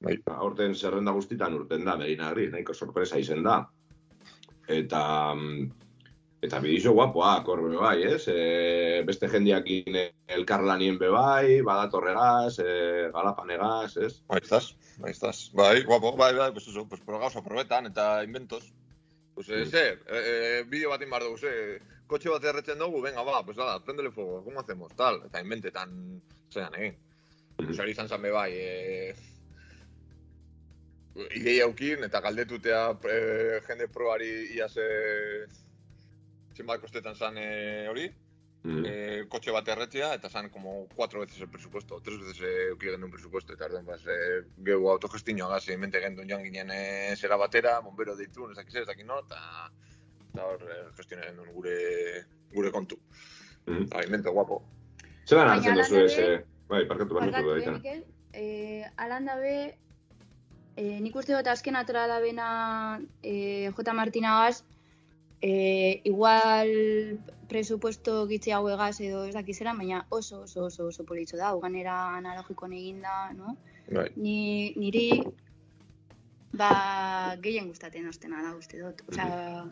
Bai. 0.03 0.17
aurten 0.29 0.75
zerrenda 0.75 1.11
guztitan 1.11 1.55
urten 1.57 1.85
da 1.85 1.95
Merina 1.97 2.31
Gris, 2.33 2.51
nahiko 2.53 2.73
sorpresa 2.73 3.17
izen 3.17 3.43
da. 3.43 3.57
Eta 4.67 5.01
mm, 5.33 5.69
eta 6.45 6.59
bidizo 6.61 6.93
guapoak 6.93 7.47
hor 7.49 7.63
be 7.65 7.77
bai, 7.81 7.95
ez? 8.05 8.27
E, 8.29 9.01
beste 9.07 9.29
jendiakin 9.31 9.97
elkarlanien 10.37 10.99
be 11.01 11.09
bai, 11.09 11.61
badatorregaz, 11.65 12.59
e, 12.61 13.09
galapanegaz, 13.13 13.97
ez? 13.97 14.11
Ahí 14.29 14.43
estás, 14.43 14.75
ahí 15.03 15.11
estás. 15.11 15.49
Bai, 15.53 15.81
guapo, 15.83 16.15
bai, 16.15 16.35
bai, 16.35 16.51
pues 16.51 16.67
eso, 16.67 16.87
pues 16.87 17.01
por 17.01 17.19
gauza 17.19 17.41
probetan 17.43 17.87
eta 17.87 18.23
inventos. 18.23 18.73
Pues 19.33 19.49
eh, 19.49 19.65
Mm. 19.65 19.69
zer, 19.69 19.99
eh, 20.09 20.23
eh, 20.33 20.63
bideo 20.67 20.89
bat 20.89 21.01
inbar 21.01 21.23
dugu, 21.23 21.37
ze, 21.37 21.79
kotxe 22.07 22.29
bat 22.29 22.43
erretzen 22.43 22.79
dugu, 22.79 23.01
venga, 23.01 23.23
ba, 23.23 23.43
pues 23.45 23.57
nada, 23.57 23.79
prendele 23.83 24.11
fuego, 24.11 24.43
¿cómo 24.43 24.59
hacemos? 24.59 24.95
Tal, 24.95 25.21
eta 25.25 25.41
inventetan 25.41 26.21
zean 26.51 26.73
egin. 26.73 26.95
Mhm. 27.57 27.65
Pues 27.65 27.79
hori 27.79 27.91
izan 27.91 28.09
zan 28.09 28.21
be 28.21 28.31
bai, 28.31 28.51
eh, 28.53 29.15
ideia 31.35 31.65
aukin, 31.65 32.03
eta 32.03 32.21
galdetutea 32.21 32.81
eh, 33.11 33.59
jende 33.67 33.87
proari 33.87 34.31
ia 34.55 34.67
ze, 34.69 34.85
zenbat 36.55 36.81
kostetan 36.81 37.15
zan 37.15 37.37
eh, 37.37 37.87
hori, 37.89 38.07
Mhm. 38.67 38.85
eh, 38.85 39.25
kotxe 39.29 39.51
bat 39.53 39.67
erretzea, 39.69 40.13
eta 40.17 40.29
zan 40.29 40.49
como 40.49 40.87
cuatro 40.93 41.21
veces 41.21 41.39
el 41.39 41.47
presupuesto, 41.47 42.01
tres 42.01 42.19
veces 42.19 42.41
eh, 42.41 42.67
euki 42.71 42.87
genuen 42.87 43.11
presupuesto, 43.11 43.53
eta 43.53 43.65
orduan, 43.65 43.85
bas, 43.85 44.01
eh, 44.07 44.41
geu 44.57 44.89
autogestinoa 44.89 45.47
gaz, 45.53 45.69
mente 45.77 46.01
gendun 46.01 46.27
joan 46.27 46.43
ginen 46.43 46.71
eh, 46.73 47.15
zera 47.15 47.37
batera, 47.37 47.79
bombero 47.79 48.15
deitu, 48.15 48.49
ez 48.49 48.57
dakiz 48.57 48.75
ez 48.75 48.87
dakit 48.87 49.05
no, 49.05 49.19
eta 49.19 49.71
eta 50.33 50.43
hor 50.45 50.65
eh, 50.69 50.83
gestionaren 50.97 51.37
duen 51.37 51.53
gure, 51.53 51.77
gure 52.51 52.71
kontu. 52.71 52.99
Mhm. 53.67 53.83
Eta 53.83 54.03
invento 54.03 54.33
guapo. 54.33 54.61
Baina 55.29 55.53
hartzen 55.53 55.75
duzu 55.75 56.03
ez? 56.03 56.43
Bai, 56.67 56.85
parkatu 56.87 57.15
Barkatu, 57.15 57.47
barkatu 57.47 57.49
eh, 57.53 57.55
daita. 57.55 57.71
Eh, 60.77 60.97
eh, 60.97 60.99
nik 61.01 61.15
uste 61.17 61.33
dut 61.33 61.47
azken 61.49 61.75
atera 61.75 62.05
dabena 62.07 62.99
eh, 63.23 63.71
J. 63.75 63.93
Martinagaz, 63.93 64.63
eh, 65.41 66.01
igual 66.05 66.69
presupuesto 67.49 68.27
gitze 68.27 68.53
hau 68.53 68.67
egaz 68.69 68.99
edo 69.01 69.23
ez 69.25 69.33
dakizera, 69.33 69.73
baina 69.73 70.05
oso 70.09 70.43
oso 70.43 70.65
oso 70.65 70.87
oso 70.91 71.05
politxo 71.05 71.37
da, 71.37 71.53
ganera 71.63 71.97
analogikoan 72.17 72.73
eginda, 72.73 73.33
no? 73.33 73.57
Bai. 73.89 74.09
Ni, 74.15 74.73
niri 74.75 75.23
ba, 76.53 77.35
gehien 77.41 77.69
gustaten 77.69 78.07
ostena 78.09 78.41
da 78.43 78.55
uste 78.57 78.81
dut. 78.81 79.01
Osea, 79.09 79.65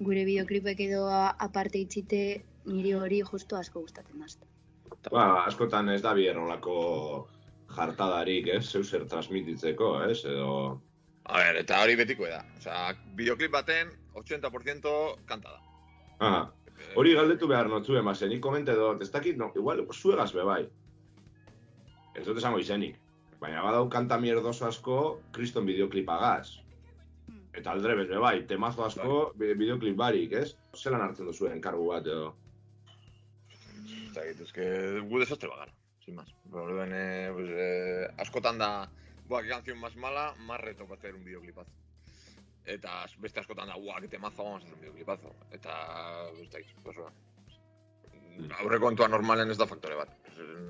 gure 0.00 0.24
bideoklipek 0.24 0.80
edo 0.86 1.06
a- 1.08 1.34
aparte 1.38 1.78
itxite 1.78 2.44
niri 2.66 2.92
hori 2.94 3.22
justu 3.22 3.56
asko 3.56 3.80
gustaten 3.80 4.20
da. 4.20 5.10
Ba, 5.10 5.44
askotan 5.46 5.88
ez 5.94 6.02
da 6.02 6.14
bier 6.14 6.38
olako 6.38 7.28
jartadarik, 7.76 8.48
ez? 8.54 8.64
Zeu 8.70 8.82
zer 8.84 9.04
transmititzeko, 9.10 9.90
ez? 10.08 10.20
Edo... 10.24 10.80
A 11.24 11.38
ver, 11.40 11.56
eta 11.62 11.78
hori 11.82 11.94
betiko 11.96 12.26
da. 12.28 12.42
Osea, 12.58 12.94
videoklip 13.16 13.52
baten 13.54 13.90
80% 14.20 14.90
kanta 15.26 15.54
da. 15.54 15.60
Aha. 16.20 16.42
Hori 17.00 17.14
galdetu 17.16 17.46
behar 17.48 17.68
notzue, 17.70 18.02
mazen, 18.04 18.28
nik 18.30 18.42
komente 18.44 18.74
dut, 18.76 19.00
ez 19.02 19.10
dakit, 19.14 19.38
no, 19.40 19.48
igual, 19.56 19.80
zuegaz 19.94 20.32
be 20.36 20.44
bai. 20.44 20.60
Ez 22.14 22.24
dut 22.26 22.38
esango 22.38 22.60
izenik. 22.60 22.98
Baina 23.40 23.62
badau 23.64 23.88
kanta 23.90 24.18
mierdoso 24.20 24.66
asko, 24.68 24.98
kriston 25.32 25.66
bideoklipagaz. 25.66 26.58
Eta 27.54 27.70
aldrebes 27.72 28.08
be 28.10 28.18
bai, 28.18 28.36
temazo 28.50 28.84
asko, 28.84 29.18
bi- 29.38 29.54
bideoklip 29.58 29.96
barik, 29.96 30.32
ez? 30.32 30.54
Zelan 30.76 31.02
hartzen 31.06 31.26
duzu 31.30 31.48
enkargu 31.50 31.86
bat 31.92 32.06
edo. 32.06 32.34
Ez 33.50 34.12
dakit, 34.14 34.40
ez 34.44 34.52
que 34.54 34.68
gu 35.08 35.22
desastre 35.22 35.48
bagar. 35.50 35.72
Sin 36.04 36.14
más. 36.14 36.28
Orduen, 36.52 36.92
eh, 36.92 37.30
pues, 37.32 37.48
eh, 37.50 38.14
askotan 38.18 38.58
da, 38.58 38.90
qué 39.28 39.48
canción 39.48 39.78
más 39.78 39.96
mala, 39.96 40.34
más 40.38 40.60
reto 40.60 40.86
para 40.86 41.14
un 41.14 41.24
videoclipazo. 41.24 41.70
Eta 42.64 43.06
beste 43.18 43.40
askotan 43.40 43.68
da, 43.68 43.76
buah, 43.76 44.00
qué 44.00 44.08
temazo, 44.08 44.44
vamos 44.44 44.62
a 44.62 44.64
hacer 44.64 44.74
un 44.74 44.80
videoclipazo. 44.80 45.34
Eta, 45.50 45.70
da, 45.70 46.58
pues, 46.82 46.96
bueno. 46.96 47.12
Aurrekontua 48.58 49.06
normalen 49.08 49.50
ez 49.50 49.58
da 49.58 49.66
faktore 49.66 49.94
bat. 49.94 50.10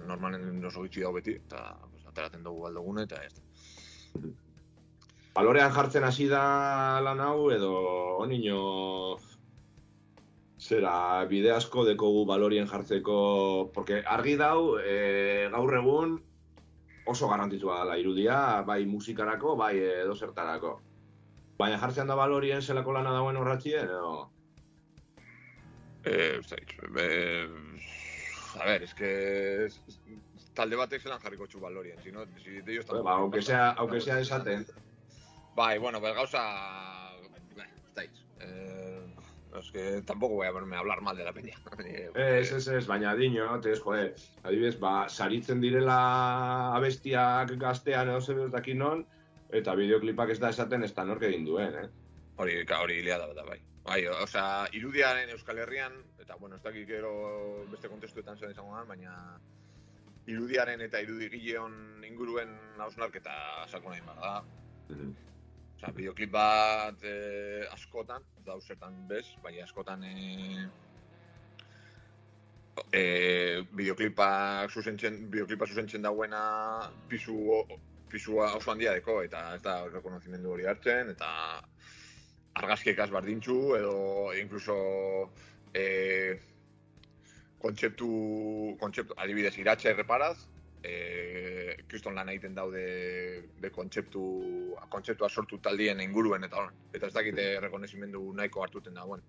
Normalen 0.06 0.64
oso 0.68 0.82
gitxi 0.84 1.00
dau 1.00 1.14
beti, 1.14 1.38
eta 1.38 1.62
pues, 1.90 2.04
ateratzen 2.06 2.42
dugu 2.44 2.66
aldogune, 2.68 3.06
eta 3.08 3.22
ez 3.24 3.34
da. 3.34 3.42
Balorean 5.34 5.72
jartzen 5.72 6.04
hasi 6.04 6.28
da 6.28 7.00
lan 7.02 7.20
hau, 7.20 7.50
edo 7.50 7.72
onino 8.22 8.58
zera 10.64 11.24
bide 11.28 11.52
asko 11.52 11.84
dekogu 11.84 12.24
balorien 12.28 12.68
jartzeko, 12.70 13.70
porque 13.74 14.00
argi 14.16 14.36
dau, 14.40 14.78
e, 14.80 15.48
gaur 15.52 15.76
egun 15.76 16.16
oso 17.12 17.28
garrantzitsua 17.28 17.82
dela 17.82 17.98
irudia, 18.00 18.36
bai 18.64 18.84
musikarako, 18.88 19.56
bai 19.60 19.74
edo 19.78 20.14
zertarako. 20.16 20.78
Baina 21.58 21.78
jartzean 21.78 22.08
da 22.08 22.16
balorien 22.16 22.62
zelako 22.62 22.94
lana 22.96 23.12
dagoen 23.12 23.36
horratxien, 23.36 23.92
edo... 23.92 24.30
Eh, 26.04 26.40
da, 26.48 26.56
eh, 27.00 27.48
a 28.60 28.64
ver, 28.66 28.82
es 28.82 28.94
que 28.94 29.68
talde 30.54 30.76
batek 30.76 31.02
zelan 31.02 31.20
jarriko 31.20 31.46
txu 31.46 31.60
balorien, 31.60 32.00
si 32.02 32.12
no, 32.12 32.24
si 32.42 32.60
de 32.60 32.72
ellos 32.72 32.86
Ba, 32.86 33.16
aunque 33.20 33.42
sea, 33.42 33.70
aunque 33.72 34.00
sea 34.00 34.20
esaten. 34.20 34.66
Bai, 35.56 35.78
bueno, 35.78 36.00
pues 36.00 36.14
gauza... 36.14 36.40
Bah, 37.56 37.66
estáis. 37.88 38.10
Eh, 38.40 38.93
es 39.58 39.70
que 39.70 40.02
tampoco 40.02 40.34
voy 40.34 40.46
a 40.46 40.52
ponerme 40.52 40.76
a 40.76 40.80
hablar 40.80 41.00
mal 41.00 41.16
de 41.16 41.24
la 41.24 41.32
peña. 41.32 41.56
Ez, 42.14 42.52
ez, 42.52 42.68
ez, 42.68 42.86
baina 42.86 43.14
dino, 43.14 43.60
tez, 43.60 43.80
joe, 43.80 44.14
adibidez, 44.42 44.78
ba, 44.80 45.08
saritzen 45.08 45.60
direla 45.60 46.74
abestiak 46.76 47.54
gaztean 47.60 48.10
edo 48.10 48.20
zer 48.20 48.40
ez 48.46 48.50
dakit 48.52 48.76
non, 48.76 49.04
eta 49.50 49.74
bideoklipak 49.78 50.34
ez 50.34 50.40
da 50.42 50.50
esaten 50.50 50.84
ez 50.84 50.92
da 50.94 51.04
nork 51.04 51.22
egin 51.22 51.46
duen, 51.46 51.78
eh? 51.84 51.88
Hori, 52.36 52.60
ka, 52.66 52.80
hori 52.82 53.02
liada 53.06 53.30
da, 53.34 53.46
bai. 53.46 53.60
Bai, 53.84 54.00
osea, 54.08 54.66
irudiaren 54.72 55.30
Euskal 55.30 55.60
Herrian, 55.60 56.00
eta, 56.18 56.36
bueno, 56.40 56.56
ez 56.56 56.62
dakit 56.64 56.88
gero 56.88 57.12
beste 57.70 57.90
kontestuetan 57.92 58.38
zen 58.38 58.54
izango 58.54 58.74
da, 58.76 58.84
baina 58.88 59.14
irudiaren 60.26 60.80
eta 60.80 61.02
irudigileon 61.04 62.04
inguruen 62.08 62.56
hausnarketa 62.80 63.34
sakona 63.68 63.98
egin 63.98 64.08
behar 64.08 64.22
da. 64.24 64.34
Osea, 65.84 65.92
bideoklip 65.92 66.30
bat 66.32 67.02
eh, 67.04 67.66
askotan, 67.72 68.22
dauzetan 68.46 68.94
bez, 69.08 69.24
bai 69.42 69.60
askotan 69.60 70.04
eh, 70.08 70.64
eh, 72.92 73.60
bideoklipak 73.68 74.70
zuzentzen, 74.72 75.28
bideoklipa 75.28 75.66
zuzentzen 75.66 76.02
dauena 76.02 76.88
pisu, 77.08 77.36
pisua 78.08 78.54
oso 78.56 78.72
handia 78.72 78.94
deko, 78.96 79.20
eta 79.22 79.54
ez 79.56 79.62
da 79.62 79.84
rekonozimendu 79.90 80.54
hori 80.54 80.64
hartzen, 80.64 81.10
eta 81.12 81.28
argazkiekaz 82.62 83.10
bardintxu, 83.10 83.58
edo 83.76 84.32
incluso 84.40 84.78
eh, 85.74 86.40
kontzeptu, 87.60 88.08
kontzeptu, 88.80 89.20
adibidez, 89.20 89.58
iratxe 89.60 89.92
erreparaz, 89.92 90.38
eh, 90.84 91.76
kriston 91.88 92.16
lan 92.18 92.30
egiten 92.32 92.54
daude 92.56 92.84
de 93.60 93.70
kontzeptu, 93.72 94.24
kontzeptua 94.92 95.28
sortu 95.28 95.58
taldien 95.64 96.02
inguruen 96.04 96.44
eta 96.44 96.60
hor. 96.60 96.74
Eta 96.92 97.08
ez 97.08 97.14
dakite 97.14 97.46
rekonozimendu 97.64 98.22
nahiko 98.36 98.64
hartuten 98.64 98.94
dagoen. 99.00 99.24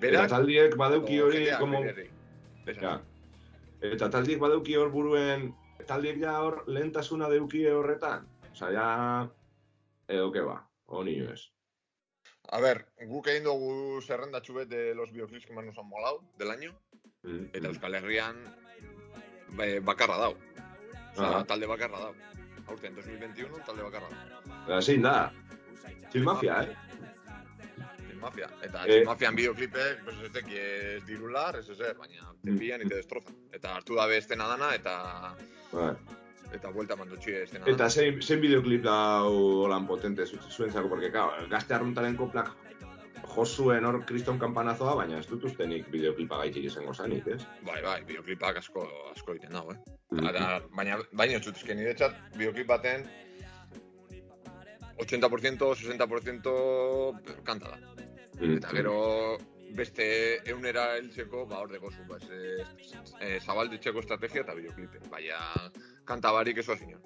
Eta 0.00 0.26
taldiek 0.32 0.76
badeuki 0.80 1.20
o 1.20 1.28
hori, 1.28 1.46
como... 1.60 1.82
Ja. 2.80 2.98
Eta 3.80 4.10
taldiek 4.12 4.40
badeuki 4.40 4.76
hor 4.76 4.90
buruen, 4.92 5.50
taldiek 5.88 6.20
ja 6.20 6.36
hor 6.44 6.62
lehentasuna 6.68 7.30
deuki 7.32 7.64
horretan. 7.70 8.26
Osa, 8.50 8.68
ja, 8.74 8.90
edo 10.08 10.28
ke 10.34 10.44
ba, 10.44 10.60
honi 10.86 11.16
ez. 11.24 11.40
A 12.50 12.58
ver, 12.60 12.82
guk 13.08 13.28
egin 13.30 13.46
dugu 13.46 14.02
zerrendatxu 14.02 14.56
bet 14.56 14.68
de 14.68 14.94
los 14.94 15.12
videoclips 15.12 15.46
que 15.46 15.54
más 15.54 15.64
nos 15.64 15.78
han 15.78 15.86
molado 15.86 16.24
del 16.38 16.50
año, 16.50 16.74
Mm, 17.22 17.52
eta 17.52 17.68
Euskal 17.68 17.94
Herrian 17.94 18.38
bakarra 19.82 20.16
dau. 20.18 20.34
Osa, 21.12 21.26
Aha. 21.26 21.44
talde 21.44 21.66
bakarra 21.66 21.98
dau. 21.98 22.14
Aurten, 22.68 22.94
2021, 22.94 23.58
talde 23.66 23.82
bakarra 23.82 24.08
dau. 24.08 24.58
Eta 24.66 24.80
zein 24.82 25.02
da, 25.02 25.32
Chill 26.12 26.24
Mafia, 26.24 26.62
eh? 26.62 26.76
Sin 28.08 28.20
Mafia. 28.20 28.48
Eta 28.62 28.84
Eh. 28.86 28.92
Sin 28.98 29.06
Mafian 29.06 29.34
bideoklipek, 29.36 30.04
pues 30.04 30.16
ez 30.24 30.32
teki 30.32 30.56
ez 30.58 31.04
dirular, 31.06 31.56
ez 31.56 31.68
ezer, 31.68 31.96
baina 31.98 32.32
te 32.44 32.52
pillan 32.52 32.88
te 32.88 32.94
destrozan. 32.96 33.34
Eta 33.52 33.74
hartu 33.76 33.94
dabe 33.94 34.16
estena 34.18 34.46
dana, 34.46 34.74
eta 34.74 35.36
Bai. 35.72 35.94
eta 36.52 36.68
vuelta 36.70 36.96
mandutxi 36.96 37.32
estena 37.32 37.64
Eta 37.64 37.76
dana. 37.76 37.90
zein, 37.90 38.20
zein 38.22 38.40
bideoklip 38.40 38.82
dau 38.82 39.32
holan 39.64 39.86
potente 39.86 40.26
zu- 40.26 40.38
zuentzako, 40.50 40.88
porque, 40.88 41.10
claro, 41.10 41.32
gazte 41.48 41.74
arruntaren 41.74 42.16
koplak 42.16 42.50
jo 43.34 43.44
zuen 43.46 43.84
hor 43.84 44.00
kriston 44.06 44.38
kampanazoa, 44.38 44.94
baina 44.98 45.18
ez 45.18 45.26
dut 45.30 45.44
ustenik 45.50 45.88
bideoklipa 45.92 46.38
gaitik 46.42 46.66
izango 46.70 46.94
zanik, 46.94 47.26
ez? 47.26 47.40
Bai, 47.66 47.80
bai, 47.84 48.00
bideoklipak 48.08 48.60
asko, 48.62 48.86
asko 49.12 49.36
egiten 49.36 49.56
dago, 49.56 49.74
eh? 49.74 49.96
Mhm. 50.12 50.28
Eta, 50.32 50.46
baina, 50.76 50.98
baina 51.12 51.38
ez 51.38 51.44
dut, 51.46 51.62
niretzat 51.68 52.16
bideoklip 52.36 52.68
baten 52.70 53.06
80%, 55.00 55.74
60% 55.74 56.52
kanta 57.44 57.72
da. 57.72 57.78
Mm. 58.40 58.56
Eta 58.58 58.74
gero 58.76 58.96
beste 59.76 60.04
eunera 60.50 60.96
heltzeko, 60.96 61.46
ba, 61.46 61.62
hor 61.62 61.70
dekozu, 61.72 62.04
ba, 62.08 62.18
e, 62.26 62.64
e, 63.20 63.38
zabalditzeko 63.40 64.02
estrategia 64.02 64.44
eta 64.44 64.56
bideoklipe. 64.58 65.02
Baina, 65.12 65.40
kanta 66.08 66.32
barik 66.34 66.58
eso 66.62 66.76
zinon. 66.76 67.00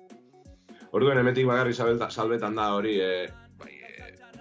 Orduen 0.95 1.19
hemetik 1.19 1.47
bagarri 1.47 1.75
salbeta, 1.75 2.09
salbetan 2.11 2.55
da 2.55 2.69
hori, 2.77 2.95
eh, 3.03 3.27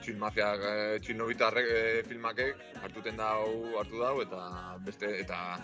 Bai, 0.04 0.10
e, 0.10 0.12
txin 0.12 0.20
mafia, 0.20 0.47
e, 0.56 0.99
txin 0.99 1.18
nobitarrek 1.18 1.70
e, 1.70 2.04
filmakek 2.08 2.58
hartuten 2.84 3.16
dau, 3.18 3.78
hartu 3.80 3.99
dau, 4.01 4.22
eta 4.22 4.78
beste, 4.84 5.08
eta 5.22 5.60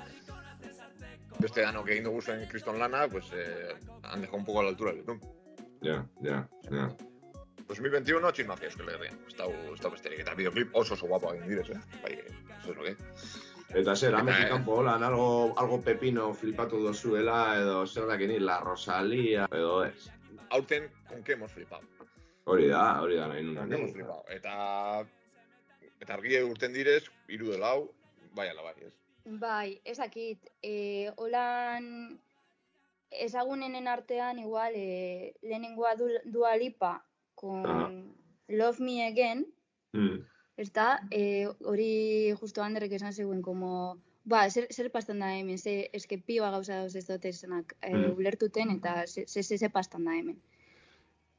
beste 1.39 1.61
danok 1.61 1.89
egin 1.89 2.07
dugu 2.07 2.21
zen 2.21 2.47
kriston 2.47 2.79
lana, 2.79 3.07
pues, 3.09 3.31
eh, 3.33 3.75
han 4.03 4.21
dejado 4.21 4.37
un 4.37 4.45
poco 4.45 4.59
a 4.59 4.63
la 4.63 4.69
altura 4.69 4.93
betún. 4.93 5.19
ja, 5.81 6.05
ja, 6.21 6.47
ja. 6.71 6.89
2021, 7.67 8.31
txin 8.31 8.47
mafia 8.47 8.67
euskal 8.67 8.89
herrian. 8.89 9.15
Ez 9.27 9.35
ez 9.35 9.81
dau 9.81 9.91
besterik, 9.91 10.19
eta 10.19 10.33
videoclip 10.35 10.73
oso 10.73 10.93
oso 10.95 11.07
guapo 11.07 11.33
egin 11.33 11.47
direz, 11.47 11.69
eh? 11.69 11.81
Bai, 12.03 12.13
eso 12.59 12.71
es 12.71 12.77
lo 12.77 12.83
que. 12.83 12.95
Eta 13.69 13.95
zer, 13.95 14.13
Eta, 14.13 14.19
ametik 14.19 14.45
eh. 14.45 14.49
kanpo 14.49 14.79
holan, 14.79 15.03
algo, 15.03 15.53
algo 15.57 15.81
pepino 15.81 16.33
flipatu 16.33 16.81
dozuela, 16.83 17.57
edo 17.59 17.85
zer 17.85 18.07
dakini, 18.07 18.39
La 18.39 18.59
Rosalía, 18.59 19.47
edo 19.51 19.85
ez. 19.85 20.09
Aurten, 20.49 20.89
con 21.07 21.23
qué 21.23 21.33
hemos 21.33 21.51
flipado. 21.51 21.83
Hori 22.49 22.67
da, 22.71 22.83
hori 23.01 23.17
da 23.19 23.27
nahi 23.29 23.43
nuna. 23.45 23.65
Eta, 24.33 24.53
eta 26.01 26.15
argi 26.15 26.39
urten 26.41 26.73
direz, 26.73 27.03
iru 27.29 27.51
de 27.53 27.59
lau, 27.61 27.91
bai 28.33 28.47
ala 28.49 28.63
bai, 28.65 28.73
ez. 28.87 28.93
Bai, 29.41 29.67
ezakit, 29.85 30.49
e, 30.65 31.11
holan 31.21 31.85
ezagunenen 33.11 33.87
artean 33.91 34.39
igual 34.41 34.73
e, 34.75 35.33
lehenengoa 35.43 35.95
du, 35.99 36.09
Dua 36.25 36.55
Lipa 36.57 36.95
con 37.35 37.65
Aha. 37.65 37.89
Love 38.49 38.79
Me 38.83 39.05
Again, 39.07 39.45
Mm. 39.91 40.19
ez 40.57 40.71
da, 40.71 40.99
e, 41.09 41.47
hori 41.65 42.31
justo 42.37 42.61
Anderrek 42.61 42.91
esan 42.93 43.13
zegoen, 43.13 43.41
como, 43.41 43.97
ba, 44.23 44.43
zer, 44.51 44.67
zer 44.69 44.91
pastan 44.93 45.17
da 45.19 45.31
hemen, 45.33 45.57
ze, 45.57 45.89
eske 45.93 46.19
piba 46.21 46.51
gauza 46.53 46.75
dauz 46.83 46.95
ez 46.95 47.07
dut 47.07 47.25
esanak 47.25 47.73
e, 47.81 47.93
Mm. 47.95 48.17
ulertuten, 48.17 48.69
eta 48.75 49.07
ze, 49.07 49.25
ze, 49.27 49.41
ze, 49.43 49.57
ze 49.57 49.69
pastan 49.69 50.05
da 50.05 50.11
hemen. 50.13 50.37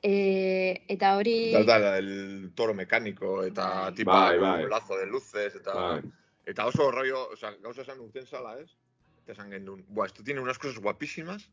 E, 0.02 0.84
eta 0.88 1.16
hori... 1.16 1.52
Da, 1.52 1.78
da, 1.78 1.98
el 1.98 2.52
toro 2.54 2.72
mecánico, 2.74 3.42
eta 3.44 3.66
Bai. 3.90 3.94
tipa, 3.94 4.12
Bai, 4.30 4.38
bai. 4.38 4.64
un 4.64 4.70
lazo 4.70 4.96
de 4.96 5.06
luces, 5.06 5.54
eta... 5.54 5.74
Bai. 5.74 6.00
Eta 6.46 6.66
oso 6.66 6.90
rollo, 6.90 7.28
o 7.30 7.36
sea, 7.36 7.52
gauza 7.62 7.82
esan 7.82 8.00
urten 8.00 8.26
sala, 8.26 8.58
ez? 8.58 8.70
Eta 9.22 9.32
esan 9.36 9.50
gendun, 9.52 9.84
buah, 9.88 10.06
esto 10.06 10.24
tiene 10.24 10.40
unas 10.40 10.58
cosas 10.58 10.78
guapísimas, 10.80 11.50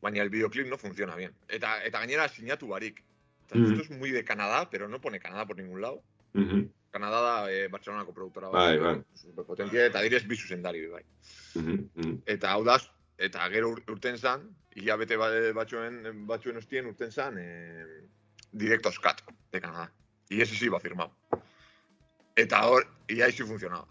baina 0.00 0.22
el 0.22 0.30
videoclip 0.30 0.66
no 0.66 0.78
funciona 0.78 1.14
bien. 1.14 1.34
Eta, 1.46 1.84
eta 1.84 2.00
gainera 2.00 2.26
sinatu 2.28 2.66
barik. 2.68 3.04
Eta 3.46 3.58
Mhm. 3.58 3.66
esto 3.72 3.82
es 3.82 3.90
muy 3.98 4.10
de 4.10 4.24
Canadá, 4.24 4.68
pero 4.70 4.88
no 4.88 5.00
pone 5.00 5.20
Canadá 5.20 5.46
por 5.46 5.56
ningún 5.56 5.80
lado. 5.82 6.02
Mhm, 6.32 6.68
Canadá 6.90 7.20
da 7.20 7.52
eh, 7.52 7.68
Barcelonako 7.68 8.12
produktora 8.14 8.48
Bai, 8.48 8.78
bai. 8.78 9.02
superpotentia, 9.14 9.86
eta 9.86 10.00
direz 10.00 10.26
bi 10.26 10.36
zuzendari 10.36 10.86
bai. 10.86 11.04
mhm, 11.54 11.90
mhm. 11.94 12.22
Eta 12.26 12.50
hau 12.52 12.64
da, 12.64 12.80
eta 13.18 13.46
gero 13.50 13.68
ur- 13.70 13.84
urten 13.92 14.16
zan, 14.18 14.48
hilabete 14.74 15.16
ba- 15.16 15.52
batzuen, 15.54 16.26
batzuen 16.26 16.56
ostien 16.56 16.86
urten 16.86 17.12
zan, 17.12 17.36
eh, 17.38 17.84
directo 18.52 18.90
scat 18.92 19.20
de 19.52 19.60
Canadá. 19.60 19.92
Y 20.28 20.40
ese 20.40 20.54
sí 20.54 20.66
iba 20.66 20.78
firmado. 20.80 21.12
Eta 22.36 22.66
hor, 22.66 22.86
y 23.08 23.20
ahí 23.20 23.32
sí 23.32 23.42
funcionaba. 23.42 23.86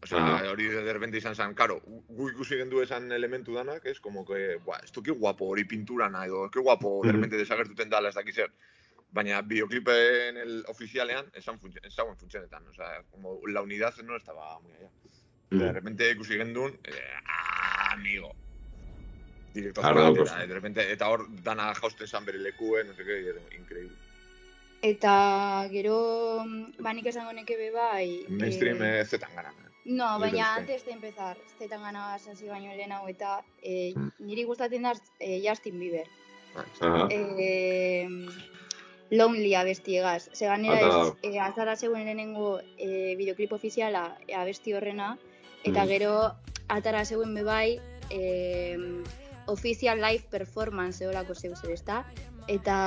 O 0.00 0.06
sea, 0.06 0.18
Ajá. 0.36 0.50
hori 0.50 0.64
de 0.68 0.92
repente 0.92 1.18
izan 1.18 1.34
zan, 1.34 1.54
karo, 1.54 1.80
gu 1.84 2.28
ikusi 2.30 2.56
gendu 2.56 2.80
esan 2.82 3.10
elementu 3.10 3.54
danak, 3.54 3.84
es 3.86 3.98
como 4.00 4.24
que, 4.24 4.56
buah, 4.56 4.78
esto 4.84 5.02
que 5.02 5.10
guapo, 5.10 5.46
hori 5.48 5.64
pinturana, 5.64 6.24
edo, 6.24 6.48
que 6.50 6.60
guapo, 6.60 7.00
de 7.04 7.10
repente 7.12 7.36
desagertuten 7.36 7.90
dala, 7.90 8.08
ez 8.10 8.14
dakiz 8.14 8.34
zer. 8.36 8.52
Baina 9.10 9.40
bideoclipen 9.42 10.36
el 10.36 10.64
oficialean, 10.68 11.26
esan 11.34 11.58
funtzio- 11.58 11.80
ezagun 11.82 12.16
funtzionetan, 12.16 12.66
o 12.68 12.74
sea, 12.74 13.02
como 13.10 13.40
la 13.48 13.62
unidad 13.62 13.96
no 14.04 14.16
estaba 14.16 14.60
muy 14.60 14.72
allá. 14.72 14.90
De 15.50 15.72
repente 15.72 16.10
ikusi 16.12 16.36
gendun, 16.36 16.78
eh, 16.84 16.92
ah, 17.26 17.92
amigo. 17.94 18.34
Director 19.60 20.48
de 20.48 20.54
repente, 20.54 20.92
eta 20.92 21.08
hor 21.08 21.26
dana 21.42 21.74
jausten 21.74 22.06
zan 22.06 22.24
bere 22.24 22.38
lekuen, 22.38 22.88
no 22.88 22.94
sé 22.94 23.04
qué, 23.04 23.22
y 23.22 23.26
era 23.28 23.40
increíble. 23.56 23.96
Eta 24.82 25.66
gero, 25.72 26.44
ba 26.78 26.92
nik 26.94 27.06
esango 27.10 27.32
neke 27.32 27.56
be 27.56 27.70
bai... 27.74 28.24
Mainstream 28.28 28.82
eh, 28.82 29.00
eh, 29.00 29.04
zetan 29.04 29.34
gara. 29.34 29.50
No, 29.84 30.18
Little 30.18 30.18
baina 30.20 30.54
antes 30.54 30.84
de 30.84 30.92
empezar, 30.92 31.36
zetan 31.58 31.82
gana 31.82 32.14
hasi 32.14 32.46
baino 32.46 32.74
lehenago 32.76 33.08
eta 33.08 33.42
eh, 33.62 33.92
Mm. 33.96 34.12
niri 34.20 34.44
gustatzen 34.44 34.82
da 34.82 34.92
eh, 35.18 35.40
Justin 35.42 35.80
Bieber. 35.80 36.06
Aha. 36.54 37.08
Eh, 37.10 38.06
Lonely 39.10 39.54
abestiegaz. 39.54 40.28
Ze 40.34 40.46
ganera 40.46 40.76
Ata 40.76 41.08
ez, 41.08 41.34
eh, 41.34 41.40
azara 41.40 41.76
zegoen 41.76 42.04
lehenengo 42.04 42.60
eh, 42.76 43.14
videoklip 43.16 43.52
ofiziala 43.52 44.18
eh, 44.28 44.34
abesti 44.36 44.74
horrena, 44.74 45.16
eta 45.64 45.84
Mm. 45.84 45.88
gero 45.88 46.34
atara 46.68 47.04
zegoen 47.04 47.34
bebai 47.34 47.80
eh, 48.10 48.76
official 49.48 50.00
live 50.00 50.24
performance 50.30 51.02
eolako 51.04 51.34
zeu 51.34 51.56
zer, 51.56 51.72
ezta? 51.74 52.04
Eta 52.48 52.78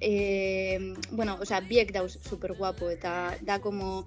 eh, 0.00 0.94
bueno, 1.12 1.38
osea, 1.40 1.60
biek 1.60 1.92
dauz 1.92 2.18
super 2.18 2.54
guapo 2.58 2.90
eta 2.90 3.36
da 3.42 3.60
como 3.60 4.06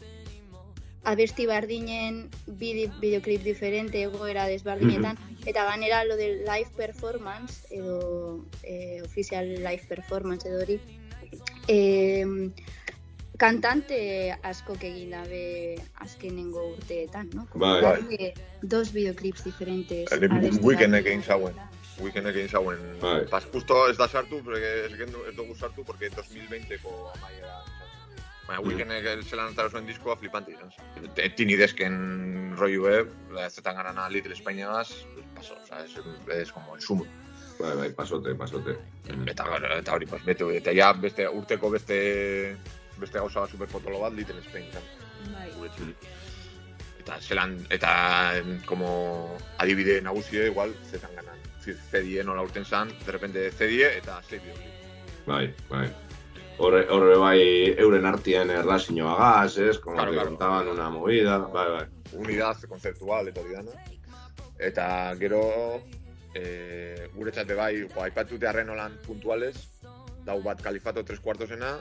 abesti 1.08 1.46
bardinen 1.48 2.30
bide, 2.60 2.92
videoclip 3.00 3.44
diferente 3.44 4.02
egoera 4.04 4.46
desbardinetan 4.52 5.18
eta 5.46 5.64
ganera 5.64 6.04
lo 6.04 6.18
del 6.18 6.44
live 6.44 6.70
performance 6.76 7.64
edo 7.72 8.44
eh, 8.64 9.02
official 9.06 9.48
live 9.64 9.86
performance 9.88 10.50
edo 10.50 10.60
hori 10.66 10.80
eh, 11.70 12.52
kantante 13.38 13.98
askok 14.44 14.84
egin 14.90 15.14
dabe 15.16 15.78
azkenengo 16.04 16.64
urteetan, 16.74 17.30
no? 17.34 17.48
Bai. 17.54 17.82
darle 17.82 18.34
dos 18.62 18.92
videoclips 18.94 19.44
diferentes. 19.46 20.10
Bati. 20.10 21.00
egin 21.00 21.24
zauen. 21.24 21.56
Weekendek 22.02 22.36
egin 22.36 22.50
zauen. 22.50 22.82
Bai. 23.02 23.26
Pas, 23.30 23.46
justo 23.54 23.88
ez 23.90 23.98
da 23.98 24.08
sartu, 24.08 24.44
porque 24.44 24.86
ez, 24.86 25.36
dugu 25.36 25.56
sartu, 25.56 25.84
porque 25.84 26.10
2020ko 26.12 27.12
amaiera. 27.16 27.62
Baina, 28.48 28.62
Weekendek 28.64 29.24
zelan 29.28 29.52
atara 29.52 29.70
zuen 29.70 29.86
diskoa 29.86 30.16
flipante 30.16 30.52
izan. 30.52 30.72
zen. 30.72 31.34
Tini 31.36 31.56
desken 31.56 32.56
rollo 32.58 33.08
la 33.32 33.50
zetan 33.50 33.76
garana 33.76 34.10
Little 34.10 34.34
Espainiagaz, 34.34 35.06
paso, 35.36 35.56
o 35.62 35.66
sea, 35.66 35.84
es, 35.84 35.96
es 36.34 36.52
como 36.52 36.76
el 36.76 36.82
sumo. 36.82 37.06
Bai, 37.60 37.76
bai, 37.76 37.92
pasote, 37.92 38.36
pasote. 38.36 38.78
Eta, 39.26 39.46
eta 39.80 39.94
hori, 39.94 40.06
pues, 40.06 40.24
bete, 40.26 40.46
eta 40.58 40.74
ja 40.74 40.92
beste, 40.94 41.28
urteko 41.28 41.72
beste, 41.74 42.56
beste 43.00 43.20
gauza 43.20 43.42
bat 43.42 43.50
superpotolo 43.52 44.00
bat 44.00 44.14
Little 44.14 44.42
Spain 44.42 44.68
izan. 44.70 44.84
Bai. 45.34 45.50
Eta 47.00 47.20
zelan, 47.22 47.54
eta 47.72 48.34
como 48.66 49.38
adibide 49.58 50.02
nagusie, 50.02 50.48
igual, 50.48 50.76
zetan 50.90 51.14
ganan. 51.16 51.38
Zedie 51.92 52.24
nola 52.24 52.44
urten 52.44 52.66
zan, 52.66 52.92
de 53.06 53.12
repente 53.12 53.52
Zedie 53.52 53.98
eta 53.98 54.22
hori. 54.22 54.70
Bai, 55.26 55.54
bai. 55.70 55.88
Horre, 56.58 56.88
horre 56.90 57.18
bai 57.20 57.40
euren 57.78 58.06
artien 58.06 58.50
erlazioagaz, 58.50 59.58
ez? 59.58 59.78
Como 59.80 59.96
Claro, 59.98 60.12
que 60.12 60.18
claro. 60.18 60.30
contaban 60.30 60.68
una 60.68 60.90
movida, 60.90 61.38
bai, 61.38 61.70
bai. 61.72 61.86
Unidad 62.14 62.62
konzeptual 62.68 63.28
eta 63.28 63.42
hori 63.42 63.54
dana. 63.54 63.72
Eta 64.58 64.88
gero, 65.20 65.84
e, 66.34 67.10
guretzat 67.14 67.52
bai, 67.56 67.84
jo, 67.84 68.02
aipatute 68.02 68.48
arren 68.48 68.70
holan 68.74 68.98
puntuales, 69.06 69.68
dau 70.26 70.42
bat 70.42 70.62
Califato 70.62 71.04
tres 71.06 71.20
cuartosena, 71.20 71.78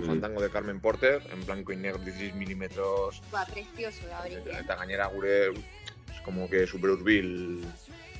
Mm. 0.00 0.06
Fandango 0.06 0.40
de 0.40 0.50
Carmen 0.50 0.80
Porter, 0.80 1.22
en 1.32 1.44
blanco 1.44 1.72
y 1.72 1.76
negro 1.76 1.98
16 2.02 2.34
milímetros, 2.34 3.22
Ba, 3.30 3.44
precioso 3.46 4.00
eta, 4.26 4.58
eta 4.60 4.76
gainera 4.76 5.06
gure, 5.08 5.50
es 5.50 6.20
como 6.24 6.48
que 6.48 6.66
super 6.66 6.90
urbil, 6.90 7.64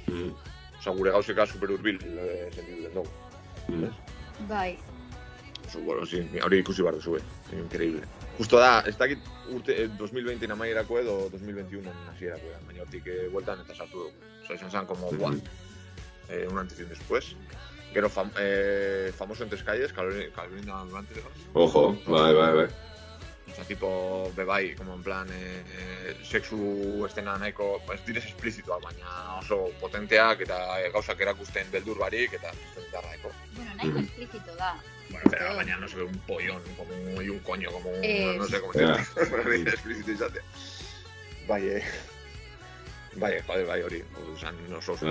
Mm, 0.06 0.32
oza, 0.80 0.90
gure 0.90 1.10
gauzeka 1.12 1.46
super 1.46 1.70
urbil 1.70 1.98
e, 2.02 2.50
sentitu 2.52 2.82
den 2.82 2.94
dugu. 2.94 3.08
mm. 3.68 4.48
Bai. 4.48 4.78
Oso, 5.66 5.78
bueno, 5.80 6.04
sí, 6.06 6.18
hori 6.42 6.58
ikusi 6.58 6.82
behar 6.82 6.96
duzu, 6.96 7.16
eh? 7.16 7.22
increíble. 7.52 8.02
Justo 8.38 8.58
da, 8.58 8.80
ez 8.88 8.96
dakit 8.98 9.18
urte, 9.52 9.84
eh, 9.84 9.88
2020 9.98 10.50
amaierako 10.50 10.98
edo 10.98 11.28
2021 11.30 11.92
hasierako 12.10 12.48
da, 12.50 12.58
baina 12.66 12.82
hortik 12.82 13.06
eh, 13.06 13.28
bueltan 13.30 13.60
eta 13.60 13.74
sartu 13.76 13.98
dugu. 13.98 14.12
Osa, 14.42 14.54
izan 14.54 14.70
zen 14.70 14.86
como, 14.86 15.12
guau, 15.12 15.34
eh, 16.28 16.46
un 16.50 16.58
antes 16.58 16.80
y 16.80 16.82
un 16.82 16.88
después. 16.88 17.36
Gero, 17.92 18.08
fam, 18.08 18.30
eh, 18.38 19.12
famoso 19.16 19.42
en 19.44 19.50
tres 19.50 19.62
calles, 19.64 19.92
Carolina, 19.92 20.84
Durante, 20.84 21.22
Ojo, 21.54 21.96
bai, 22.06 22.34
bai, 22.34 22.54
bai. 22.54 22.68
o 23.50 23.54
sea, 23.54 23.64
tipo, 23.64 24.30
bebai, 24.36 24.76
como 24.76 24.94
en 24.94 25.02
plan, 25.02 25.26
eh, 25.32 25.62
eh, 25.76 26.16
sexu 26.22 27.04
estena 27.04 27.36
nahiko, 27.36 27.82
ez 27.92 28.04
direz 28.06 28.26
esplizituak, 28.26 28.80
baina 28.80 29.38
oso 29.40 29.72
potenteak 29.80 30.42
eta 30.46 30.78
eh, 30.80 30.90
gauzak 30.94 31.18
erakusten 31.20 31.66
beldur 31.72 31.98
barik 31.98 32.32
eta 32.38 32.52
potentarraeko. 32.76 33.32
Bueno, 33.56 33.74
nahiko 33.74 33.98
explícito 33.98 34.54
da. 34.54 34.76
Bueno, 35.10 35.26
pero 35.28 35.54
mañana 35.56 35.80
no 35.80 35.88
se 35.88 35.96
ve 35.96 36.04
un 36.04 36.18
pollón, 36.20 36.62
como 36.76 36.94
un, 36.94 37.24
y 37.24 37.28
un 37.28 37.40
coño, 37.40 37.72
como 37.72 37.90
un, 37.90 38.04
Eh, 38.04 38.36
no 38.38 38.46
sé 38.46 38.60
cómo 38.60 38.72
Ya. 38.72 39.04
se 39.04 39.50
dice, 39.50 39.70
explícito 39.70 40.12
izate. 40.12 40.40
Bai, 41.48 41.66
eh. 41.68 41.82
Bai, 43.16 43.32
eh, 43.34 43.42
joder, 43.44 43.66
bai 43.66 43.82
hori, 43.82 44.04
usan 44.32 44.54
oso 44.72 44.92
oso. 44.92 45.06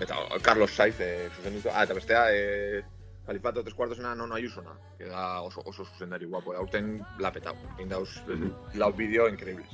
Eta 0.00 0.16
Carlos 0.42 0.70
Saiz, 0.74 0.96
eh, 1.00 1.28
zuzendutu, 1.36 1.68
ah, 1.72 1.84
eta 1.84 1.94
bestea, 1.94 2.26
eh, 2.32 2.82
Califato 3.26 3.62
tres 3.62 3.74
cuartosena 3.74 4.14
nono 4.14 4.34
ayusona, 4.34 4.72
que 4.98 5.04
da 5.04 5.42
oso, 5.42 5.62
oso 5.64 5.84
zuzendari 5.84 6.26
guapo, 6.26 6.52
aurten 6.56 7.04
lapetau, 7.18 7.54
egin 7.76 7.88
dauz 7.88 8.08
Mhm. 8.26 8.50
lau 8.74 8.92
bideo 8.92 9.28
increíbles. 9.28 9.68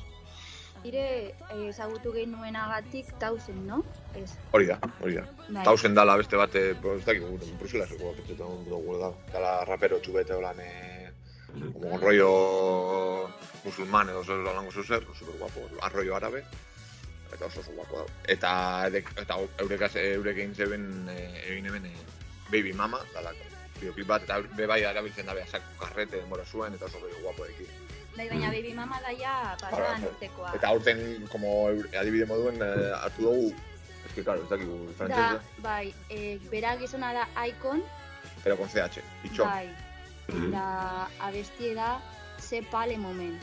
Ire 0.85 1.29
eh, 1.29 1.69
ezagutu 1.69 2.13
gehi 2.13 2.27
nuenagatik 2.27 3.15
tauzen, 3.19 3.67
no? 3.67 3.83
Ez. 4.15 4.35
Hori 4.53 4.67
da, 4.67 4.79
hori 5.01 5.15
da. 5.15 5.25
Bai. 5.49 5.65
Tausen 5.65 5.95
dala 5.95 6.17
beste 6.17 6.37
bat, 6.37 6.55
eh, 6.55 6.75
pues, 6.81 7.01
ez 7.01 7.07
dakik, 7.07 7.23
Brusela 7.59 7.87
zeko, 7.87 8.13
petxetan 8.19 8.65
dugu 8.69 8.99
da. 8.99 9.11
Dala 9.33 9.65
rapero 9.65 9.99
txubete 10.01 10.35
holan, 10.35 10.61
eh, 10.61 11.11
como 11.73 11.95
un 11.95 12.01
rollo 12.01 13.31
musulman 13.65 14.11
edo 14.11 14.23
zer 14.23 14.37
holango 14.37 14.71
zer, 14.71 15.07
super 15.15 15.39
guapo, 15.39 15.61
arroio 15.83 16.15
árabe. 16.15 16.45
Eta 17.37 17.47
oso 17.47 17.61
oso 17.61 17.73
guapo 17.77 17.99
da. 18.01 18.07
Eta, 18.33 18.51
eta 19.23 19.37
eurek, 19.61 19.83
eurek 20.03 20.39
egin 20.39 20.55
zeben, 20.55 20.87
eh, 21.13 21.53
egin 21.53 21.67
hemen, 21.69 21.87
eh, 21.87 22.07
Baby 22.51 22.73
Mama, 22.73 23.03
dala, 23.13 23.33
videoclip 23.77 24.07
bat, 24.09 24.23
eta 24.25 24.41
be 24.57 24.67
bai 24.67 24.81
erabiltzen 24.89 25.27
dabe 25.29 25.43
asak 25.45 25.63
karrete 25.79 26.17
denbora 26.23 26.45
zuen, 26.45 26.75
eta 26.75 26.89
oso 26.89 27.03
rollo 27.03 27.21
guapo 27.23 27.45
eki. 27.45 27.67
Bai, 28.17 28.29
baina 28.31 28.51
Baby 28.55 28.73
Mama 28.75 29.01
daia 29.05 29.57
pasadan 29.61 30.01
Bai, 30.01 30.11
urtekoa. 30.11 30.53
Eta 30.57 30.69
aurten, 30.73 31.27
como 31.29 31.69
adibide 32.01 32.27
moduen, 32.27 32.63
eh, 32.65 32.93
hartu 32.97 33.29
dugu, 33.29 33.55
es 34.07 34.13
que, 34.15 34.25
claro, 34.25 34.43
ez 34.43 34.49
dakigu 34.49 34.79
Da, 34.87 34.95
frantzese, 35.03 35.63
bai, 35.63 35.95
eh, 36.09 36.39
bera 36.51 36.77
gizona 36.79 37.13
da 37.13 37.29
Icon, 37.47 37.83
pero 38.43 38.57
con 38.57 38.69
CH, 38.69 39.03
itxon. 39.25 39.47
bai, 39.47 39.69
Mhm, 40.29 40.51
da 40.51 41.09
abestie 41.21 41.75
da 41.75 42.01
Se 42.39 42.61
pale 42.63 42.99
moment. 42.99 43.41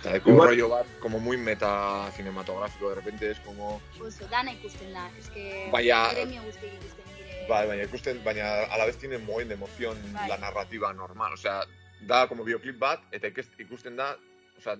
Eta 0.00 0.16
Igual- 0.18 0.48
rollo 0.50 0.68
bat, 0.68 0.86
como 1.00 1.18
muy 1.18 1.36
meta 1.36 2.10
cinematográfico, 2.12 2.88
de 2.90 2.94
repente 2.94 3.30
es 3.30 3.40
como... 3.40 3.80
Oso, 4.00 4.26
dana 4.28 4.52
ikusten 4.52 4.92
da, 4.92 5.10
eske 5.18 5.68
Baina- 5.72 6.10
premio 6.12 6.42
guztiak 6.44 6.72
ikusten 6.74 7.04
dire. 7.16 7.46
Bai, 7.48 7.66
baina 7.66 7.82
ikusten, 7.84 8.22
baina 8.24 8.64
a 8.70 8.78
la 8.78 8.86
vez 8.86 8.96
tiene 8.98 9.18
muy 9.18 9.44
de 9.44 9.54
emoción 9.54 9.96
Bai. 10.12 10.28
la 10.28 10.38
narrativa 10.38 10.92
normal. 10.92 11.32
O 11.32 11.36
sea, 11.36 11.64
da 12.06 12.28
como 12.28 12.44
videoclip 12.44 12.78
bat, 12.78 13.00
eta 13.10 13.26
ikest- 13.28 13.58
ikusten 13.58 13.96
da, 13.96 14.16
o 14.56 14.60
sea, 14.60 14.76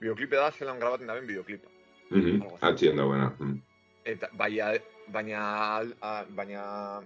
videoclipe 0.00 0.36
da 0.36 0.52
zelan 0.52 0.78
grabaten 0.78 1.06
daben 1.08 1.26
videoclipa. 1.26 1.68
Mhm, 2.10 2.42
Algo 2.42 2.56
así. 2.56 2.66
Atxien 2.66 2.96
dagoena. 2.96 3.34
mhm. 3.38 3.62
Eta 4.04 4.28
baina, 4.32 4.72
baina, 5.08 5.78
a, 6.00 6.24
baina 6.28 7.00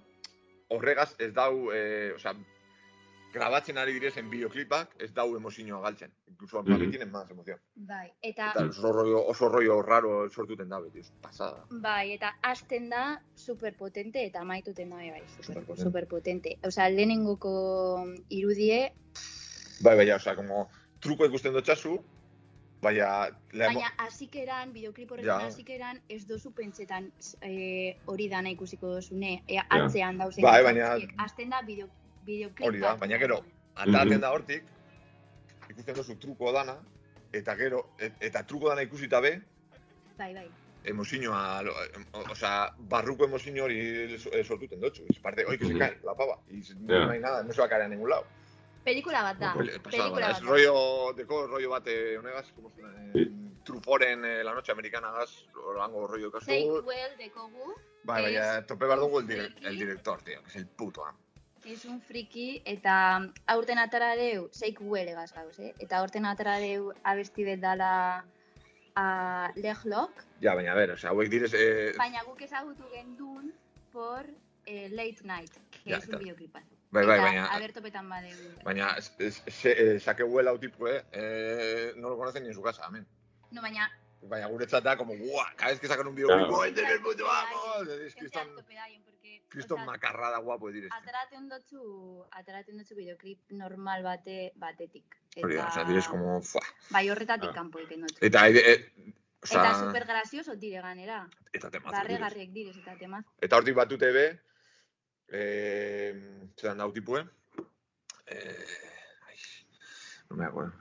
horregaz 0.69 1.15
ez 1.19 1.33
dau, 1.33 1.71
eh, 1.73 2.13
o 2.15 2.19
sea, 2.19 2.35
grabatzen 3.33 3.79
ari 3.79 3.93
direzen 3.93 4.29
videoclipak 4.31 4.97
ez 4.99 5.13
dau 5.15 5.37
emozioa 5.37 5.81
galtzen. 5.81 6.13
Incluso 6.29 6.63
mm 6.63 6.71
Mhm. 6.71 6.91
tienen 6.91 7.11
más 7.13 7.31
emoción. 7.31 7.59
Bai, 7.75 8.13
eta, 8.23 8.51
Eta 8.51 8.65
oso 8.65 8.93
rollo, 8.93 9.27
oso 9.27 9.49
rollo 9.49 9.83
raro 9.83 10.29
sortuten 10.31 10.69
da 10.69 10.81
beti, 10.81 11.01
pasada. 11.21 11.65
bai, 11.71 12.13
eta 12.13 12.35
hasten 12.43 12.89
da 12.91 13.23
superpotente 13.35 14.25
eta 14.27 14.41
amaituten 14.41 14.91
da 14.91 14.97
bai, 14.97 15.23
super, 15.29 15.45
Superpotente. 15.45 15.83
superpotente. 15.83 16.59
Osea, 16.65 16.89
lehenengoko 16.91 18.05
irudie, 18.29 18.93
Bai, 19.83 19.97
bai, 19.97 20.11
osea, 20.11 20.35
como 20.37 20.69
truko 21.01 21.25
ikusten 21.25 21.53
dutxasu, 21.55 22.03
baina... 22.83 23.29
la 23.53 23.67
emo- 23.67 23.81
baina 23.81 23.93
hasikeran, 23.99 24.73
videoklip 24.73 25.11
horretan 25.11 25.41
Ja. 25.41 25.47
hasikeran 25.47 26.03
ez 26.09 26.27
dozu 26.27 26.53
pentsetan 26.53 27.13
eh, 27.43 27.97
hori 28.07 28.29
dana 28.29 28.51
ikusiko 28.51 28.89
dozune, 28.95 29.43
e, 29.47 29.57
atzean 29.59 30.19
dauzen. 30.19 30.43
Bai, 30.43 30.63
baina-. 30.63 30.99
Hasten 31.19 31.51
da 31.51 31.63
bideo, 31.63 31.89
videoklip 32.27 32.67
Hori 32.69 32.81
da, 32.81 32.93
bat. 32.93 33.01
baina 33.01 33.19
gero, 33.19 33.41
ataten 33.75 34.21
da 34.21 34.31
hortik, 34.33 34.65
ikusten 35.71 35.95
duzu 35.95 36.17
truko 36.19 36.53
dana, 36.53 36.79
eta 37.33 37.55
gero, 37.57 37.91
et, 37.99 38.13
eta 38.21 38.43
truko 38.47 38.69
dana 38.69 38.83
ikusita 38.83 39.21
be, 39.21 39.41
Bai, 40.19 40.35
bai. 40.35 40.49
emozioa, 40.85 41.63
lo- 41.63 41.75
em- 41.95 42.07
o, 42.13 42.25
osea, 42.33 42.75
barruko 42.79 43.25
emozio 43.25 43.65
hori 43.65 44.19
sortuten 44.45 44.81
dutxu. 44.81 45.05
Es 45.09 45.19
parte, 45.19 45.45
oi, 45.47 45.57
que 45.59 45.67
se 45.67 45.79
cae, 45.79 45.99
la 46.03 46.15
pava, 46.15 46.39
y 46.49 46.63
Ja. 46.63 46.75
no 47.07 47.11
hay 47.11 47.21
nada, 47.21 47.43
no 47.43 47.53
se 47.53 47.61
va 47.61 47.67
a 47.67 47.69
caer 47.71 47.83
a 47.83 47.89
ningún 47.89 48.11
lado. 48.11 48.25
Pelikula 48.85 49.23
bat 49.23 49.39
da. 49.39 49.55
Pelikula 49.55 50.09
bat 50.11 50.41
rollo, 50.43 51.13
deko 51.15 51.47
rollo 51.47 51.71
bate 51.71 52.17
honegaz, 52.19 52.51
como 52.53 52.71
zuen, 52.71 53.13
eh, 53.15 53.29
Truforen 53.63 54.25
eh, 54.25 54.43
La 54.43 54.55
Noche 54.55 54.73
Americana 54.73 55.11
gaz, 55.13 55.45
orango 55.55 56.07
rollo 56.09 56.31
kasu. 56.33 56.47
Take 56.47 56.67
well 56.83 57.17
dekogu, 57.19 57.75
Bai, 58.05 58.23
baina 58.23 58.65
tope 58.67 58.87
behar 58.87 58.99
dugu 58.99 59.19
el, 59.21 59.27
friki. 59.27 59.67
el 59.67 59.79
director, 59.79 60.23
tío, 60.23 60.43
que 60.43 60.49
es 60.49 60.57
el 60.57 60.67
puto 60.67 61.05
amo. 61.05 61.19
Es 61.65 61.85
un 61.85 62.01
friki, 62.01 62.63
eta 62.65 63.21
aurten 63.47 63.79
atara 63.79 64.15
deu, 64.17 64.49
zeik 64.53 64.81
huele 64.81 65.13
gaz 65.15 65.33
gauz, 65.33 65.59
eh? 65.59 65.75
Eta 65.79 65.99
aurten 65.99 66.27
atara 66.27 66.59
deu 66.59 66.93
abesti 67.05 67.45
bet 67.45 67.61
dala 67.61 68.25
a 68.97 69.53
Leglok, 69.57 70.25
Ja, 70.41 70.55
baina, 70.55 70.73
a 70.73 70.75
ver, 70.75 70.91
o 70.91 70.97
sea, 70.97 71.11
hauek 71.11 71.29
direz... 71.29 71.53
Eh, 71.55 71.93
baina 71.99 72.23
guk 72.25 72.41
ezagutu 72.43 72.89
gendun 72.95 73.53
por 73.93 74.25
eh, 74.67 74.89
Late 74.89 75.23
Night, 75.25 75.53
que 75.71 75.91
Ja, 75.91 75.99
es 75.99 76.09
un 76.09 76.19
videoclipazo. 76.19 76.67
bai, 76.91 77.05
bai, 77.07 77.19
baina... 77.21 77.47
abertopetan 77.55 78.09
badeu. 78.09 78.39
Baina, 78.65 78.97
es- 78.97 79.43
se, 79.47 79.71
eh, 79.73 79.97
eh, 79.97 81.05
eh, 81.13 81.93
no 81.97 82.09
lo 82.09 82.17
conocen 82.17 82.43
ni 82.43 82.49
en 82.49 82.55
su 82.55 82.63
casa, 82.63 82.87
amén. 82.87 83.07
No, 83.51 83.61
baina 83.63 83.91
Baina 84.23 84.47
guretzat 84.49 84.85
da 84.85 84.97
como, 84.97 85.15
guau, 85.17 85.47
cada 85.57 85.71
vez 85.73 85.81
que 85.81 85.89
sacan 85.89 86.07
un 86.07 86.15
videoclip, 86.15 86.47
Claro. 86.49 86.63
¡ay, 86.63 86.75
el 86.77 87.01
puto 87.03 87.25
amo! 87.31 87.83
Es 87.91 88.15
Gente 88.15 88.15
Kriston, 88.21 88.43
harto 88.49 88.65
pedaien, 88.67 89.03
porque... 89.03 89.43
Kriston 89.49 89.79
osea, 89.79 89.87
makarrada 89.87 90.39
guapo 90.39 90.71
direz. 90.71 90.91
Ateraten 90.93 91.49
dutzu, 91.49 92.27
ateraten 92.31 92.77
dutzu 92.79 92.95
videoclip 92.97 93.41
normal 93.51 94.03
bate, 94.03 94.53
batetik. 94.57 95.17
Hori 95.43 95.57
da, 95.57 95.69
o 95.69 95.73
sea, 95.73 95.85
direz 95.85 96.07
como, 96.07 96.43
fuah. 96.43 96.67
Bai 96.91 97.09
horretatik 97.11 97.49
Ah. 97.51 97.55
kanpo 97.55 97.79
egiten 97.81 98.03
dutzu. 98.03 98.19
Eta, 98.21 98.47
eh, 98.49 98.61
eh, 98.61 99.15
o 99.43 99.47
sea, 99.47 99.63
Eta 99.63 99.79
super 99.81 100.05
gracioso 100.07 100.55
dire 100.57 100.81
ganera. 100.83 101.27
eta 101.53 101.71
temazo. 101.71 101.97
Barregarriek 101.97 102.51
direz 102.53 102.77
eta 102.77 102.97
temaz. 102.99 103.25
Eta 103.41 103.57
hortik 103.57 103.75
batute 103.75 104.13
be, 104.13 104.27
eh, 105.29 106.13
zelan 106.57 106.79
dau 106.79 106.93
tipue, 106.93 107.25
eh, 108.27 108.67
ai, 109.27 109.37
no 110.29 110.37
me 110.37 110.45
acuerdo. 110.45 110.73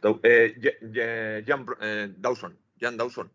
Dau, 0.00 0.20
eh, 0.22 0.54
Je- 0.60 0.78
Je- 0.92 1.44
Jan, 1.46 1.64
eh, 1.80 2.08
Dawson, 2.16 2.58
Jan 2.80 2.96
Dawson. 2.96 3.30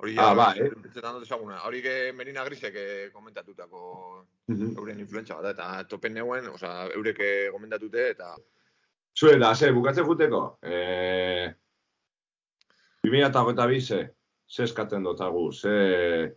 Hori 0.00 0.14
Ah, 0.16 0.32
bai, 0.34 0.60
eh. 0.62 0.68
Pentsetan 0.82 1.14
dut 1.16 1.24
ezaguna. 1.26 1.56
Hori 1.66 1.80
que 1.82 2.12
Merina 2.14 2.44
Grisek 2.44 2.74
eh, 2.76 3.10
komentatutako 3.12 4.26
Mhm. 4.46 4.76
euren 4.78 5.00
influentza 5.00 5.34
bat, 5.34 5.50
eta 5.56 5.84
topen 5.88 6.14
neuen, 6.14 6.46
osea, 6.48 6.86
eurek 6.94 7.18
eh, 7.20 7.48
gomendatute, 7.50 8.10
eta 8.10 8.36
Zue, 9.18 9.36
da, 9.38 9.54
ze, 9.54 9.72
bukatzen 9.72 10.04
juteko. 10.06 10.58
Eh, 10.62 11.52
2008 13.02 13.80
ze, 13.80 14.14
ze 14.46 14.62
eskatzen 14.62 15.02
dotagu, 15.02 15.50
ze, 15.52 16.36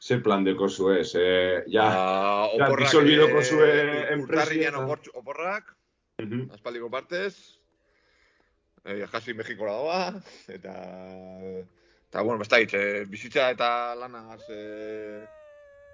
ze 0.00 0.18
plan 0.20 0.44
deko 0.44 0.68
zue, 0.68 1.04
ze, 1.04 1.62
ja, 1.66 1.84
Ah, 1.86 2.48
ja, 2.58 2.66
oporrak, 2.66 2.88
zue 2.90 3.02
eh, 3.70 4.12
enpresia 4.12 4.16
urtarrilean 4.16 4.74
eta- 4.74 4.84
opor- 4.86 5.10
oporrak, 5.14 5.76
Mhm. 6.18 6.50
aspaldiko 6.52 6.90
partez, 6.90 7.60
eh, 8.84 9.06
jasi 9.06 9.34
Mexikora 9.34 9.76
doa, 9.78 10.00
eta, 10.48 10.74
eta 12.08 12.22
bueno, 12.22 12.38
besta 12.38 12.60
eh, 12.60 13.04
bizitza 13.08 13.50
eta 13.50 13.94
lanagaz, 13.94 14.42
eh, 14.50 15.22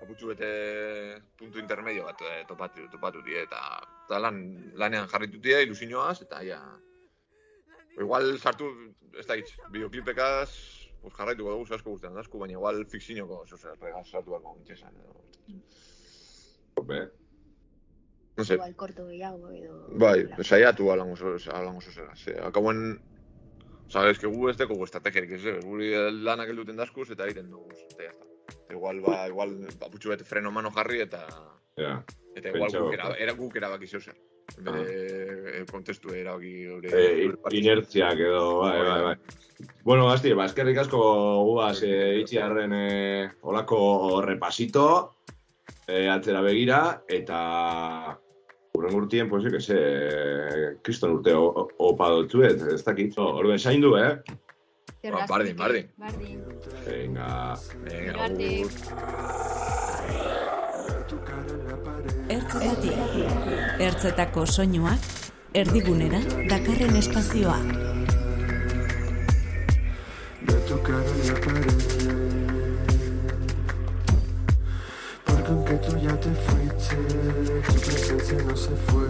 aputxu 0.03 0.33
bete 0.33 1.21
puntu 1.37 1.59
intermedio 1.59 2.05
bat 2.07 2.23
eh, 2.23 2.45
topatu, 2.49 2.89
topatu 2.93 3.23
die, 3.27 3.43
eta, 3.43 3.61
eta 4.07 4.21
lan, 4.23 4.43
lanean 4.79 5.09
jarritu 5.09 5.41
die, 5.43 5.63
ilusioaz, 5.67 6.23
eta 6.23 6.43
ja, 6.47 6.61
igual 7.99 8.39
sartu, 8.39 8.71
ez 9.19 9.27
da 9.27 9.37
hitz, 9.37 9.53
bideoklipekaz, 9.75 10.51
pues 11.03 11.15
jarraituko 11.15 11.55
dugu 11.55 11.75
asko 11.75 11.95
guztian 11.95 12.19
asko, 12.19 12.39
baina 12.39 12.59
igual 12.59 12.85
fikzinoko, 12.91 13.43
oso 13.45 13.59
zer, 13.59 13.79
regaz 13.83 14.07
sartu 14.09 14.35
beharko 14.35 14.57
gintxesan, 14.59 14.95
edo. 15.05 15.25
Jope. 16.79 17.28
No 18.39 18.45
sé, 18.47 18.55
Igual 18.55 18.75
korto 18.79 19.05
gehiago 19.09 19.51
edo... 19.51 19.77
Bai, 19.99 20.29
saiatu 20.47 20.93
halango 20.93 21.17
halango 21.53 21.81
zera. 21.83 22.15
Ze, 22.15 22.37
akauen, 22.39 23.01
Osa, 23.89 24.05
ez 24.11 24.19
que 24.21 24.29
gu 24.29 24.51
ez 24.51 24.57
deko 24.61 24.77
estrategiarik 24.85 25.31
ez, 25.39 25.55
guri 25.65 25.95
lanak 26.23 26.51
helduten 26.53 26.77
daskuz 26.77 27.09
eta 27.15 27.25
egiten 27.25 27.49
dugu, 27.49 27.73
eta 27.89 28.11
jazta. 28.11 28.27
Igual, 28.71 29.01
ba, 29.01 29.23
igual, 29.31 29.55
aputxu 29.87 30.13
bete 30.13 30.27
freno 30.29 30.53
mano 30.53 30.71
jarri 30.75 31.01
eta, 31.07 31.25
Ja. 31.79 32.03
eta 32.35 32.51
igual 32.51 32.73
guk, 32.75 32.93
era, 32.93 33.13
era 33.17 33.33
guk 33.39 33.57
erabaki 33.57 33.87
zeu 33.87 34.01
zer. 34.01 34.17
Bere 34.65 35.65
kontestu 35.71 36.13
erabaki 36.17 36.53
gure... 36.67 36.93
Eh, 36.93 37.29
inertziak 37.57 38.21
edo, 38.29 38.61
bai, 38.61 38.79
bai, 38.83 39.01
bai. 39.07 39.17
Bueno, 39.85 40.09
gazti, 40.09 40.35
ba, 40.37 40.47
eskerrik 40.51 40.83
asko 40.85 41.01
guaz 41.49 41.79
e, 41.83 42.19
itxiarren 42.21 42.75
e, 42.75 42.87
olako 43.43 44.21
repasito, 44.25 44.87
e, 45.87 46.09
atzera 46.13 46.43
begira, 46.45 46.81
eta 47.09 47.39
urren 48.79 48.95
urtien, 48.95 49.29
pues, 49.29 49.45
que 49.51 49.61
se, 49.61 49.79
kriston 50.87 51.17
urte 51.19 51.35
o- 51.35 51.51
o- 51.65 51.69
opa 51.91 52.09
dutzuet, 52.15 52.63
ez 52.73 52.83
dakit. 52.87 53.17
Oh, 53.19 53.35
Orduen 53.41 53.59
zaindu, 53.59 53.97
eh? 53.99 54.13
Ba, 55.11 55.25
bardin, 55.29 55.57
bardin. 55.57 55.87
Bardin. 55.97 56.41
Venga. 56.87 57.55
Venga, 57.85 58.25
arte. 58.25 58.49
Ertzetatik, 62.29 62.93
ertzetako 63.81 64.45
soinuak, 64.47 65.01
erdigunera 65.55 66.21
dakarren 66.51 66.97
espazioa. 67.01 67.59
de 70.49 70.55
tu 70.69 70.77
cara 70.83 71.11
en 71.11 71.29
la 71.29 71.41
pared. 71.45 72.28
Porque 75.49 75.73
aunque 75.73 75.87
tú 75.87 75.97
ya 75.97 76.15
te 76.21 76.29
fuiste, 76.31 76.97
tu 77.67 77.81
presencia 77.81 78.43
no 78.43 78.55
se 78.55 78.69
fue 78.69 79.07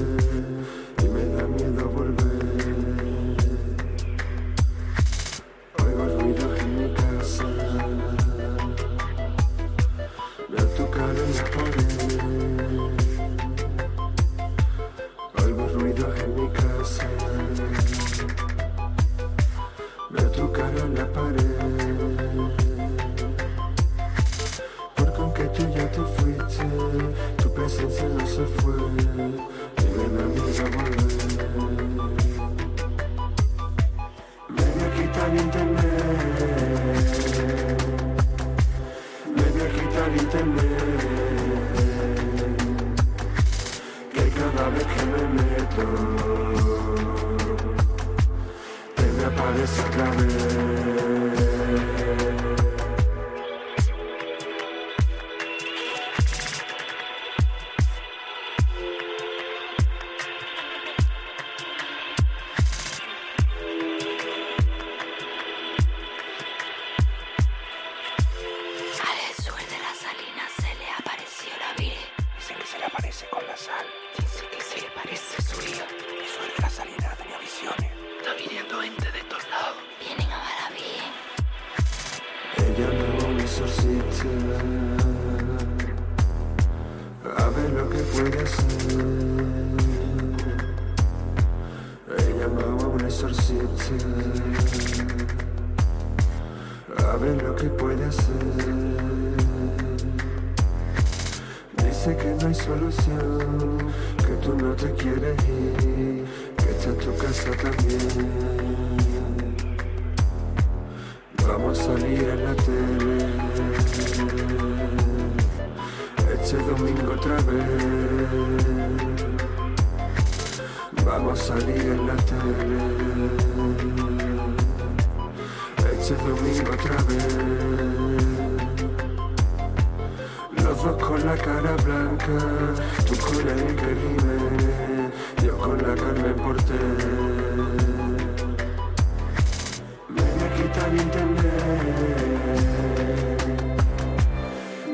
Internet, 140.89 141.45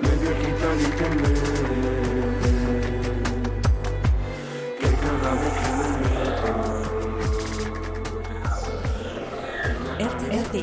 media 0.03 0.32
quita 0.40 0.66
el 0.72 0.80
internet, 0.80 1.38
que 4.80 4.88
cada 5.03 5.32
vez 5.40 5.55
que 5.61 5.70
me 5.78 5.86
meto. 6.03 6.53
RTT 10.01 10.55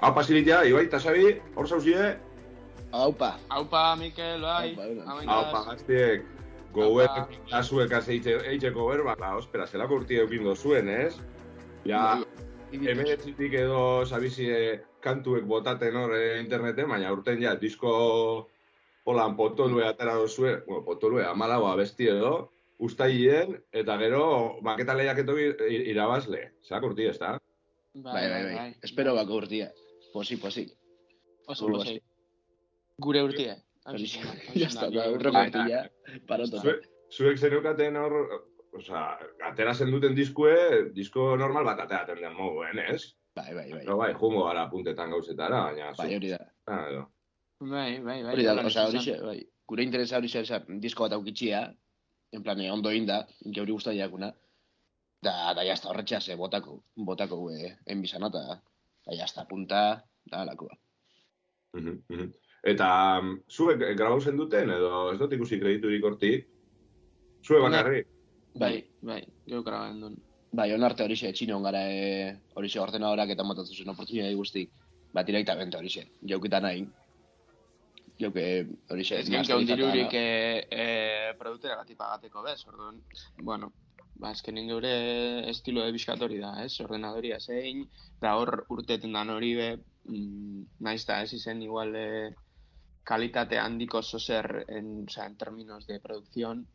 Hau 0.00 0.12
pasilitea, 0.14 0.64
Ibai 0.64 0.84
eta 0.84 1.00
Xabi, 1.00 1.40
hor 1.56 1.66
zauzie? 1.66 2.18
Aupa. 2.92 3.38
Aupa, 3.48 3.96
Mikel, 3.96 4.40
bai. 4.42 4.76
Hau 5.26 5.44
pagaztiek, 5.52 6.22
gauek 6.74 7.38
kasuek 7.50 7.92
eitxe, 7.98 8.36
eitxeko 8.52 8.88
berba, 8.90 9.16
la, 9.20 9.34
ospera, 9.36 9.66
zelako 9.66 10.02
urti 10.02 10.18
eukin 10.20 10.54
zuen, 10.56 10.88
ez? 10.88 11.16
Ja, 11.86 12.20
emeretzitik 12.72 13.54
edo 13.54 14.04
sabizie 14.04 14.84
kantuek 15.00 15.44
botaten 15.48 15.96
hor 15.96 16.14
eh, 16.16 16.38
interneten, 16.42 16.88
baina 16.88 17.12
urten 17.12 17.42
ja, 17.42 17.54
disko 17.56 17.92
holan 19.08 19.36
potolue 19.36 19.86
atera 19.86 20.14
dozue, 20.14 20.58
bueno, 20.66 20.84
potolue, 20.84 21.24
amalagoa 21.24 21.76
besti 21.76 22.10
edo, 22.12 22.50
ustaien, 22.78 23.56
eta 23.72 23.96
gero, 23.98 24.58
maketa 24.62 24.94
lehiaketo 24.94 25.36
irabazle. 25.38 26.42
Zelako 26.66 26.92
urti, 26.92 27.08
ez 27.08 27.18
da? 27.18 27.38
Bai, 27.94 28.28
bai, 28.30 28.42
bai. 28.44 28.66
Espero 28.84 29.14
bako 29.16 29.40
urtia. 29.42 29.70
Posi, 30.12 30.36
posi. 30.36 30.68
Oso, 31.48 31.70
posi. 31.72 31.96
Gure 32.98 33.22
urtie. 33.24 33.56
Horixe. 33.88 34.20
Ya 34.54 34.68
está, 34.68 34.90
da. 34.90 35.88
Paroto. 36.26 36.60
Zue, 36.60 36.74
zuek 37.10 37.38
zeneukaten 37.38 37.96
hor, 37.96 38.16
osea, 38.76 39.18
atera 39.48 39.72
duten 39.90 40.14
diskue, 40.14 40.90
disko 40.94 41.36
normal 41.36 41.64
bat 41.64 41.80
ateraten 41.86 42.20
den 42.20 42.34
moguen, 42.36 42.78
ez? 42.78 43.14
Bai, 43.34 43.54
bai, 43.54 43.70
bai. 43.72 43.84
No, 43.86 43.96
bai, 43.96 44.12
jungo 44.14 44.44
gara 44.46 44.68
puntetan 44.70 45.10
gauzetara, 45.10 45.62
baina... 45.70 45.92
Bai, 45.96 46.08
hori 46.16 46.32
da. 46.34 46.40
Ah, 46.66 46.82
edo. 46.90 47.04
Bai, 47.60 48.00
bai, 48.00 48.22
bai. 48.24 48.32
Hori 48.34 48.44
da, 48.44 48.52
holan 48.52 48.66
osea, 48.66 48.88
izan 48.88 48.96
horixe, 48.96 49.16
bai. 49.22 49.38
Gure 49.68 49.86
interesa 49.86 50.18
horixe, 50.18 50.42
osea, 50.46 50.60
disko 50.82 51.06
bat 51.06 51.16
aukitxia, 51.16 51.62
en 52.32 52.42
plan, 52.44 52.60
eh, 52.60 52.72
ondo 52.72 52.92
inda, 52.92 53.22
geuri 53.44 53.72
gusta 53.76 53.94
jakuna. 53.96 54.32
Da, 55.22 55.54
da, 55.54 55.64
jazta, 55.66 55.90
horretxea 55.92 56.20
ze, 56.20 56.36
botako, 56.38 56.82
botako, 57.08 57.40
eh, 57.54 57.72
enbizanata, 57.86 58.42
da, 58.48 59.16
jazta, 59.16 59.46
punta, 59.50 59.80
da, 60.24 60.44
lakoa. 60.46 60.76
Mhm, 61.78 62.02
mhm. 62.08 62.30
Eta 62.66 63.20
mm, 63.20 63.34
zuek 63.48 63.82
grabau 63.96 64.20
zen 64.20 64.36
duten, 64.36 64.70
edo 64.74 65.10
ez 65.12 65.18
dut 65.18 65.34
ikusi 65.36 65.60
krediturik 65.60 66.04
hortik? 66.04 66.48
Zuek 67.46 67.62
bakarrik? 67.62 68.08
Bai, 68.58 68.74
bai, 69.02 69.22
geu 69.46 69.62
graben 69.62 70.00
duen. 70.02 70.16
Bai, 70.50 70.72
on 70.74 70.84
arte 70.84 71.04
horixe, 71.04 71.30
txino 71.36 71.60
gara, 71.62 71.82
eh, 71.92 72.30
horixe 72.56 72.80
ordenadorak 72.80 73.34
eta 73.34 73.44
motatzen 73.44 73.76
zuen 73.76 73.92
oportunidade 73.92 74.34
guztik, 74.34 74.72
bat 75.14 75.26
direktamente 75.28 75.78
horixe, 75.78 76.06
jaukita 76.26 76.60
nahi. 76.64 76.86
Jauke 78.18 78.46
horixe, 78.90 79.20
Ez 79.20 79.28
genke 79.30 79.58
dirurik 79.68 80.14
e, 80.18 80.24
e, 80.72 80.86
produktera 81.38 81.76
gati 81.78 81.94
pagateko 81.94 82.42
bez, 82.42 82.64
orduan, 82.66 82.98
bueno, 83.46 83.70
ba, 84.18 84.32
azkenin 84.32 84.72
geure 84.72 84.94
estilo 85.52 85.84
de 85.84 85.94
biskatori 85.94 86.40
da, 86.42 86.56
ez, 86.64 86.72
ordenadoria 86.82 87.38
zein, 87.38 87.84
da 88.18 88.34
hor 88.40 88.64
urteten 88.74 89.14
dan 89.14 89.30
hori 89.30 89.52
be, 89.54 89.68
mm, 90.08 90.64
naiz 90.88 91.04
da, 91.06 91.20
ez 91.22 91.36
izen 91.38 91.62
igual 91.62 91.94
e, 91.94 92.08
kalitate 93.08 93.56
handiko 93.58 94.02
zozer 94.02 94.64
en, 94.68 95.04
o 95.06 95.10
sea, 95.10 95.26
en 95.26 95.36
términos 95.36 95.86
de 95.86 95.98
producción, 96.00 96.66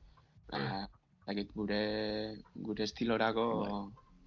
eh, 0.51 0.85
dakit 1.27 1.51
gure, 1.53 1.83
gure 2.55 2.83
estilorako 2.83 3.45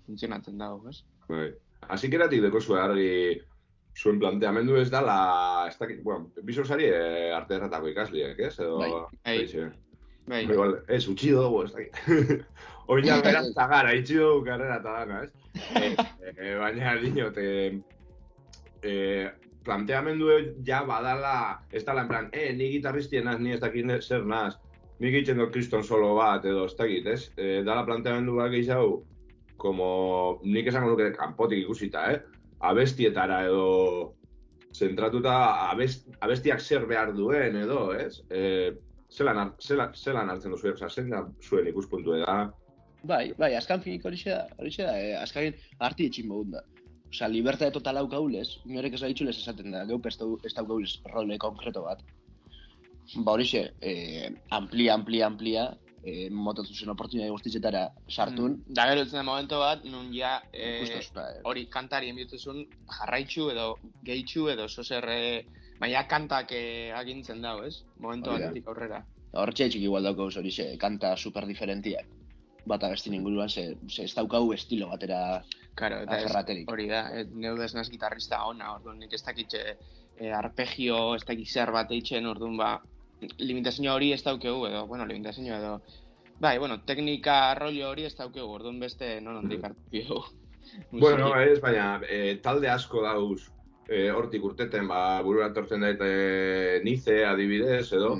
funtzionatzen 0.06 0.58
dago, 0.58 0.88
ez? 0.90 1.02
Bai. 1.28 1.50
Así 1.88 2.08
que 2.08 2.16
eratik 2.16 2.44
deko 2.44 2.60
argi 2.78 3.40
zuen 3.96 4.20
planteamendu 4.20 4.76
ez 4.78 4.90
dala, 4.90 5.66
ez 5.68 5.76
dakit, 5.78 6.02
bueno, 6.04 6.30
bizo 6.42 6.64
zari 6.64 6.86
eh, 6.86 7.32
arte 7.34 7.56
erratako 7.56 7.90
ikasliek, 7.90 8.38
ez? 8.38 8.54
Edo, 8.60 8.78
Bai. 8.78 8.92
Bai. 9.24 9.70
Bai. 10.26 10.42
Igual, 10.44 10.76
ez, 10.88 11.04
utxi 11.08 11.32
dugu, 11.34 11.64
ez 11.64 11.72
dakit. 11.72 12.46
Oina 12.94 13.18
berazta 13.26 13.66
gara, 13.72 13.94
itxi 13.98 14.20
dugu 14.20 14.44
karrera 14.46 14.78
eta 14.78 14.94
dana, 15.00 15.24
ez? 15.24 15.32
Eh, 15.56 15.94
eh, 16.36 16.54
baina, 16.60 16.94
dinot, 17.00 17.38
eh, 17.40 17.78
eh, 18.82 19.30
planteamendu 19.66 20.30
ja 20.66 20.82
badala, 20.86 21.62
ez 21.72 21.84
dala 21.84 22.04
en 22.04 22.08
plan, 22.08 22.30
eh, 22.32 22.52
ni 22.54 22.70
gitarristien 22.76 23.26
naz, 23.26 23.38
ni 23.40 23.52
ez 23.52 23.60
dakit 23.60 23.90
zer 24.00 24.24
naz, 24.24 24.54
ni 24.98 25.10
egiten 25.10 25.42
kriston 25.52 25.84
solo 25.84 26.14
bat, 26.16 26.44
edo 26.44 26.64
ez 26.66 26.76
dakit, 26.78 27.06
ez? 27.06 27.30
Eh, 27.36 27.62
dala 27.66 27.84
planteamendu 27.84 28.36
bat 28.38 28.50
gehiago, 28.50 29.02
como 29.56 30.40
nik 30.44 30.66
esango 30.66 30.90
nuke 30.92 31.12
kanpotik 31.16 31.64
ikusita, 31.64 32.10
eh? 32.12 32.20
Abestietara 32.60 33.42
edo 33.44 34.14
zentratuta 34.72 35.70
abest, 35.70 36.08
abestiak 36.20 36.60
zer 36.60 36.86
behar 36.86 37.12
duen 37.16 37.56
edo, 37.56 37.92
ez? 37.94 38.22
Eh, 38.30 38.72
zelan, 39.10 39.52
zelan, 39.60 39.94
zelan 39.94 40.30
hartzen 40.30 40.52
duzu, 40.52 40.72
oza, 40.74 40.88
da 41.10 41.24
zuen 41.42 41.68
ikuspuntu 41.72 42.16
da? 42.22 42.36
Bai, 43.06 43.32
bai, 43.38 43.54
azkan 43.54 43.80
finik 43.80 44.04
horixe 44.04 44.32
da, 44.32 44.46
horixe 44.58 44.84
da, 44.84 44.96
eh, 44.98 45.14
azkan 45.20 45.52
arti 45.78 46.08
etxin 46.10 46.32
da. 46.50 46.62
Osa, 47.16 47.28
libertate 47.32 47.72
total 47.72 47.96
hau 48.02 48.08
gaulez, 48.12 48.58
inorek 48.68 48.92
ez 48.98 49.00
daitxulez 49.00 49.38
esaten 49.40 49.72
da, 49.72 49.84
geu 49.88 49.96
dau- 50.20 50.36
ez 50.44 50.52
dau 50.52 50.66
gaulez 50.68 50.98
role 51.08 51.38
konkreto 51.40 51.82
bat. 51.86 52.02
Ba 53.24 53.32
horixe, 53.32 53.72
eh, 53.80 54.28
amplia, 54.50 54.92
amplia, 54.94 55.26
amplia, 55.26 55.62
eh, 56.04 56.28
motatu 56.30 56.74
zen 56.74 56.90
oportunidade 56.90 57.30
guztitzetara 57.30 57.88
sartun. 58.08 58.62
Da 58.68 58.84
gero 58.90 59.00
etzen 59.06 59.24
momento 59.24 59.58
bat, 59.58 59.82
nun 59.84 60.12
ja, 60.12 60.42
eh, 60.52 60.80
Justos, 60.84 61.10
bai. 61.14 61.40
hori 61.44 61.66
kantari 61.68 62.10
enbiotzezun 62.10 62.66
jarraitzu 62.98 63.48
edo 63.50 63.78
gehitzu 64.04 64.48
edo 64.50 64.68
zozer, 64.68 65.08
eh, 65.08 65.46
baina 65.80 66.06
kantak 66.06 66.52
eh, 66.52 66.92
agintzen 66.94 67.40
dago, 67.40 67.64
ez? 67.64 67.82
Momento 67.98 68.30
Hori 68.30 68.40
da. 68.42 68.48
batetik 68.48 68.68
aurrera. 68.68 69.04
Hortxe 69.32 69.64
etxik 69.66 69.82
igual 69.82 70.02
daukauz 70.02 70.36
horixe, 70.36 70.76
kanta 70.78 71.16
super 71.16 71.46
diferentiak. 71.46 72.04
Bata 72.66 72.88
bestin 72.90 73.14
inguruan, 73.14 73.48
ze, 73.48 73.76
ze 73.88 74.02
ez 74.04 74.14
daukau 74.14 74.52
estilo 74.52 74.88
batera 74.88 75.42
Claro, 75.76 76.00
eta 76.06 76.16
ez, 76.16 76.24
aferraterik. 76.24 76.70
hori 76.72 76.86
da, 76.88 77.02
et, 77.20 77.32
neu 77.36 77.56
desnaz 77.58 77.90
gitarrista 77.92 78.40
ona, 78.48 78.72
orduan 78.78 78.98
nik 79.02 79.12
ez 79.12 79.22
dakit 79.26 79.58
eh, 79.58 80.32
arpegio, 80.32 81.14
ez 81.14 81.24
dakit 81.28 81.52
zer 81.52 81.72
bat 81.74 81.92
eitzen, 81.92 82.26
orduan 82.30 82.56
ba, 82.56 82.70
limitazio 83.38 83.92
hori 83.92 84.12
ez 84.14 84.22
daukegu, 84.24 84.66
edo, 84.70 84.86
bueno, 84.88 85.04
limitazio 85.04 85.58
edo, 85.58 85.74
bai, 86.40 86.56
bueno, 86.58 86.80
teknika 86.88 87.36
rollo 87.60 87.90
hori 87.90 88.08
ez 88.08 88.14
daukegu, 88.16 88.48
orduan 88.58 88.80
beste 88.80 89.18
non 89.20 89.42
ondik 89.42 89.64
hartu 89.68 89.92
diogu. 89.92 90.24
Bueno, 90.90 91.28
ez, 91.38 91.60
baina 91.62 92.00
eh, 92.10 92.40
talde 92.42 92.66
asko 92.68 93.04
dauz 93.04 93.46
eh, 93.88 94.10
hortik 94.10 94.42
urteten, 94.44 94.88
ba, 94.90 95.22
burura 95.22 95.46
etortzen 95.52 95.84
dait 95.84 96.00
eh, 96.02 96.80
nize 96.84 97.20
adibidez, 97.24 97.86
edo. 97.94 98.16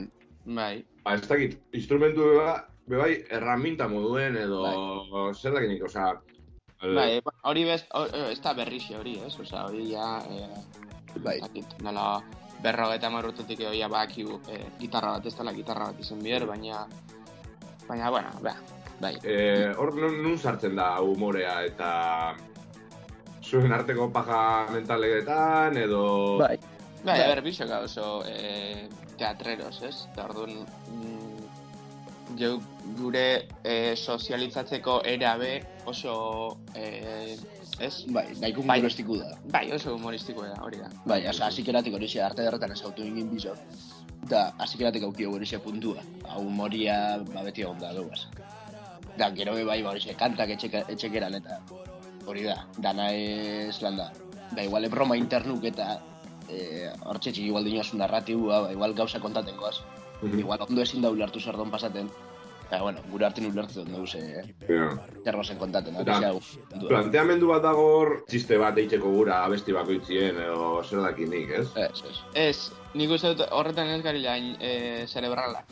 Bai. 0.47 0.85
Ba, 1.03 1.17
ez 1.17 1.27
dakit, 1.27 1.57
instrumentu 1.75 2.29
beba, 2.31 2.53
bebai, 2.87 3.11
erraminta 3.35 3.89
moduen, 3.91 4.39
edo 4.45 4.63
zer 5.35 5.57
dakinik, 5.59 5.83
osea... 5.91 6.15
eh, 6.83 6.95
Bai, 6.95 7.21
ba, 7.25 7.33
hori 7.51 7.65
bez, 7.65 7.85
ez 8.31 8.41
da 8.41 8.55
berrixe 8.55 8.97
hori, 8.99 9.19
ez? 9.27 9.35
Osea, 9.41 9.67
hori 9.69 9.91
ja, 9.93 10.09
eh, 10.31 11.21
bai. 11.23 11.39
dakit, 11.41 11.77
nola, 11.83 12.21
berro 12.63 12.91
eta 12.95 13.11
marrutetik 13.13 13.61
edo 13.61 13.75
ja 13.77 13.89
bakiu 13.93 14.41
eh, 14.49 14.65
gitarra 14.81 15.17
bat, 15.17 15.27
ez 15.27 15.37
dela 15.37 15.55
gitarra 15.57 15.91
bat 15.91 16.01
izan 16.01 16.23
bier, 16.25 16.47
baina, 16.49 16.87
baina, 17.89 18.11
bueno, 18.11 18.33
ba, 18.43 18.55
bai. 19.01 19.17
Eh, 19.23 19.73
hor 19.77 19.95
nun, 19.97 20.23
nun 20.25 20.39
sartzen 20.39 20.77
da 20.77 20.95
humorea 21.05 21.59
eta 21.67 21.91
zuen 23.47 23.73
arteko 23.73 24.11
paja 24.13 24.67
mentaletan 24.73 25.77
edo... 25.79 26.07
Bai. 26.43 26.57
Bai, 27.07 27.21
a 27.23 27.27
ber, 27.31 27.43
bisoka 27.45 27.85
oso 27.87 28.25
eh, 28.27 28.89
teatreros, 29.19 29.77
ez? 29.87 30.09
Eta 30.11 30.25
orduan, 30.25 30.65
mm, 30.91 31.26
geu 32.35 32.59
gure 32.99 33.27
eh, 33.63 33.95
sozializatzeko 33.97 35.01
erabe 35.07 35.61
oso, 35.87 36.59
eh, 36.75 37.37
ez? 37.79 38.05
Bai, 38.11 38.27
nahiko 38.41 38.65
humoristiku 38.65 39.19
da. 39.21 39.37
Bai, 39.53 39.71
oso 39.73 39.95
humoristiko 39.95 40.43
da, 40.47 40.57
hori 40.65 40.81
da. 40.83 40.91
Bai, 41.07 41.21
oza, 41.29 41.47
azikeratik 41.47 41.95
horixe 41.95 42.23
arte 42.23 42.43
derretan 42.43 42.75
ez 42.75 42.83
autu 42.83 43.05
egin 43.07 43.31
bizo. 43.31 43.55
Da, 44.27 44.49
azikeratik 44.59 45.07
aukio 45.07 45.31
horixe 45.33 45.61
puntua. 45.63 46.03
Hau 46.33 46.43
humoria, 46.49 47.19
ba, 47.31 47.45
beti 47.47 47.63
egon 47.63 47.79
da 47.83 47.93
duaz. 47.95 48.27
Da, 49.17 49.31
gero 49.31 49.55
be 49.55 49.65
bai, 49.65 49.83
ba, 49.83 49.95
horixe, 49.95 50.17
kantak 50.19 50.57
etxeka, 50.57 50.85
etxekeran 50.93 51.39
eta 51.39 51.61
hori 52.27 52.43
da, 52.49 52.59
dana 52.83 53.13
ez 53.15 53.79
landa. 53.83 54.11
Da, 54.51 54.63
igual, 54.63 54.89
broma 54.91 55.17
internuk 55.19 55.65
eta 55.71 55.97
eh, 56.49 56.91
hortxe 57.05 57.33
txiki 57.33 57.49
igual 57.51 57.67
dinozu 57.67 57.99
narratibua, 57.99 58.67
ba, 58.67 58.75
igual 58.75 58.95
gauza 58.99 59.23
kontaten 59.23 59.57
Mhm. 60.23 60.39
Igual 60.39 60.63
ondo 60.69 60.83
ezin 60.83 61.03
da 61.03 61.11
ulertu 61.11 61.41
zer 61.41 61.57
don 61.57 61.71
pasaten. 61.71 62.09
Eta, 62.67 62.81
bueno, 62.83 62.99
gure 63.13 63.27
artin 63.27 63.45
ulertzen 63.47 63.85
dugu 63.87 64.07
ze, 64.11 64.19
eh? 64.41 64.55
Zer 65.25 65.37
gozen 65.37 65.57
kontaten. 65.57 65.95
Planteamendu 66.89 67.47
bat 67.53 67.63
dago 67.63 67.85
hor, 68.01 68.11
txiste 68.27 68.59
bat 68.59 68.77
eitzeko 68.83 69.13
gura 69.15 69.45
abesti 69.47 69.73
bakoitzien, 69.77 70.37
edo 70.43 70.83
zer 70.83 71.05
dakinik, 71.05 71.53
ez? 71.61 71.69
Ez, 71.77 72.03
ez. 72.11 72.17
Ez, 72.35 72.73
nik 72.99 73.11
uste 73.15 73.35
dut 73.37 73.47
horretan 73.55 73.87
ez 73.95 74.03
gari 74.03 74.25
lain 74.25 74.57
e, 74.61 75.07
cerebrala. 75.07 75.63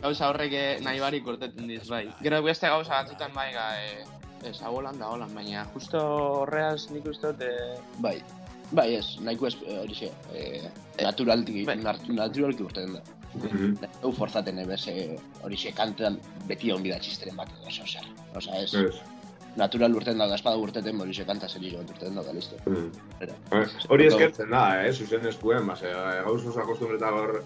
Gauza 0.00 0.30
horrek 0.30 0.52
eh, 0.56 0.80
nahi 0.80 1.00
barik 1.00 1.26
urteten 1.28 1.68
diz, 1.68 1.84
bai. 1.90 2.06
Gero 2.24 2.40
beste 2.42 2.68
gauza 2.72 3.02
batzutan 3.02 3.32
bai, 3.36 3.50
ga, 3.52 3.68
e, 3.84 4.48
ez, 4.48 4.56
hau 4.62 4.76
holan 4.78 4.98
da 4.98 5.10
holan, 5.12 5.34
baina 5.36 5.66
justo 5.74 6.00
horreaz 6.42 6.88
nik 6.90 7.04
uste 7.12 7.34
dut, 7.34 7.42
e, 7.42 7.76
Bai, 8.00 8.16
bai 8.72 8.94
ez, 8.96 9.18
nahiko 9.20 9.46
ez, 9.46 9.56
eh, 9.66 9.78
hori 9.84 9.94
xe, 10.00 10.10
eh, 10.32 10.70
naturalki, 11.04 11.66
nat- 11.84 12.08
naturalki 12.08 12.62
urteten 12.64 12.94
da. 12.96 13.04
Mhm. 13.34 13.76
Hau 14.02 14.12
forzaten, 14.12 14.58
eh, 14.58 14.66
bese, 14.66 15.16
hori 15.42 15.56
xe, 15.56 15.72
kantean 15.72 16.18
beti 16.48 16.72
ongi 16.72 16.90
da 16.92 16.98
txisteren 16.98 17.36
bat 17.36 17.48
edo, 17.48 17.66
oso 17.66 17.86
zer. 17.86 18.06
Osa, 18.36 18.58
ez, 18.60 18.74
Ez. 18.74 18.94
natural 19.56 19.94
urten 19.94 20.18
da, 20.18 20.28
espada 20.34 20.56
urteten, 20.56 21.00
hori 21.00 21.12
xe, 21.12 21.24
kanta 21.24 21.48
zer 21.48 21.62
bat 21.78 21.90
urteten 21.90 22.14
da, 22.14 22.32
listo. 22.32 22.56
Eh, 23.20 23.66
Hori 23.88 24.06
eskertzen 24.06 24.50
da, 24.50 24.84
eh, 24.84 24.92
zuzen 24.92 25.26
eskuen, 25.26 25.66
base, 25.66 25.86
gauz 26.24 26.46
oso 26.46 26.60
akostumbreta 26.60 27.10
gaur, 27.10 27.42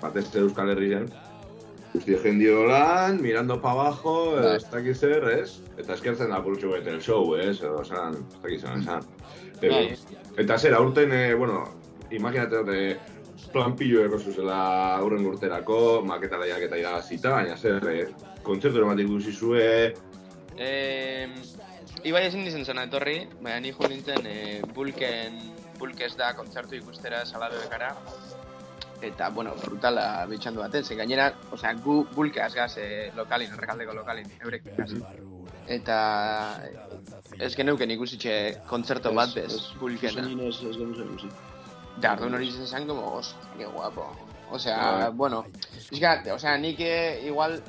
batez 0.00 0.34
Euskal 0.36 0.70
Herrian, 0.70 1.08
Guzti 1.92 2.14
jendio 2.20 2.66
lan, 2.68 3.16
mirando 3.22 3.56
pa 3.62 3.70
abajo, 3.72 4.36
Bai. 4.36 4.56
ez 4.56 4.64
dakit 4.70 4.96
zer, 4.96 5.24
ez? 5.40 5.60
Eta 5.78 5.94
eskertzen 5.94 6.28
da 6.30 6.42
purtsu 6.44 6.68
bete 6.74 6.90
el 6.90 7.00
show, 7.00 7.34
ez? 7.34 7.62
Edo, 7.62 7.80
esan, 7.82 8.14
ez 8.28 8.42
dakit 8.42 8.60
zer, 8.60 8.76
esan. 8.82 9.06
Bai. 9.62 9.96
eta 10.36 10.58
zer, 10.58 10.74
aurten, 10.74 11.10
eh, 11.12 11.34
bueno, 11.34 11.64
imaginate 12.10 12.56
dute, 12.56 12.98
plan 13.52 13.76
pillo 13.76 14.04
eko 14.04 14.18
zuzela 14.18 14.58
aurren 14.96 15.26
urterako, 15.26 16.02
maketa 16.06 16.38
lehiak 16.40 16.68
eta 16.68 16.78
iragazita, 16.80 17.34
baina 17.38 17.56
zer, 17.56 17.88
eh, 17.92 18.06
kontzertu 18.42 18.84
bat 18.86 19.00
ikusi 19.02 19.32
zue, 19.32 19.68
e, 20.58 21.28
Ibai 22.06 22.28
ezin 22.28 22.44
dizen 22.46 22.64
zena 22.64 22.84
etorri, 22.86 23.24
baina 23.42 23.58
ni 23.60 23.72
jo 23.74 23.88
nintzen 23.90 24.26
e, 24.26 24.36
bulken, 24.74 25.38
bulkez 25.80 26.12
da 26.18 26.32
kontzertu 26.38 26.76
ikustera 26.78 27.24
salabe 27.26 27.58
bekara. 27.62 27.90
Eta, 29.02 29.28
bueno, 29.30 29.52
brutala 29.62 30.26
bitxandu 30.30 30.62
baten, 30.62 30.84
ze 30.84 30.96
gainera, 30.98 31.28
osea, 31.54 31.72
gu 31.84 32.00
bulkeaz 32.14 32.52
gaz 32.54 32.72
e, 32.82 32.86
lokalin, 33.16 33.52
errekaldeko 33.54 33.94
lokalin, 33.94 34.30
eurek. 34.42 34.66
Eta 35.68 35.98
ez 37.38 37.52
geneuken 37.54 37.90
ikusitxe 37.94 38.34
kontzerto 38.70 39.12
bat 39.14 39.34
bez, 39.34 39.52
bulkena. 39.82 40.26
Ez, 40.48 40.56
ez 40.70 40.74
genuen 40.78 41.30
zer 41.98 42.06
ikusi. 42.06 42.06
Da, 42.06 42.12
orduan 42.12 42.34
hori 42.34 42.48
izan 42.48 42.86
como, 42.86 43.14
hostia, 43.14 43.38
qué 43.58 43.66
guapo. 43.66 44.16
O 44.50 44.58
sea, 44.58 45.10
bueno, 45.10 45.44
pixka, 45.90 46.22
o 46.32 46.38
sea, 46.38 46.56
nik 46.56 46.80
eh, 46.80 47.20
igual, 47.26 47.62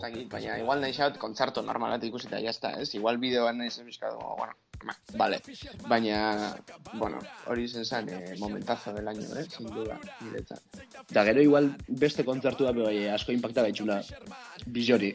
dakit, 0.00 0.28
baina 0.28 0.58
igual 0.58 0.80
nahi 0.80 0.92
xaut 0.92 1.18
kontzerto 1.18 1.62
normal 1.62 1.90
bat 1.90 2.04
ikusita, 2.04 2.40
ya 2.40 2.50
está, 2.50 2.72
ez? 2.80 2.94
Igual 2.94 3.18
bideoan 3.18 3.58
nahi 3.58 3.70
zen 3.70 3.86
como, 4.00 4.36
bueno, 4.36 4.52
ba, 4.84 4.96
vale. 5.14 5.40
Baina, 5.86 6.56
bueno, 6.94 7.18
hori 7.46 7.64
izan 7.64 7.84
zen 7.84 8.08
eh, 8.08 8.34
momentazo 8.38 8.92
del 8.92 9.06
año, 9.06 9.22
eh? 9.38 9.46
Sin 9.48 9.66
duda, 9.66 10.00
niretzat. 10.20 10.60
Da 11.10 11.24
gero 11.24 11.40
igual 11.40 11.76
beste 11.86 12.24
kontzertu 12.24 12.64
da 12.64 12.72
bai 12.72 13.06
asko 13.06 13.30
impacta 13.30 13.62
gaitxuna 13.62 14.02
bizori. 14.66 15.14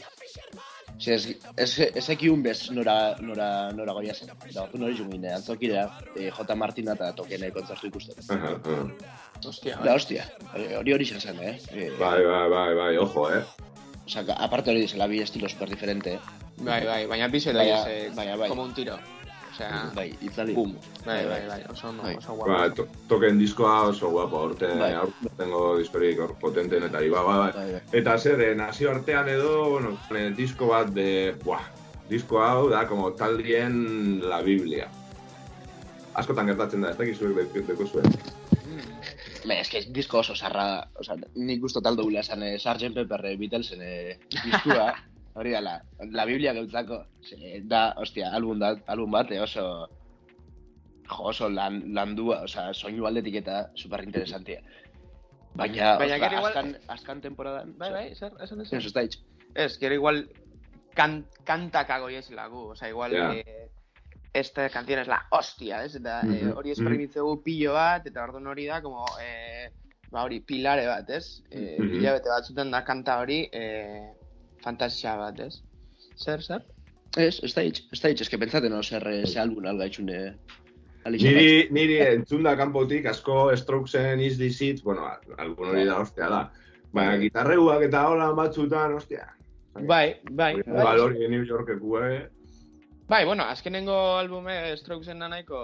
Ze 1.02 1.14
ez, 1.14 1.24
ez, 1.56 1.72
ez 1.98 2.10
ekiun 2.14 2.44
bez 2.46 2.70
nora, 2.70 3.16
nora, 3.26 3.72
nora 3.74 3.94
goia 3.98 4.14
zen. 4.14 4.30
Da 4.54 4.68
nori 4.78 4.94
jungin, 5.00 5.26
antzokira, 5.34 5.88
eh, 6.16 6.30
J. 6.30 6.56
Martina 6.56 6.94
eta 6.94 7.10
tokene 7.18 7.50
kontzertu 7.56 7.88
ikusten. 7.90 8.22
Aha, 8.30 8.52
aha. 8.62 8.84
Hostia, 9.44 9.80
Da, 9.82 9.96
hostia, 9.98 10.28
eh, 10.54 10.76
hori 10.78 10.94
hori 10.94 11.06
zen, 11.06 11.40
eh? 11.42 11.56
eh 11.74 11.90
bai, 11.98 12.20
bai, 12.24 12.50
bai, 12.50 12.76
bai, 12.76 12.98
ojo, 12.98 13.30
eh? 13.34 13.42
Osa, 14.06 14.22
aparte 14.38 14.70
hori 14.70 14.82
dizela 14.82 15.08
bi 15.08 15.22
estilo 15.22 15.50
super 15.50 15.70
diferente. 15.70 16.20
Bai, 16.58 16.86
bai, 16.86 17.06
baina 17.08 17.28
bizo 17.28 17.52
da, 17.52 17.64
Baina- 17.64 17.90
eh, 17.90 18.12
baina 18.16 18.36
bai. 18.38 18.50
como 18.50 18.68
un 19.66 19.70
tiro. 19.70 19.82
O 19.82 19.86
sea, 19.86 19.92
Bai, 19.96 20.18
itzali. 20.22 20.54
Boom. 20.54 20.76
Bai, 21.06 21.26
bai, 21.28 21.42
bai, 21.48 21.62
oso, 21.72 21.90
ondo, 21.90 22.04
Bai. 22.04 22.16
oso 22.18 22.34
guapo. 22.34 22.52
Ba, 22.52 22.74
to, 22.74 22.88
token 23.08 23.38
diskoa 23.40 23.82
oso 23.90 24.10
guapo, 24.10 24.38
aurte, 24.40 24.68
Bai. 24.68 24.94
aurtengo 24.94 25.78
diskorik 25.78 26.20
hor 26.20 26.36
potenten 26.40 26.84
eta 26.84 27.02
iba, 27.04 27.22
bai, 27.24 27.52
Bai, 27.52 27.72
bai. 27.74 27.82
Eta 27.92 28.18
zer, 28.18 28.42
eh, 28.42 28.56
nazio 28.56 28.92
artean 28.92 29.30
edo, 29.30 29.70
bueno, 29.70 29.98
eh, 30.16 30.32
disko 30.36 30.68
bat 30.68 30.88
de, 30.94 31.36
buah, 31.44 31.64
disko 32.10 32.42
hau 32.44 32.70
da, 32.70 32.88
como 32.88 33.12
taldien 33.14 34.22
la 34.28 34.42
Biblia. 34.42 34.90
Askotan 36.14 36.48
gertatzen 36.52 36.82
da, 36.84 36.90
ez 36.92 36.98
dakiz 36.98 37.18
zuek 37.18 37.38
dek- 37.54 37.68
deko 37.68 37.86
zuen. 37.88 38.06
Ba, 39.48 39.56
eske 39.58 39.80
disko 39.90 40.20
oso 40.20 40.36
sarra 40.36 40.64
da. 40.68 40.82
Osa, 41.02 41.16
nik 41.36 41.62
gusto 41.64 41.82
taldo 41.82 42.04
gula 42.04 42.20
esan 42.20 42.44
eh, 42.44 42.60
Sgt. 42.60 42.92
Pepper 42.94 43.24
eh, 43.26 43.38
Beatlesen 43.38 43.80
eh, 43.82 44.20
diskua. 44.44 44.92
hori 45.36 45.52
da, 45.52 45.62
la, 45.62 46.26
Biblia 46.26 46.54
gautzako. 46.54 47.06
Da, 47.64 47.94
ostia, 47.98 48.32
album, 48.36 48.60
da, 48.60 48.76
album 48.88 49.12
bat, 49.12 49.32
eh, 49.32 49.40
oso... 49.42 49.88
Jo, 51.12 51.24
oso 51.28 51.50
lan, 51.50 51.82
landua, 51.94 52.42
osa, 52.46 52.70
soinu 52.74 53.06
aldetik 53.06 53.36
eta 53.42 53.70
super 53.76 54.04
interesantia. 54.06 54.62
Baina, 55.56 55.98
Baina 56.00 56.16
ostra, 56.16 56.30
gero 56.30 56.38
igual- 56.40 56.52
azkan, 56.54 56.70
azkan 56.88 57.22
temporadan... 57.22 57.74
Bai, 57.78 57.90
bai, 57.92 58.06
zer, 58.16 58.32
esan 58.44 58.62
Ez, 58.62 58.72
ez? 58.74 58.86
ez 58.86 58.94
da 58.96 59.04
hitz. 59.04 59.18
Ez, 59.56 59.74
gero 59.82 59.96
igual 59.98 60.22
kan, 60.96 61.26
kantaka 61.44 62.00
goiezela 62.00 62.48
gu, 62.48 62.70
o 62.72 62.76
sea, 62.76 62.88
igual 62.90 63.12
Ja. 63.12 63.34
eh, 63.36 63.70
esta 64.34 64.70
canción 64.70 65.00
es 65.02 65.08
la 65.08 65.26
hostia, 65.32 65.84
ez? 65.84 65.96
Eta 65.96 66.22
eh, 66.22 66.46
Mhm, 66.46 66.54
hori 66.58 66.72
esprimitzegu 66.72 67.42
pilo 67.44 67.74
bat, 67.74 68.08
eta 68.08 68.24
orduan 68.24 68.48
hori 68.48 68.66
da, 68.68 68.82
como, 68.82 69.04
eh, 69.22 69.68
ba 70.12 70.24
hori, 70.24 70.40
pilare 70.40 70.88
bat, 70.88 71.10
ez? 71.10 71.44
Eh, 71.52 71.76
Mhm. 71.80 71.94
Hilabete 72.00 72.30
batzuten 72.30 72.72
da 72.72 72.84
kanta 72.86 73.20
hori, 73.20 73.50
eh, 73.52 74.14
fantasia 74.64 75.16
bat, 75.18 75.40
ez? 75.40 75.62
Zer, 76.18 76.42
zer? 76.42 76.62
Ez, 77.18 77.40
ez 77.44 77.54
da 77.54 77.62
hitz, 77.66 77.82
ez 77.92 78.00
da 78.02 78.10
hitz, 78.12 78.22
eske 78.24 78.38
pentsaten 78.40 78.72
no, 78.72 78.82
zer, 78.84 79.04
eh, 79.12 79.26
ze 79.26 79.40
album 79.40 79.66
algaitxune... 79.68 80.22
Alicia 81.04 81.32
Niri, 81.34 81.54
niri 81.74 81.96
entzun 82.06 82.44
da 82.46 82.52
kanpotik 82.56 83.08
asko 83.10 83.50
Strokesen 83.58 84.20
Is 84.22 84.36
This 84.38 84.60
It, 84.62 84.84
bueno, 84.86 85.08
algun 85.42 85.72
hori 85.72 85.86
da, 85.88 85.96
ostia 86.04 86.28
da. 86.30 86.42
Baina 86.94 87.16
gitarreuak 87.18 87.88
eta 87.88 88.04
hola 88.12 88.28
batzutan, 88.38 88.94
ostia. 89.00 89.26
Bai, 89.88 90.20
bai, 90.30 90.52
Hori 90.62 91.18
bai. 91.24 91.28
New 91.32 91.42
Yorkeku, 91.48 91.96
eh? 92.06 92.20
Bai, 93.10 93.24
bueno, 93.26 93.44
azkenengo 93.50 93.96
albume 94.20 94.76
Strokesen 94.78 95.20
da 95.20 95.28
nahiko, 95.32 95.64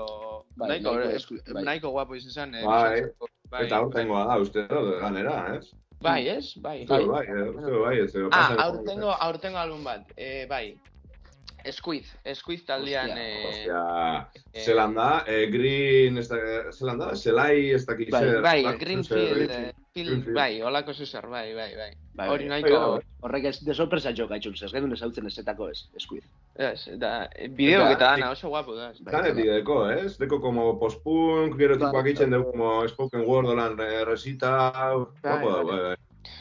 Bai, 0.57 0.69
nahiko, 0.79 0.95
nahiko 0.97 1.35
eh, 1.37 1.53
bai. 1.53 1.63
nahiko 1.69 1.91
guapo 1.91 2.15
izan 2.17 2.31
zen. 2.33 2.55
eh, 2.55 2.65
Bai, 2.65 3.03
bai, 3.51 3.65
Eta 3.67 3.77
aurtengoa 3.83 4.25
da, 4.31 4.39
uste 4.41 4.65
ganera, 4.71 5.37
ez? 5.59 5.69
Bai, 6.01 6.27
ez? 6.29 6.53
Bai. 6.61 6.85
Dut, 6.85 7.07
bai, 7.09 7.23
eh, 7.25 7.47
uste 7.49 7.71
dut, 7.71 7.81
bai, 7.83 7.95
ez 8.03 8.11
dut, 8.13 8.27
Ah, 8.33 8.51
aurtengo, 8.67 9.09
aurtengo 9.19 9.57
algun 9.57 9.83
bat, 9.83 10.11
eh, 10.15 10.45
bai. 10.49 10.77
Squid, 11.73 12.05
Squid 12.37 12.61
taldean, 12.65 13.09
eh, 13.17 13.47
Ostia, 13.49 14.29
eh, 14.53 14.61
zelan 14.63 14.93
da, 14.95 15.23
eh, 15.27 15.47
Green, 15.51 16.17
ez 16.17 16.27
da, 16.29 16.37
zelan 16.71 16.99
da, 17.01 17.09
zelai, 17.15 17.71
ez 17.73 17.83
dakit 17.85 18.11
Bai, 18.13 18.21
zer. 18.23 18.41
bai, 18.41 18.61
zer- 18.63 18.77
Greenfield, 18.79 19.51
eh, 20.01 20.05
Greenfield. 20.05 20.35
bai, 20.35 20.61
holako 20.61 20.93
zuzer, 20.93 21.27
bai, 21.27 21.53
bai, 21.53 21.69
bai. 21.75 21.91
Bai, 22.17 22.27
Hori 22.29 22.47
bai. 22.49 22.61
nahiko, 22.61 22.99
Horrek 23.21 23.45
ez 23.45 23.59
de 23.65 23.73
sorpresa 23.73 24.11
jo 24.15 24.27
gaitxun, 24.27 24.53
ez 24.63 24.71
genuen 24.71 24.93
ezautzen 24.93 25.25
ezetako 25.27 25.69
ez, 25.69 25.83
eskuid. 25.95 26.23
ez, 26.55 26.87
da, 26.97 27.27
eh, 27.35 27.47
bideok 27.47 27.91
eta 27.91 28.11
dana 28.15 28.31
oso 28.31 28.49
guapo 28.49 28.75
da. 28.75 28.91
Danetik 28.99 29.45
deko, 29.45 29.89
ez? 29.91 30.17
Deko 30.17 30.39
como 30.41 30.79
post-punk, 30.79 31.57
gero 31.57 31.77
Bai, 31.77 31.87
tipuak 31.87 32.07
itzen 32.07 32.31
dugu 32.31 32.51
como 32.51 32.87
spoken 32.87 33.21
word 33.27 33.47
olan 33.53 33.79
eh, 33.79 34.03
resita, 34.05 34.71
guapo 35.21 35.51
da, 35.51 35.63
bai, 35.63 35.79
bai. 35.81 35.95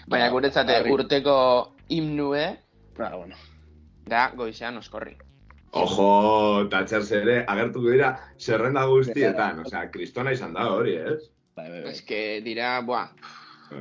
Baina 0.09 0.28
guretzate 0.31 0.83
urteko 0.91 1.73
himnue, 1.89 2.59
Ah, 2.99 3.15
bueno. 3.16 3.37
da 4.07 4.31
goizean 4.35 4.77
oskorri. 4.78 5.16
Ojo, 5.77 6.62
eta 6.65 6.85
txerze 6.87 7.19
ere, 7.20 7.45
agertuko 7.47 7.91
dira, 7.93 8.15
zerrenda 8.41 8.85
guztietan, 8.89 9.59
osea, 9.66 9.91
kristona 9.91 10.33
izan 10.33 10.55
da 10.55 10.70
hori, 10.73 10.95
ez? 10.97 11.19
Bai, 11.57 11.69
bai, 11.70 11.83
bai. 11.83 11.91
Ez 11.93 12.01
que 12.03 12.41
dira, 12.45 12.81
buah, 12.81 13.11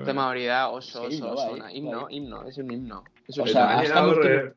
tema 0.06 0.28
hori 0.30 0.46
da 0.46 0.70
oso, 0.70 1.04
Ez 1.08 1.08
que 1.08 1.08
oso, 1.08 1.16
himno, 1.16 1.32
oso, 1.34 1.46
bai, 1.46 1.54
ona. 1.60 1.72
himno, 1.72 2.02
bai. 2.04 2.16
himno, 2.16 2.44
es 2.48 2.58
un 2.58 2.72
himno. 2.72 3.04
Es 3.28 3.38
O 3.40 3.44
un 3.44 3.48
sea, 3.50 3.62
himno. 3.64 3.76
gainera 3.78 4.08
urte- 4.08 4.36
eh, 4.48 4.54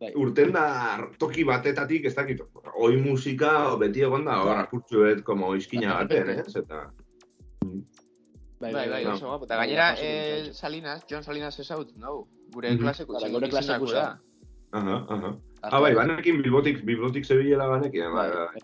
Bai. 0.00 0.12
urten 0.14 0.52
da 0.52 1.08
toki 1.18 1.42
batetatik, 1.44 2.04
ez 2.04 2.14
dakit, 2.14 2.40
oi 2.76 2.96
musika 2.96 3.74
beti 3.76 4.00
egon 4.02 4.24
da, 4.24 4.40
hor, 4.42 4.56
apurtzuet, 4.58 5.22
como 5.24 5.54
izkina 5.56 5.94
baten, 5.94 6.30
ez? 6.30 6.54
Eta, 6.56 6.92
Bai, 8.60 8.72
bai, 8.74 8.88
bai. 8.90 9.04
oso 9.06 9.26
guapo. 9.26 9.44
Eta 9.44 9.56
gainera, 9.56 9.92
Bai, 9.94 10.00
eh, 10.02 10.40
bai. 10.46 10.54
Salinas, 10.54 11.04
John 11.10 11.22
Salinas 11.22 11.58
ezaut, 11.60 11.92
no? 11.96 12.26
Gure 12.52 12.72
Mhm. 12.72 12.80
klaseko, 12.82 13.12
Bai, 13.20 13.30
gure 13.30 13.48
klaseko 13.48 13.92
da. 13.92 14.20
aha, 14.72 15.06
aha. 15.08 15.36
Ah, 15.62 15.80
bai, 15.80 15.94
banekin 15.94 16.42
bilbotik, 16.42 16.84
bilbotik 16.84 17.24
zebilela 17.24 17.66
banekin, 17.68 18.12
bai, 18.12 18.30
Bai. 18.30 18.46
bai. 18.46 18.60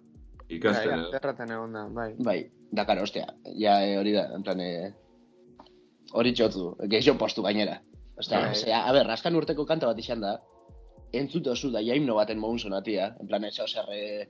Ikasten, 0.49 0.91
Bai, 0.91 1.01
eh. 1.01 1.11
Zerraten 1.12 1.51
egon 1.51 1.73
da, 1.73 1.86
bai. 1.89 2.15
Bai, 2.19 2.51
dakar, 2.73 2.99
ostia, 3.03 3.27
ja 3.57 3.82
eh, 3.86 3.97
hori 3.99 4.12
da, 4.12 4.28
en 4.35 4.43
plan, 4.43 4.61
eh, 4.61 4.93
hori 6.15 6.32
txotzu, 6.32 6.70
gehiago 6.91 7.19
postu 7.19 7.45
gainera. 7.47 7.81
Ostia, 8.19 8.41
Bai. 8.47 8.55
zera, 8.55 8.85
a 8.86 8.93
ber, 8.95 9.11
askan 9.11 9.35
urteko 9.35 9.66
kanta 9.66 9.91
bat 9.91 9.99
izan 9.99 10.23
da, 10.23 10.36
entzut 11.19 11.47
oso 11.51 11.70
da 11.74 11.82
jaimno 11.82 12.15
baten 12.19 12.39
mogun 12.39 12.61
sonatia, 12.62 13.11
en 13.20 13.31
plan, 13.31 13.45
eh, 13.45 14.27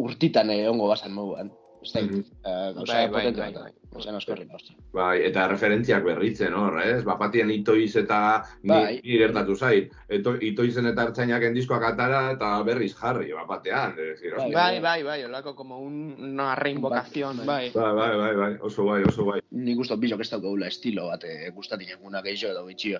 urtitan 0.00 0.50
eh, 0.50 0.68
ongo 0.68 0.88
basan 0.88 1.12
moguan. 1.16 1.52
Ez 1.84 1.92
da, 1.94 2.02
uh, 2.02 2.74
gauza 2.74 2.92
Bai, 2.92 3.06
bai, 3.06 3.08
potente 3.12 3.40
bai, 3.40 3.52
bat 3.52 3.54
da. 3.54 3.62
bai. 3.68 3.72
Ozean 3.94 4.16
askorri, 4.18 4.44
hostia. 4.50 4.74
Bai, 4.94 5.20
eta 5.28 5.44
referentziak 5.46 6.02
berritzen 6.02 6.54
hor, 6.58 6.80
ez? 6.82 7.04
Bapatien 7.06 7.50
itoiz 7.54 7.92
eta 8.00 8.18
ni, 8.64 8.72
Bai. 8.72 8.96
ni 9.04 9.18
gertatu 9.20 9.54
zait. 9.54 9.92
Eto, 10.10 10.34
itoizen 10.42 10.90
eta 10.90 11.06
hartzainak 11.06 11.46
diskoak 11.54 11.86
atara 11.92 12.24
eta 12.32 12.50
berriz 12.66 12.90
jarri, 12.98 13.30
bapatean. 13.36 13.94
Hostia. 13.94 14.50
Bai, 14.50 14.80
bai, 14.82 14.98
bai, 15.06 15.20
olako 15.28 15.54
como 15.54 15.78
un, 15.78 16.16
una 16.18 16.54
reinvocación, 16.56 17.44
bai. 17.46 17.70
Bai, 17.74 17.94
bai, 17.94 18.16
bai, 18.18 18.34
bai, 18.42 18.52
oso 18.60 18.84
bai, 18.90 19.02
oso 19.06 19.30
bai. 19.30 19.40
Nik 19.54 19.78
usto 19.86 19.96
bizok 19.96 20.26
ez 20.26 20.30
daukagula 20.34 20.66
estilo 20.72 21.06
bat, 21.12 21.24
eh, 21.30 21.50
gustatik 21.54 21.94
eguna 21.94 22.22
gehiago 22.22 22.52
edo 22.56 22.66
bitxio. 22.66 22.98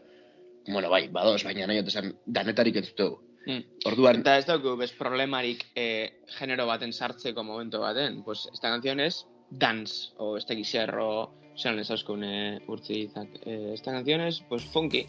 Bueno, 0.69 0.89
bai, 0.91 1.09
badoz, 1.09 1.43
baina 1.45 1.67
nahi 1.67 1.83
esan, 1.83 2.15
danetarik 2.25 2.77
ez 2.77 2.91
dut. 2.95 3.19
Mm. 3.47 3.63
Orduan, 3.91 4.21
Eta 4.23 4.39
ez 4.39 4.47
dauku 4.47 4.77
bez 4.77 4.93
problemarik 4.97 5.67
eh, 5.75 6.21
genero 6.39 6.67
baten 6.67 6.93
sartzeko 6.93 7.43
momento 7.45 7.81
baten. 7.81 8.23
Pues 8.25 8.49
esta 8.53 8.69
canción 8.71 9.01
es 9.01 9.27
dance, 9.51 10.13
o 10.17 10.37
este 10.39 10.63
zer, 10.65 10.95
o 10.99 11.31
zelan 11.57 11.79
ez 11.81 11.91
auskun 11.91 12.25
eh, 12.25 12.63
urtzizak. 12.67 13.29
Eh, 13.45 13.73
esta 13.75 13.93
canción 13.93 14.21
es, 14.23 14.41
pues, 14.49 14.65
funky. 14.65 15.07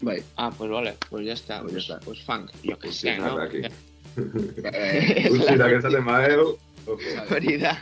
bai, 0.00 0.22
Ah, 0.36 0.50
pues 0.56 0.70
vale, 0.70 0.94
pues 1.10 1.26
ya 1.26 1.32
está, 1.32 1.60
Pues 1.62 1.72
pues, 1.72 1.86
ya 1.86 1.94
está. 1.94 2.04
pues 2.04 2.22
funk, 2.22 2.50
yo 2.62 2.78
que 2.78 2.92
sé, 2.92 3.16
¿no? 3.18 3.36
eh, 3.42 5.28
Guztiak 5.28 5.72
esaten 5.78 6.04
badeu. 6.04 6.56
Hori 7.30 7.56
da. 7.58 7.74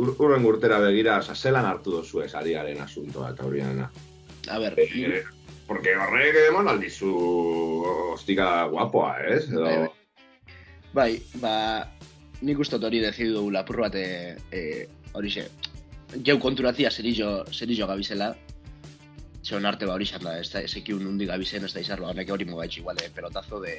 Ur, 0.00 0.14
urren 0.18 0.44
urtera 0.46 0.78
begira, 0.80 1.18
oza, 1.18 1.34
zelan 1.34 1.66
hartu 1.66 1.90
dozu 1.98 2.22
ez 2.24 2.32
ariaren 2.34 2.80
asuntoa 2.80 3.30
eta 3.34 3.44
horiana. 3.44 3.90
a 4.48 4.58
ber, 4.58 4.74
Eh, 4.80 5.22
porque 5.70 5.94
horrek 5.94 6.34
emon 6.48 6.66
aldizu 6.66 7.14
ostika 8.16 8.66
guapoa, 8.72 9.12
ez? 9.22 9.44
Edo... 9.46 9.62
Bai, 9.62 9.76
bai. 9.78 9.90
bai, 10.98 11.10
ba, 11.38 11.52
nik 12.42 12.58
uste 12.58 12.80
hori 12.82 12.98
dezidu 13.04 13.36
dugu 13.36 13.52
lapur 13.54 13.84
bat, 13.84 13.94
e, 13.94 14.34
e, 14.50 14.88
hori 15.14 15.30
xe, 15.30 15.46
jau 16.26 16.40
konturatzia 16.42 16.90
zerillo, 16.90 17.44
zerillo 17.54 17.86
gabizela, 17.86 18.34
Zeon 19.40 19.64
arte 19.64 19.86
ba 19.88 19.94
hori 19.96 20.04
xan 20.04 20.20
da, 20.26 20.34
ez 20.36 20.50
da, 20.52 20.60
ezekiun 20.66 21.00
nundi 21.06 21.24
gabizen, 21.30 21.64
ez 21.64 21.72
da 21.72 21.80
izar, 21.80 22.02
ba, 22.02 22.10
honek 22.10 22.28
hori 22.34 22.44
mogaitx 22.50 22.82
igual, 22.82 22.98
de 22.98 23.08
pelotazo 23.14 23.62
de, 23.62 23.72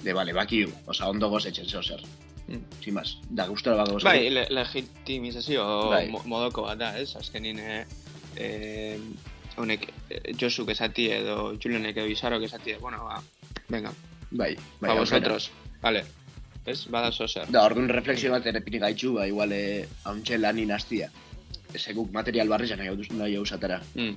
de, 0.00 0.14
vale, 0.16 0.32
baki, 0.32 0.62
oza, 0.86 1.10
ondo 1.12 1.28
goz 1.28 1.42
etxen 1.50 1.68
zeo 1.68 1.82
zer. 1.82 2.06
Mm. 2.46 2.62
Sin 2.80 2.94
más, 2.94 3.18
da 3.28 3.46
gustora 3.50 3.82
bako 3.82 3.98
Bai, 4.06 4.30
le 4.30 4.46
legitimizazio 4.54 5.66
Bai. 5.90 6.06
mo 6.14 6.22
modoko 6.30 6.64
bat 6.70 6.78
da, 6.80 6.94
ez? 7.00 7.10
Azkenin, 7.20 7.58
eh, 7.58 7.84
eh, 8.36 8.98
honek, 9.56 9.88
eh, 10.10 10.34
Josuk 10.40 10.70
esati 10.70 11.08
edo 11.12 11.54
Julenek 11.60 11.96
edo 11.96 12.06
Bizarrok 12.06 12.42
esati, 12.48 12.74
bueno, 12.80 13.04
ba, 13.04 13.22
venga, 13.68 13.92
bai, 14.30 14.54
bai, 14.80 14.90
a 14.90 14.92
aurrera. 14.92 15.00
vosotros, 15.00 15.50
vale, 15.82 16.04
ez? 16.66 16.86
Bada 16.90 17.12
zozer. 17.12 17.48
Da, 17.50 17.64
orduan 17.64 17.88
refleksio 17.88 18.32
bat 18.32 18.46
ere 18.46 18.60
pini 18.60 18.78
gaitxu, 18.78 19.14
ba, 19.14 19.26
igual, 19.28 19.52
e, 19.52 19.86
hauntxe 20.04 20.38
lanin 20.38 20.72
hastia. 20.72 21.10
Ez 21.74 21.88
material 22.12 22.48
barri 22.48 22.68
nahi 22.76 22.88
hau 22.88 22.96
nahi 22.96 23.36
hau 23.36 23.44
zatera. 23.44 23.80
Mm. 23.94 24.14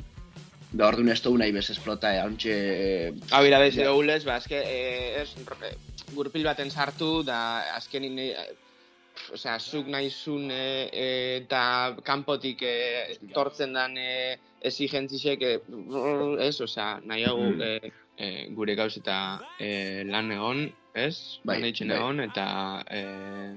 Da, 0.72 0.88
orduan 0.88 1.10
ez 1.10 1.22
dugu 1.24 1.38
nahi 1.38 1.52
bez 1.52 1.70
esplota, 1.70 2.14
e, 2.14 2.20
hauntxe... 2.20 3.14
Hau 3.32 3.46
ira 3.46 3.60
bez 3.60 3.76
Ja. 3.76 3.84
edo 3.84 3.98
ulez, 3.98 4.24
ba, 4.26 4.36
azke, 4.36 4.62
eh, 4.64 5.22
ez, 5.22 5.30
eh, 5.64 5.76
gurpil 6.14 6.44
baten 6.44 6.72
sartu, 6.72 7.24
da, 7.24 7.76
azkenin, 7.76 8.20
eh, 8.20 8.36
osea, 9.34 9.58
zuk 9.60 9.88
nahizun 9.88 10.50
eh, 10.52 10.90
eh, 10.92 11.38
eta 11.44 11.96
kanpotik 12.04 12.62
eh, 12.64 13.18
tortzen 13.34 13.74
dan 13.74 13.98
eh, 13.98 14.38
exigentzisek, 14.62 15.42
eh, 15.42 15.60
ez, 16.48 16.56
osea, 16.62 17.00
nahi 17.06 17.24
hau 17.26 17.38
Mm. 17.38 17.62
eh, 18.18 18.48
gure 18.56 18.74
gauz 18.76 18.98
eta 18.98 19.40
eh, 19.60 20.04
lan 20.06 20.32
egon, 20.32 20.66
ez? 20.94 21.40
Bai, 21.46 21.60
lan 21.60 21.66
eitzen 21.70 21.88
bai. 21.94 21.98
egon, 21.98 22.20
eta... 22.26 22.84
Eh, 22.90 23.56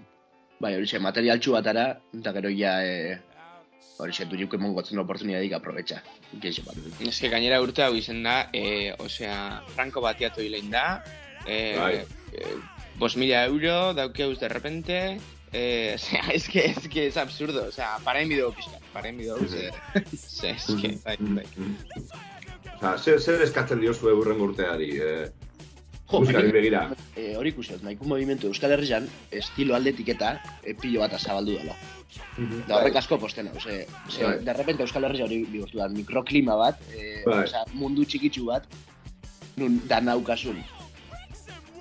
Bai, 0.60 0.74
hori 0.76 0.84
xe, 0.84 0.98
material 1.00 1.38
txu 1.40 1.54
batara, 1.54 1.86
eta 2.12 2.32
gero 2.36 2.50
ja, 2.52 2.74
e, 2.84 3.14
hori 3.96 4.12
xe, 4.12 4.26
dujuk 4.28 4.58
emon 4.58 4.74
gotzen 4.76 4.98
oportunidadik 5.00 5.54
aprobetxa. 5.56 6.02
Geixo 6.42 6.60
bat. 6.66 6.76
Ez 7.00 7.14
que 7.16 7.30
gainera 7.32 7.62
urte 7.64 7.80
hau 7.82 7.94
izen 7.96 8.20
da, 8.26 8.50
eh, 8.52 8.92
osea, 9.00 9.62
franko 9.72 10.02
batiatu 10.04 10.44
hilein 10.44 10.68
da, 10.70 11.02
eh, 11.46 11.76
Bai. 11.78 11.94
eh, 12.36 12.56
bos 13.00 13.16
mila 13.16 13.46
euro, 13.48 13.94
daukeuz 13.96 14.38
de 14.38 14.48
repente, 14.52 14.98
eh, 15.52 15.92
osea, 15.96 16.24
es 16.32 16.48
que, 16.48 16.66
es 16.66 16.88
que 16.88 17.06
es 17.08 17.16
absurdo, 17.16 17.66
osea, 17.68 17.98
para 18.04 18.20
enbido 18.20 18.52
pixka, 18.52 18.78
para 18.92 19.08
enbido, 19.08 19.36
eh, 19.38 19.70
ze, 20.16 20.50
es 20.50 20.66
que, 20.80 20.98
bai, 21.04 21.16
bai. 21.20 21.46
Oza, 22.80 22.96
zer, 22.98 23.20
zer 23.20 23.42
eskatzen 23.44 23.80
diozu 23.80 24.08
urren 24.08 24.40
urteari, 24.40 24.90
eh? 24.96 25.30
Jo, 26.10 26.20
Musikari 26.24 26.48
nik- 26.48 26.54
begira. 26.56 26.80
E, 27.14 27.36
hori 27.38 27.52
ikusi 27.52 27.76
nahiko 27.84 28.04
movimentu 28.10 28.48
Euskal 28.48 28.72
Herrian, 28.74 29.04
estilo 29.30 29.76
aldetik 29.76 30.08
eta 30.16 30.32
e, 30.64 30.72
pilo 30.74 31.04
bat 31.04 31.12
azabaldu 31.14 31.54
dela. 31.58 31.76
Da 32.66 32.78
horrek 32.80 32.96
asko 32.98 33.18
posten 33.22 33.46
hau, 33.52 33.60
ze, 33.62 33.84
ze 34.10 34.24
Bai. 34.24 34.38
de 34.42 34.52
repente 34.56 34.82
Euskal 34.82 35.04
Herria 35.06 35.28
hori 35.28 35.44
bihurtu 35.44 35.78
da, 35.78 35.86
mikroklima 35.88 36.56
bat, 36.58 36.80
e, 36.90 37.20
Bai. 37.26 37.44
osea, 37.44 37.62
mundu 37.78 38.02
txikitsu 38.04 38.46
bat, 38.48 38.66
nun 39.60 39.78
da 39.86 40.00
naukasun. 40.00 40.58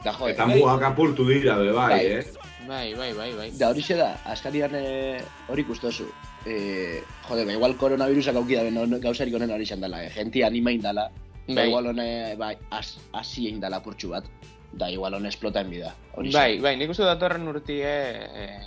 Da 0.04 0.14
jo, 0.14 0.28
Eta 0.30 0.46
mugak 0.52 0.84
apurtu 0.91 1.26
dira, 1.28 1.58
be, 1.58 1.72
bai, 1.74 1.90
Bai. 1.96 2.06
eh? 2.20 2.24
Bai, 2.68 2.94
bai, 2.94 3.14
bai, 3.14 3.31
bai. 3.36 3.52
Da 3.57 3.69
hori 3.69 3.84
da, 3.95 4.10
askarian 4.26 4.76
e, 4.76 5.22
hori 5.48 5.64
ikustozu. 5.64 6.10
E, 6.45 7.02
jode, 7.27 7.45
ba, 7.45 7.53
igual 7.56 7.76
koronavirusak 7.77 8.36
auki 8.36 8.57
da, 8.57 8.64
ben, 8.68 8.99
gauzarik 8.99 9.34
honen 9.36 9.52
hori 9.52 9.64
izan 9.64 9.81
dela, 9.81 10.03
e, 10.03 10.10
jentia 10.11 10.48
anima 10.48 10.72
indala, 10.72 11.10
da 11.48 11.56
Bai. 11.56 11.68
igual 11.69 11.88
hone, 11.94 12.36
bai, 12.38 12.56
as, 12.72 12.98
asi 13.14 13.48
egin 13.48 13.61
dala 13.64 13.80
purtsu 13.81 14.11
bat, 14.11 14.27
da 14.73 14.90
igual 14.91 15.15
hone 15.15 15.31
esplota 15.31 15.64
enbida. 15.64 15.94
Hori 16.15 16.34
Bai, 16.36 16.60
bai, 16.60 16.76
nik 16.77 16.91
uste 16.91 17.07
datorren 17.07 17.48
urtie, 17.48 17.94
eh, 18.44 18.60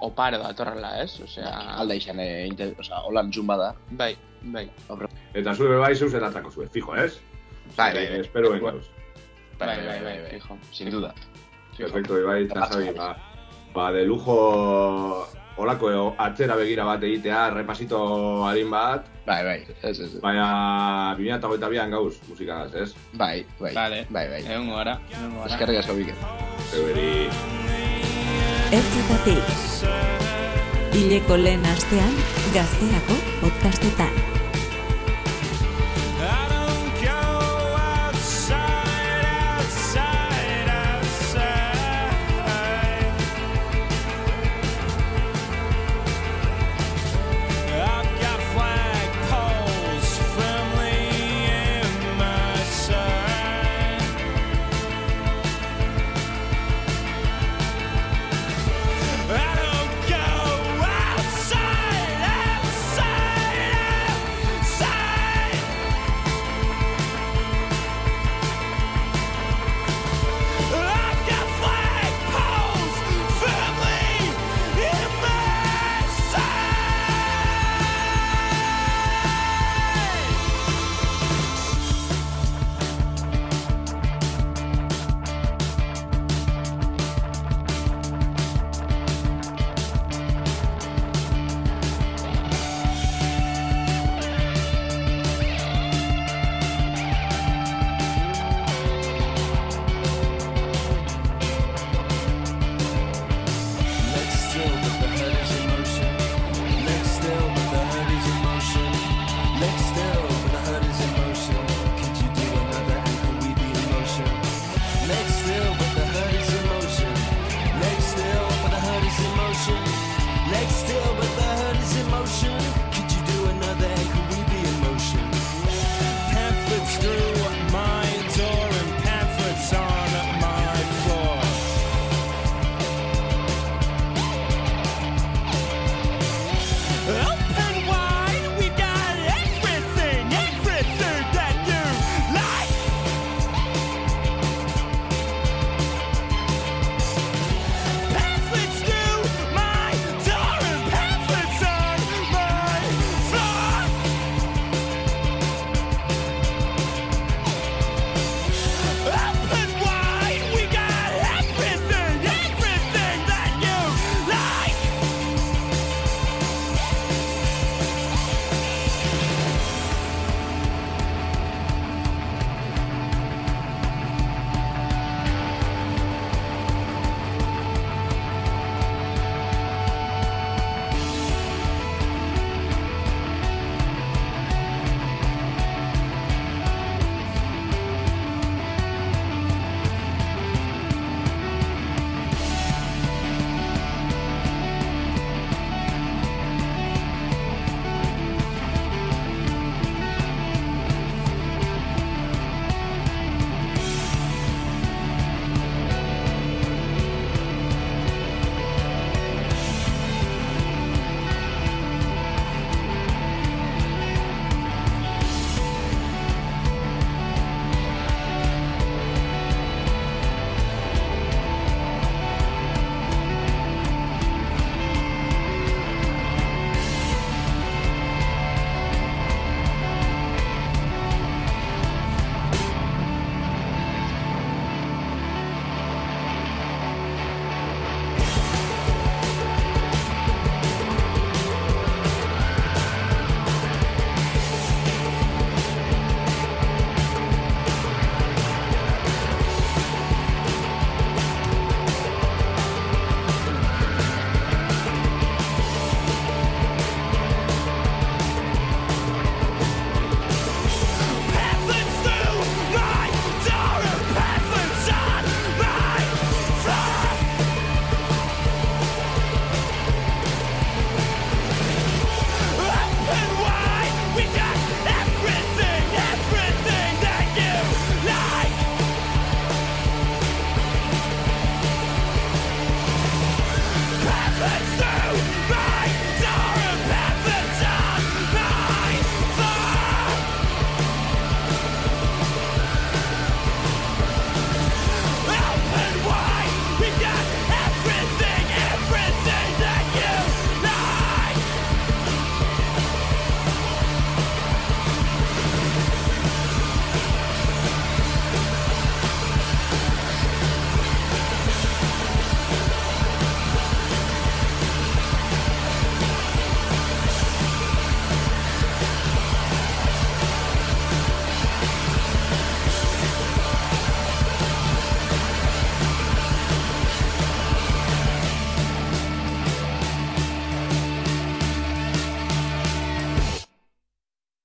oparo 0.00 0.40
datorrela, 0.40 0.94
ez? 1.02 1.20
Osea, 1.20 1.52
alda 1.76 1.98
izan, 2.00 2.20
e, 2.24 2.46
inter, 2.48 2.72
oza, 2.80 3.02
holan 3.04 3.32
zumba 3.32 3.58
da. 3.60 3.74
bai, 3.90 4.14
bai. 4.42 4.68
Eta 5.34 5.54
zue 5.54 5.76
bai 5.76 5.94
zeus 5.94 6.14
eratako 6.14 6.50
zue, 6.50 6.68
fijo, 6.72 6.96
ez? 6.96 7.18
Bai, 7.76 7.92
bai, 7.94 8.08
bai. 8.08 8.24
Espero 8.24 8.56
gauz. 8.56 8.88
Bai, 9.60 9.76
bai, 9.84 10.00
bai, 10.00 10.16
fijo. 10.30 10.56
Sin 10.72 10.90
duda. 10.90 11.12
Perfecto, 11.78 12.18
Ibai, 12.20 12.44
eta 12.44 12.66
zabi, 12.70 12.90
ba, 12.96 13.16
ba, 13.74 13.90
de 13.92 14.04
lujo 14.04 15.26
olako 15.60 15.90
eo, 15.92 16.04
atzera 16.18 16.56
begira 16.56 16.84
bat 16.88 17.02
egitea, 17.04 17.50
repasito 17.50 17.98
harin 18.48 18.70
bat, 18.70 19.06
Bai, 19.26 19.44
bai, 19.44 19.58
ez, 19.82 20.00
ez. 20.00 20.20
baina 20.20 21.14
2008an 21.18 21.90
gauz 21.92 22.14
musikaz, 22.28 22.74
ez? 22.74 22.94
Bai, 23.12 23.44
bai, 23.60 23.74
Vale. 23.74 24.06
bai, 24.10 24.26
bai. 24.28 24.40
Egongo 24.46 24.76
gara. 24.80 24.98
Eskerrik 25.46 25.78
asko 25.84 25.94
bike. 26.00 26.14
Zeberi... 26.70 27.28
Ertzetatik. 28.70 29.54
Hileko 30.94 31.36
lehen 31.38 31.64
astean, 31.70 32.14
gazteako 32.54 33.16
podcastetan. 33.40 34.29